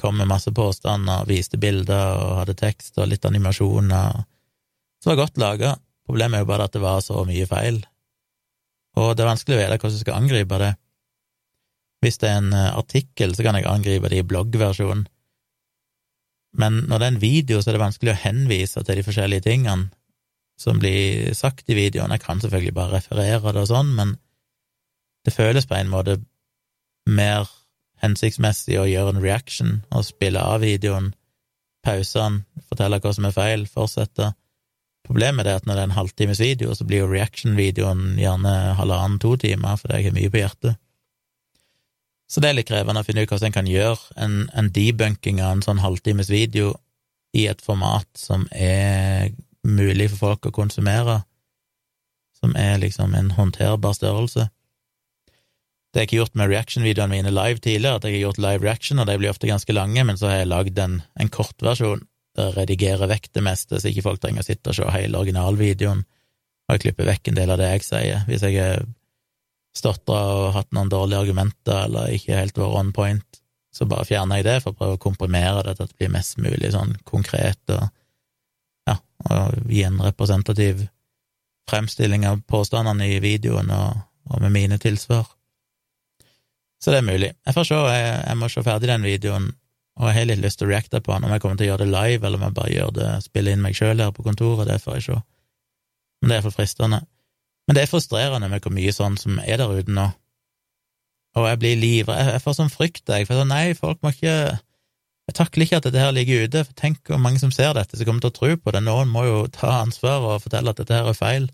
kom 0.00 0.16
med 0.16 0.30
masse 0.30 0.52
påstander, 0.54 1.28
viste 1.28 1.60
bilder 1.60 2.16
og 2.22 2.34
hadde 2.42 2.56
tekst 2.56 2.96
og 3.00 3.10
litt 3.10 3.24
animasjoner. 3.28 4.24
Så 4.98 5.08
det 5.08 5.14
var 5.14 5.22
godt 5.24 5.40
laga. 5.42 5.76
Problemet 6.08 6.38
er 6.38 6.44
jo 6.44 6.48
bare 6.48 6.68
at 6.68 6.76
det 6.76 6.82
var 6.82 7.00
så 7.04 7.24
mye 7.28 7.46
feil, 7.48 7.82
og 8.98 9.12
det 9.14 9.22
er 9.22 9.28
vanskelig 9.28 9.56
å 9.56 9.60
vite 9.60 9.76
hvordan 9.76 9.98
du 9.98 10.00
skal 10.00 10.16
angripe 10.16 10.60
det. 10.62 10.70
Hvis 12.04 12.20
det 12.22 12.30
er 12.30 12.40
en 12.40 12.52
eh, 12.54 12.72
artikkel, 12.78 13.34
så 13.34 13.44
kan 13.46 13.58
jeg 13.58 13.66
angripe 13.70 14.10
det 14.10 14.22
i 14.22 14.26
bloggversjonen. 14.26 15.06
Men 16.58 16.82
når 16.88 16.98
det 16.98 17.06
er 17.06 17.14
en 17.14 17.22
video, 17.22 17.60
så 17.60 17.70
er 17.70 17.76
det 17.76 17.84
vanskelig 17.84 18.14
å 18.14 18.22
henvise 18.22 18.82
til 18.82 18.98
de 18.98 19.04
forskjellige 19.06 19.46
tingene 19.46 19.90
som 20.58 20.80
blir 20.82 21.34
sagt 21.38 21.68
i 21.70 21.76
videoen. 21.78 22.10
Jeg 22.14 22.24
kan 22.24 22.40
selvfølgelig 22.42 22.74
bare 22.74 22.98
referere 22.98 23.52
det 23.52 23.62
og 23.62 23.70
sånn, 23.70 23.92
men 23.94 24.16
det 25.26 25.34
føles 25.34 25.68
på 25.68 25.76
en 25.76 25.92
måte 25.92 26.18
mer 27.06 27.46
hensiktsmessig 28.02 28.78
å 28.78 28.88
gjøre 28.88 29.14
en 29.14 29.22
reaction 29.22 29.78
og 29.94 30.06
spille 30.06 30.42
av 30.42 30.62
videoen, 30.62 31.12
pause 31.86 32.18
den, 32.18 32.42
fortelle 32.70 32.98
hva 33.02 33.14
som 33.14 33.28
er 33.28 33.34
feil, 33.34 33.66
fortsette. 33.70 34.32
Problemet 35.06 35.46
er 35.46 35.60
at 35.60 35.66
når 35.66 35.78
det 35.78 35.82
er 35.82 35.90
en 35.90 35.98
halvtimes 35.98 36.42
video, 36.42 36.74
så 36.74 36.86
blir 36.86 37.04
jo 37.04 37.12
reaction-videoen 37.12 38.18
gjerne 38.20 38.54
halvannen-to 38.78 39.36
timer, 39.44 39.78
fordi 39.80 40.00
jeg 40.00 40.10
har 40.10 40.18
mye 40.18 40.32
på 40.34 40.42
hjertet. 40.42 40.80
Så 42.28 42.42
det 42.44 42.50
er 42.50 42.58
litt 42.58 42.68
krevende 42.68 43.00
å 43.00 43.06
finne 43.06 43.24
ut 43.24 43.30
hvordan 43.32 43.48
en 43.48 43.56
kan 43.56 43.70
gjøre 43.70 44.20
en, 44.20 44.36
en 44.52 44.68
debunking 44.72 45.40
av 45.40 45.56
en 45.56 45.64
sånn 45.64 45.80
halvtimes 45.80 46.28
video 46.28 46.74
i 47.36 47.46
et 47.48 47.62
format 47.64 48.08
som 48.16 48.44
er 48.52 49.32
mulig 49.64 50.10
for 50.12 50.20
folk 50.26 50.48
å 50.48 50.54
konsumere, 50.54 51.22
som 52.38 52.54
er 52.56 52.78
liksom 52.82 53.16
en 53.16 53.32
håndterbar 53.36 53.96
størrelse. 53.96 54.48
Det 55.88 55.96
har 55.96 56.04
jeg 56.04 56.10
ikke 56.10 56.20
gjort 56.20 56.36
med 56.36 56.52
reaction-videoene 56.52 57.16
mine 57.16 57.32
live 57.32 57.62
tidligere, 57.64 57.96
at 57.96 58.04
jeg 58.04 58.18
har 58.18 58.26
gjort 58.26 58.42
live 58.44 58.64
reaction, 58.64 59.00
og 59.00 59.08
de 59.08 59.16
blir 59.18 59.32
ofte 59.32 59.48
ganske 59.48 59.72
lange, 59.72 60.04
men 60.04 60.20
så 60.20 60.28
har 60.28 60.42
jeg 60.42 60.52
lagd 60.52 60.78
en, 60.84 61.00
en 61.16 61.32
kortversjon 61.32 62.04
der 62.38 62.52
jeg 62.52 62.56
redigerer 62.58 63.10
vekk 63.10 63.32
det 63.34 63.42
meste, 63.42 63.80
så 63.80 63.90
ikke 63.90 64.04
folk 64.04 64.20
trenger 64.22 64.44
å 64.44 64.46
sitte 64.46 64.70
og 64.70 64.76
se 64.76 64.92
hele 64.94 65.18
originalvideoen, 65.18 66.04
og 66.68 66.76
jeg 66.76 66.84
klipper 66.84 67.08
vekk 67.08 67.30
en 67.30 67.38
del 67.40 67.50
av 67.54 67.58
det 67.58 67.70
jeg 67.72 67.86
sier. 67.86 68.22
Hvis 68.28 68.44
jeg 68.44 68.60
har 68.60 68.84
stotra 69.78 70.18
og 70.34 70.52
hatt 70.56 70.70
noen 70.76 70.90
dårlige 70.92 71.22
argumenter 71.24 71.86
eller 71.86 72.12
ikke 72.14 72.36
helt 72.38 72.58
vært 72.58 72.80
on 72.80 72.92
point, 72.96 73.40
så 73.74 73.86
bare 73.88 74.06
fjerner 74.08 74.40
jeg 74.40 74.48
det 74.48 74.58
for 74.64 74.74
å 74.74 74.78
prøve 74.78 74.98
å 74.98 75.02
komprimere 75.02 75.62
det 75.66 75.76
til 75.78 75.86
at 75.86 75.92
det 75.92 76.00
blir 76.00 76.14
mest 76.14 76.38
mulig 76.42 76.72
sånn 76.74 76.96
konkret 77.08 77.74
og 77.74 77.86
ja, 78.88 78.96
og 79.28 79.68
gi 79.68 79.82
en 79.84 80.00
representativ 80.00 80.86
fremstilling 81.68 82.24
av 82.26 82.40
påstandene 82.48 83.10
i 83.12 83.18
videoen 83.20 83.70
og, 83.74 84.04
og 84.32 84.44
med 84.44 84.54
mine 84.54 84.78
tilsvar. 84.80 85.26
Så 86.80 86.94
det 86.94 87.02
er 87.02 87.08
mulig. 87.08 87.32
Jeg 87.44 87.56
får 87.56 87.66
se, 87.68 87.78
jeg, 87.92 88.12
jeg 88.22 88.38
må 88.38 88.48
se 88.52 88.64
ferdig 88.64 88.90
den 88.90 89.04
videoen, 89.04 89.50
og 89.98 90.08
jeg 90.08 90.16
har 90.16 90.28
litt 90.30 90.42
lyst 90.44 90.60
til 90.60 90.68
å 90.68 90.72
reacte 90.72 91.00
på 91.02 91.12
den, 91.12 91.26
om 91.26 91.34
jeg 91.34 91.42
kommer 91.42 91.58
til 91.58 91.66
å 91.66 91.70
gjøre 91.72 91.84
det 91.84 91.90
live, 91.90 92.22
eller 92.22 92.38
om 92.38 92.46
jeg 92.46 92.56
bare 92.56 92.74
gjør 92.74 92.92
det, 92.98 93.08
spiller 93.26 93.56
inn 93.56 93.64
meg 93.64 93.76
sjøl 93.76 94.02
her 94.04 94.14
på 94.14 94.24
kontoret, 94.26 94.68
det 94.70 94.78
får 94.84 94.98
jeg 94.98 95.06
se. 95.08 95.18
Men 96.22 96.32
det 96.32 96.38
er 96.38 96.46
for 96.46 96.54
fristende. 96.54 97.02
Men 97.68 97.76
det 97.76 97.84
er 97.84 97.90
frustrerende 97.90 98.48
med 98.48 98.64
hvor 98.64 98.72
mye 98.72 98.94
sånn 98.96 99.18
som 99.20 99.36
er 99.44 99.60
der 99.60 99.74
ute 99.76 99.92
nå. 99.92 100.06
Og 101.36 101.44
jeg 101.50 101.60
blir 101.60 101.76
livredd, 101.78 102.32
jeg 102.32 102.42
får 102.42 102.56
sånn 102.56 102.72
frykt, 102.72 103.04
jeg, 103.12 103.28
for 103.28 103.44
nei, 103.46 103.76
folk 103.78 104.00
må 104.02 104.14
ikke 104.14 104.32
Jeg 105.28 105.36
takler 105.36 105.66
ikke 105.66 105.76
at 105.76 105.84
dette 105.84 106.00
her 106.00 106.14
ligger 106.16 106.46
ute, 106.48 106.62
for 106.64 106.76
tenk 106.80 107.02
hvor 107.04 107.18
mange 107.20 107.36
som 107.36 107.50
ser 107.52 107.74
dette, 107.76 107.98
som 108.00 108.08
kommer 108.08 108.24
til 108.24 108.30
å 108.30 108.36
tro 108.38 108.48
på 108.56 108.72
det. 108.72 108.80
Noen 108.80 109.10
må 109.12 109.26
jo 109.26 109.42
ta 109.52 109.82
ansvar 109.82 110.24
og 110.24 110.40
fortelle 110.40 110.72
at 110.72 110.78
dette 110.80 110.96
her 110.96 111.10
er 111.10 111.18
feil. 111.18 111.50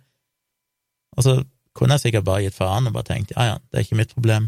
Og 1.18 1.26
så 1.26 1.34
kunne 1.74 1.96
jeg 1.96 2.04
sikkert 2.04 2.28
bare 2.28 2.44
gitt 2.44 2.54
faen 2.54 2.86
og 2.86 2.94
bare 2.94 3.08
tenkt 3.08 3.32
ja, 3.34 3.48
ja, 3.48 3.56
det 3.58 3.80
er 3.80 3.86
ikke 3.88 3.98
mitt 3.98 4.14
problem. 4.14 4.46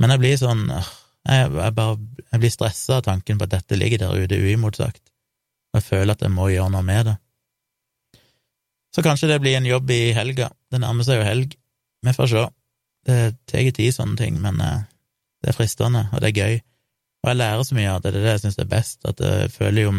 Men 0.00 0.14
jeg 0.14 0.22
blir 0.22 0.40
sånn 0.40 0.64
jeg, 0.70 1.52
jeg, 1.52 1.74
bare, 1.76 1.98
jeg 2.30 2.40
blir 2.40 2.54
stressa 2.54 2.98
av 3.02 3.04
tanken 3.10 3.36
på 3.40 3.44
at 3.44 3.58
dette 3.58 3.76
ligger 3.76 4.06
der 4.06 4.24
ute 4.24 4.40
uimotsagt, 4.40 5.04
og 5.72 5.82
jeg 5.82 5.86
føler 5.90 6.16
at 6.16 6.24
jeg 6.24 6.32
må 6.32 6.48
gjøre 6.52 6.72
noe 6.72 6.84
med 6.86 7.10
det. 7.10 7.14
Så 8.94 9.02
kanskje 9.02 9.30
det 9.32 9.40
blir 9.42 9.56
en 9.58 9.66
jobb 9.66 9.90
i 9.90 10.12
helga. 10.14 10.50
Det 10.70 10.80
nærmer 10.82 11.06
seg 11.06 11.18
jo 11.18 11.26
helg. 11.26 11.56
Vi 12.04 12.14
får 12.14 12.30
se. 12.30 12.44
Det 13.04 13.18
tar 13.50 13.70
tid, 13.76 13.90
sånne 13.92 14.16
ting, 14.20 14.38
men 14.40 14.60
eh, 14.62 14.84
det 15.42 15.50
er 15.50 15.56
fristende, 15.56 16.06
og 16.12 16.22
det 16.22 16.30
er 16.30 16.40
gøy. 16.40 16.60
Og 17.24 17.30
jeg 17.30 17.40
lærer 17.40 17.66
så 17.66 17.76
mye 17.76 17.90
av 17.90 18.04
det, 18.04 18.14
det 18.14 18.20
er 18.20 18.26
det 18.28 18.34
jeg 18.36 18.44
syns 18.44 18.60
er 18.60 18.70
best, 18.70 19.00
at 19.08 19.24
jeg 19.24 19.50
føler 19.54 19.88
jo 19.88 19.96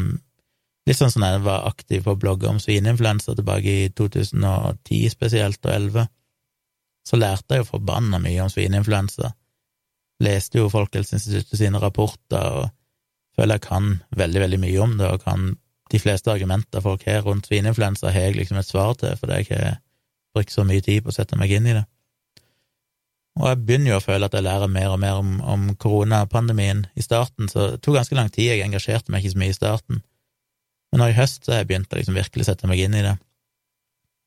Litt 0.85 0.99
sånn 0.99 1.09
som 1.09 1.23
jeg 1.25 1.39
var 1.41 1.63
aktiv 1.65 2.03
på 2.05 2.13
å 2.13 2.17
blogge 2.21 2.45
om 2.45 2.59
svineinfluensa 2.61 3.33
tilbake 3.33 3.71
i 3.73 3.85
2010 3.97 5.07
spesielt, 5.09 5.57
og 5.65 5.71
2011, 5.71 6.11
så 7.09 7.17
lærte 7.17 7.55
jeg 7.55 7.63
jo 7.63 7.67
forbanna 7.71 8.19
mye 8.21 8.43
om 8.43 8.51
svineinfluensa 8.53 9.31
leste 10.23 10.59
jo 10.59 10.71
Folkehelseinstituttet 10.71 11.59
sine 11.59 11.81
rapporter 11.81 12.59
og 12.61 12.69
føler 13.35 13.57
jeg 13.57 13.65
kan 13.67 13.89
veldig, 14.15 14.41
veldig 14.45 14.59
mye 14.63 14.81
om 14.83 14.97
det, 14.99 15.09
og 15.11 15.23
kan 15.25 15.47
de 15.91 15.99
fleste 16.01 16.31
argumenter 16.31 16.81
folk 16.81 17.03
har 17.05 17.25
rundt 17.25 17.49
svineinfluensa, 17.49 18.09
har 18.11 18.29
jeg 18.29 18.39
liksom 18.39 18.57
et 18.57 18.67
svar 18.67 18.95
til, 18.99 19.13
fordi 19.19 19.41
jeg 19.41 19.51
har 19.51 19.77
brukt 20.35 20.53
så 20.53 20.65
mye 20.65 20.81
tid 20.83 21.03
på 21.03 21.13
å 21.13 21.15
sette 21.15 21.37
meg 21.39 21.53
inn 21.53 21.69
i 21.69 21.75
det. 21.77 21.85
Og 23.35 23.49
jeg 23.49 23.61
begynner 23.67 23.91
jo 23.91 23.99
å 23.99 24.03
føle 24.03 24.27
at 24.27 24.35
jeg 24.35 24.45
lærer 24.45 24.71
mer 24.71 24.93
og 24.93 24.99
mer 25.03 25.19
om, 25.19 25.31
om 25.43 25.67
koronapandemien 25.79 26.85
i 26.95 27.03
starten, 27.03 27.49
så 27.51 27.73
det 27.73 27.81
tok 27.83 27.99
ganske 27.99 28.15
lang 28.15 28.31
tid, 28.31 28.53
jeg 28.53 28.63
engasjerte 28.63 29.11
meg 29.11 29.23
ikke 29.23 29.35
så 29.35 29.41
mye 29.41 29.51
i 29.51 29.57
starten. 29.57 30.03
Men 30.91 31.03
nå 31.03 31.09
i 31.11 31.17
høst 31.17 31.43
så 31.43 31.51
har 31.51 31.63
jeg 31.63 31.71
begynt 31.73 31.91
å 31.91 31.99
liksom 31.99 32.15
virkelig 32.15 32.47
sette 32.47 32.69
meg 32.71 32.79
inn 32.85 32.95
i 32.95 33.03
det. 33.03 33.17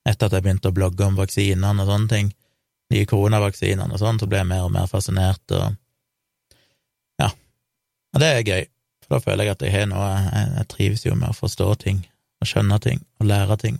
Etter 0.08 0.28
at 0.28 0.36
jeg 0.36 0.44
begynte 0.44 0.68
å 0.68 0.76
blogge 0.76 1.08
om 1.08 1.16
vaksinene 1.16 1.84
og 1.84 1.88
sånne 1.88 2.12
ting, 2.12 2.32
nye 2.92 3.08
koronavaksinene 3.08 3.96
og 3.96 4.00
sånn, 4.00 4.20
så 4.20 4.28
ble 4.28 4.42
jeg 4.42 4.50
mer 4.52 4.66
og 4.66 4.74
mer 4.76 4.88
fascinert, 4.90 5.44
og 5.56 5.72
ja, 7.20 7.32
og 8.12 8.22
det 8.22 8.28
er 8.28 8.44
gøy, 8.44 8.68
for 9.08 9.16
da 9.16 9.24
føler 9.24 9.48
jeg 9.48 9.56
at 9.56 9.64
jeg 9.64 9.72
har 9.72 9.86
noe 9.88 10.08
jeg, 10.12 10.66
trives 10.68 11.06
jo 11.06 11.14
med 11.16 11.30
å 11.30 11.36
forstå 11.36 11.68
ting, 11.80 12.02
og 12.42 12.50
skjønne 12.50 12.76
ting, 12.84 13.00
og 13.18 13.30
lære 13.30 13.56
ting. 13.64 13.78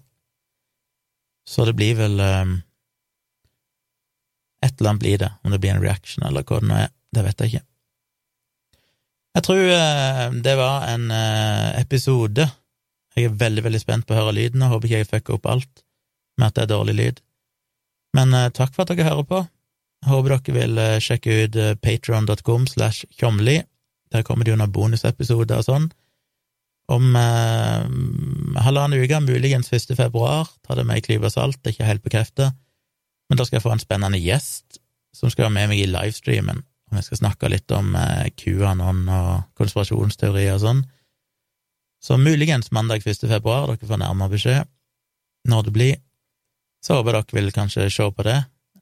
Så 1.49 1.67
det 1.69 1.77
blir 1.77 1.95
vel 1.97 2.19
um, 2.21 2.59
Et 4.65 4.73
eller 4.75 4.91
annet 4.91 5.03
blir 5.05 5.19
det, 5.21 5.29
om 5.45 5.53
det 5.53 5.61
blir 5.63 5.71
en 5.71 5.83
reaction 5.85 6.25
eller 6.27 6.43
hva 6.43 6.59
det 6.59 6.67
nå 6.67 6.79
er, 6.81 6.89
det 7.15 7.23
vet 7.23 7.41
jeg 7.41 7.53
ikke. 7.53 7.67
Jeg 9.39 9.45
tror 9.47 9.61
uh, 9.71 10.25
det 10.49 10.55
var 10.59 10.89
en 10.89 11.13
uh, 11.13 11.69
episode. 11.79 12.49
Jeg 13.15 13.29
er 13.29 13.37
veldig, 13.39 13.63
veldig 13.69 13.81
spent 13.85 14.09
på 14.09 14.17
å 14.17 14.19
høre 14.19 14.35
lyden, 14.35 14.65
og 14.65 14.75
håper 14.75 14.89
ikke 14.89 15.03
jeg 15.05 15.11
fucker 15.13 15.37
opp 15.37 15.47
alt 15.53 15.85
med 16.41 16.49
at 16.49 16.57
det 16.57 16.65
er 16.65 16.73
dårlig 16.73 16.97
lyd. 16.99 17.23
Men 18.19 18.35
uh, 18.35 18.49
takk 18.51 18.75
for 18.75 18.83
at 18.83 18.91
dere 18.91 19.07
hører 19.07 19.29
på. 19.31 19.45
Jeg 20.03 20.11
håper 20.11 20.35
dere 20.35 20.57
vil 20.57 20.83
sjekke 21.03 21.39
ut 21.45 21.57
eh, 21.59 21.75
patron.com 21.83 22.67
slash 22.71 23.07
tjomli. 23.19 23.61
Der 24.13 24.25
kommer 24.27 24.45
det 24.45 24.55
jo 24.55 24.61
noen 24.61 24.73
bonusepisoder 24.73 25.61
og 25.61 25.67
sånn. 25.67 25.89
Om 26.89 27.17
eh, 27.21 27.85
halvannen 28.65 29.03
uke, 29.03 29.21
muligens 29.21 29.69
1. 29.73 29.93
februar, 29.99 30.49
tar 30.65 30.81
det 30.81 30.87
med 30.89 30.97
ei 30.99 31.05
klype 31.05 31.29
salt, 31.33 31.61
det 31.61 31.73
er 31.73 31.77
ikke 31.77 31.89
helt 31.91 32.05
bekreftet, 32.07 32.57
men 33.29 33.37
da 33.37 33.45
skal 33.45 33.59
jeg 33.59 33.67
få 33.67 33.75
en 33.75 33.83
spennende 33.83 34.21
gjest 34.23 34.81
som 35.17 35.29
skal 35.29 35.49
være 35.49 35.57
med 35.59 35.73
meg 35.73 35.83
i 35.83 35.91
livestreamen, 35.91 36.63
og 36.89 36.97
vi 36.97 37.05
skal 37.05 37.21
snakke 37.21 37.51
litt 37.53 37.73
om 37.77 37.93
eh, 37.99 38.31
QAnon 38.41 39.05
og 39.13 39.33
konspirasjonsteorier 39.61 40.57
og 40.57 40.65
sånn. 40.65 40.83
Så 42.01 42.17
muligens 42.17 42.71
mandag 42.73 43.05
1. 43.05 43.27
februar, 43.29 43.67
dere 43.69 43.89
får 43.91 44.01
nærmere 44.01 44.33
beskjed 44.33 44.69
når 45.49 45.67
det 45.67 45.75
blir. 45.75 45.97
Så 46.85 46.97
håper 46.97 47.19
dere 47.19 47.37
vil 47.37 47.53
kanskje 47.53 47.89
se 47.91 48.07
på 48.15 48.25
det, 48.25 48.39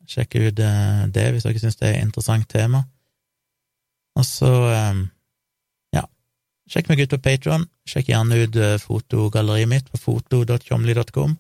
sjekke 0.06 0.46
ut 0.46 0.62
eh, 0.62 1.06
det 1.10 1.30
hvis 1.34 1.48
dere 1.48 1.62
syns 1.62 1.80
det 1.80 1.88
er 1.90 1.98
et 1.98 2.06
interessant 2.06 2.46
tema. 2.50 2.84
Og 4.16 4.24
så, 4.24 4.52
eh, 4.70 5.02
sjekk 6.70 6.90
meg 6.90 7.02
ut 7.04 7.14
på 7.14 7.22
Patron. 7.24 7.66
Sjekk 7.88 8.10
gjerne 8.12 8.38
ut 8.42 8.58
eh, 8.60 8.76
fotogalleriet 8.82 9.70
mitt 9.70 9.90
på 9.92 10.00
foto.tjomli.com. 10.02 11.36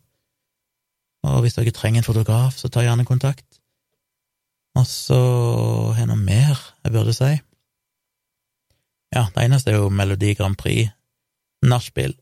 Og 1.26 1.42
hvis 1.42 1.56
dere 1.58 1.74
trenger 1.74 2.02
en 2.02 2.06
fotograf, 2.06 2.58
så 2.58 2.70
ta 2.70 2.84
gjerne 2.84 3.06
kontakt. 3.08 3.46
Og 4.76 4.86
så 4.86 5.18
har 5.96 6.02
jeg 6.02 6.10
noe 6.10 6.20
mer 6.20 6.58
jeg 6.84 6.94
burde 6.94 7.14
si. 7.16 7.32
Ja, 9.14 9.26
det 9.32 9.46
eneste 9.46 9.72
er 9.72 9.80
jo 9.80 9.90
Melodi 9.90 10.34
Grand 10.36 10.58
Prix 10.58 10.90
nachspiel 11.66 12.12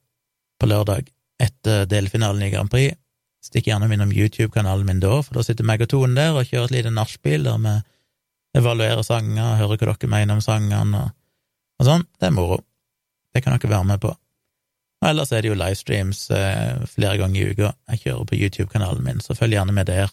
på 0.61 0.69
lørdag 0.71 1.09
etter 1.43 1.89
delfinalen 1.91 2.45
i 2.47 2.53
Grand 2.53 2.71
Prix. 2.71 2.95
Stikk 3.45 3.67
gjerne 3.69 3.91
innom 3.93 4.13
YouTube-kanalen 4.15 4.87
min 4.89 5.03
da, 5.03 5.19
for 5.25 5.37
da 5.37 5.45
sitter 5.45 5.67
meg 5.69 5.83
og 5.85 5.91
Tone 5.93 6.17
der 6.17 6.39
og 6.39 6.47
kjører 6.49 6.71
et 6.71 6.77
lite 6.79 6.95
nachspiel 6.95 7.45
der 7.45 7.59
vi 7.61 7.75
evaluerer 8.61 9.03
sanger, 9.05 9.59
hører 9.59 9.75
hva 9.75 9.97
dere 9.99 10.11
mener 10.13 10.39
om 10.39 10.45
sangene 10.45 11.03
og, 11.03 11.11
og 11.83 11.89
sånn. 11.89 12.07
Det 12.17 12.31
er 12.31 12.37
moro. 12.37 12.63
Det 13.35 13.43
kan 13.43 13.57
dere 13.57 13.71
være 13.71 13.89
med 13.89 14.01
på. 14.03 14.15
Og 15.05 15.11
ellers 15.11 15.33
er 15.33 15.43
det 15.45 15.51
jo 15.51 15.59
livestreams 15.59 16.31
eh, 16.33 16.85
flere 16.89 17.19
ganger 17.21 17.41
i 17.41 17.51
uka 17.53 17.73
jeg 17.93 18.05
kjører 18.07 18.29
på 18.31 18.39
YouTube-kanalen 18.39 19.05
min, 19.05 19.21
så 19.21 19.37
følg 19.37 19.59
gjerne 19.59 19.75
med 19.77 19.91
der. 19.91 20.13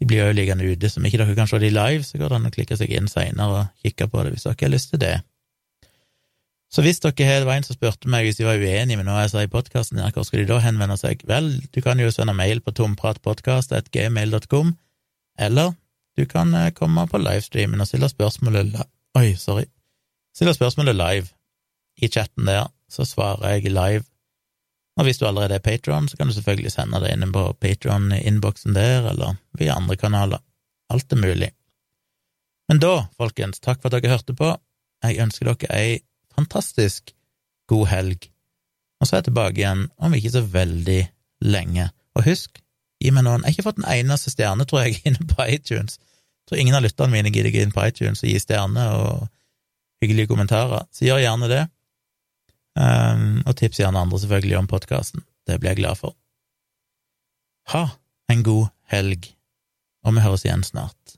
De 0.00 0.08
blir 0.08 0.26
jo 0.26 0.34
liggende 0.34 0.66
ute, 0.66 0.90
så 0.90 1.00
om 1.00 1.06
ikke 1.08 1.20
dere 1.22 1.36
kan 1.36 1.48
se 1.48 1.60
de 1.62 1.70
live, 1.70 2.02
så 2.04 2.18
går 2.18 2.32
det 2.32 2.38
an 2.40 2.48
å 2.48 2.52
klikke 2.52 2.76
seg 2.76 2.92
inn 2.92 3.08
seinere 3.08 3.60
og 3.60 3.84
kikke 3.84 4.08
på 4.12 4.24
det 4.24 4.34
hvis 4.34 4.48
dere 4.48 4.58
har 4.60 4.72
lyst 4.74 4.90
til 4.92 5.02
det. 5.04 5.14
Så 6.72 6.82
hvis 6.82 6.98
dere 7.00 7.28
har, 7.28 7.44
det 7.44 7.48
var 7.48 7.62
spurte 7.68 8.10
meg 8.10 8.26
hvis 8.26 8.40
de 8.40 8.48
var 8.48 8.58
uenige 8.58 8.98
med 8.98 9.06
noe 9.06 9.22
jeg 9.22 9.32
sa 9.32 9.44
i 9.46 9.52
podkasten, 9.52 10.02
hvor 10.02 10.26
skal 10.26 10.42
de 10.42 10.50
da 10.50 10.58
henvende 10.64 10.98
seg? 11.00 11.22
Vel, 11.28 11.52
du 11.72 11.80
kan 11.84 12.02
jo 12.02 12.10
sende 12.10 12.34
mail 12.36 12.60
på 12.60 12.74
tompratpodkast.gmail.com, 12.76 14.74
eller 15.38 15.72
du 16.18 16.26
kan 16.26 16.52
eh, 16.56 16.72
komme 16.74 17.06
på 17.06 17.22
livestreamen 17.22 17.80
og 17.80 17.88
stille 17.88 18.10
spørsmålet 18.10 18.74
Oi, 19.16 19.30
sorry. 19.40 19.64
Stille 20.34 20.52
spørsmålet 20.52 20.96
live 20.98 21.35
i 21.96 22.08
chatten 22.12 22.48
der, 22.48 22.68
så 22.92 23.06
svarer 23.08 23.56
jeg 23.56 23.72
live. 23.72 24.04
Og 24.96 25.04
hvis 25.04 25.18
du 25.20 25.26
allerede 25.28 25.58
er 25.58 25.64
patron, 25.64 26.08
så 26.08 26.16
kan 26.16 26.28
du 26.28 26.32
selvfølgelig 26.32 26.72
sende 26.72 27.00
det 27.02 27.12
inn 27.12 27.32
på 27.32 27.44
patron-innboksen 27.60 28.76
der, 28.76 29.10
eller 29.10 29.36
via 29.58 29.76
andre 29.76 29.96
kanaler. 30.00 30.40
Alt 30.92 31.12
er 31.12 31.20
mulig. 31.20 31.50
Men 32.68 32.80
da, 32.82 33.06
folkens, 33.18 33.60
takk 33.60 33.82
for 33.82 33.90
at 33.90 34.02
dere 34.02 34.16
hørte 34.16 34.34
på. 34.36 34.54
Jeg 35.04 35.20
ønsker 35.22 35.52
dere 35.52 35.76
ei 35.76 35.98
fantastisk 36.36 37.12
god 37.70 37.86
helg, 37.90 38.28
og 39.00 39.06
så 39.06 39.16
er 39.16 39.20
jeg 39.20 39.28
tilbake 39.30 39.60
igjen 39.60 39.86
om 40.00 40.14
ikke 40.16 40.32
så 40.32 40.42
veldig 40.42 41.00
lenge. 41.44 41.90
Og 42.16 42.24
husk, 42.26 42.60
gi 43.02 43.12
meg 43.12 43.26
noen 43.26 43.44
Jeg 43.44 43.50
har 43.50 43.56
ikke 43.56 43.68
fått 43.68 43.80
en 43.82 43.90
eneste 43.92 44.32
stjerne, 44.32 44.64
tror 44.64 44.86
jeg, 44.86 45.00
inne 45.08 45.28
på 45.28 45.44
iTunes. 45.44 45.98
Jeg 46.00 46.50
tror 46.50 46.62
ingen 46.62 46.78
av 46.78 46.84
lytterne 46.86 47.12
mine 47.12 47.32
gidder 47.34 47.52
gå 47.52 47.64
inn 47.64 47.74
på 47.74 47.84
iTunes 47.84 48.22
og 48.22 48.30
gi 48.30 48.38
stjerner 48.40 48.94
og 48.96 49.26
hyggelige 50.02 50.30
kommentarer, 50.30 50.86
så 50.92 51.08
gjør 51.08 51.24
gjerne 51.24 51.50
det. 51.50 51.64
Um, 52.76 53.40
og 53.48 53.56
tips 53.56 53.80
gjerne 53.80 54.02
andre 54.04 54.18
selvfølgelig 54.20 54.58
om 54.58 54.68
podkasten. 54.68 55.24
Det 55.48 55.60
blir 55.60 55.72
jeg 55.72 55.80
glad 55.80 56.00
for. 56.00 56.16
Ha 57.72 57.86
en 58.32 58.42
god 58.44 58.68
helg, 58.92 59.30
og 60.04 60.16
vi 60.16 60.24
høres 60.26 60.44
igjen 60.44 60.64
snart. 60.66 61.16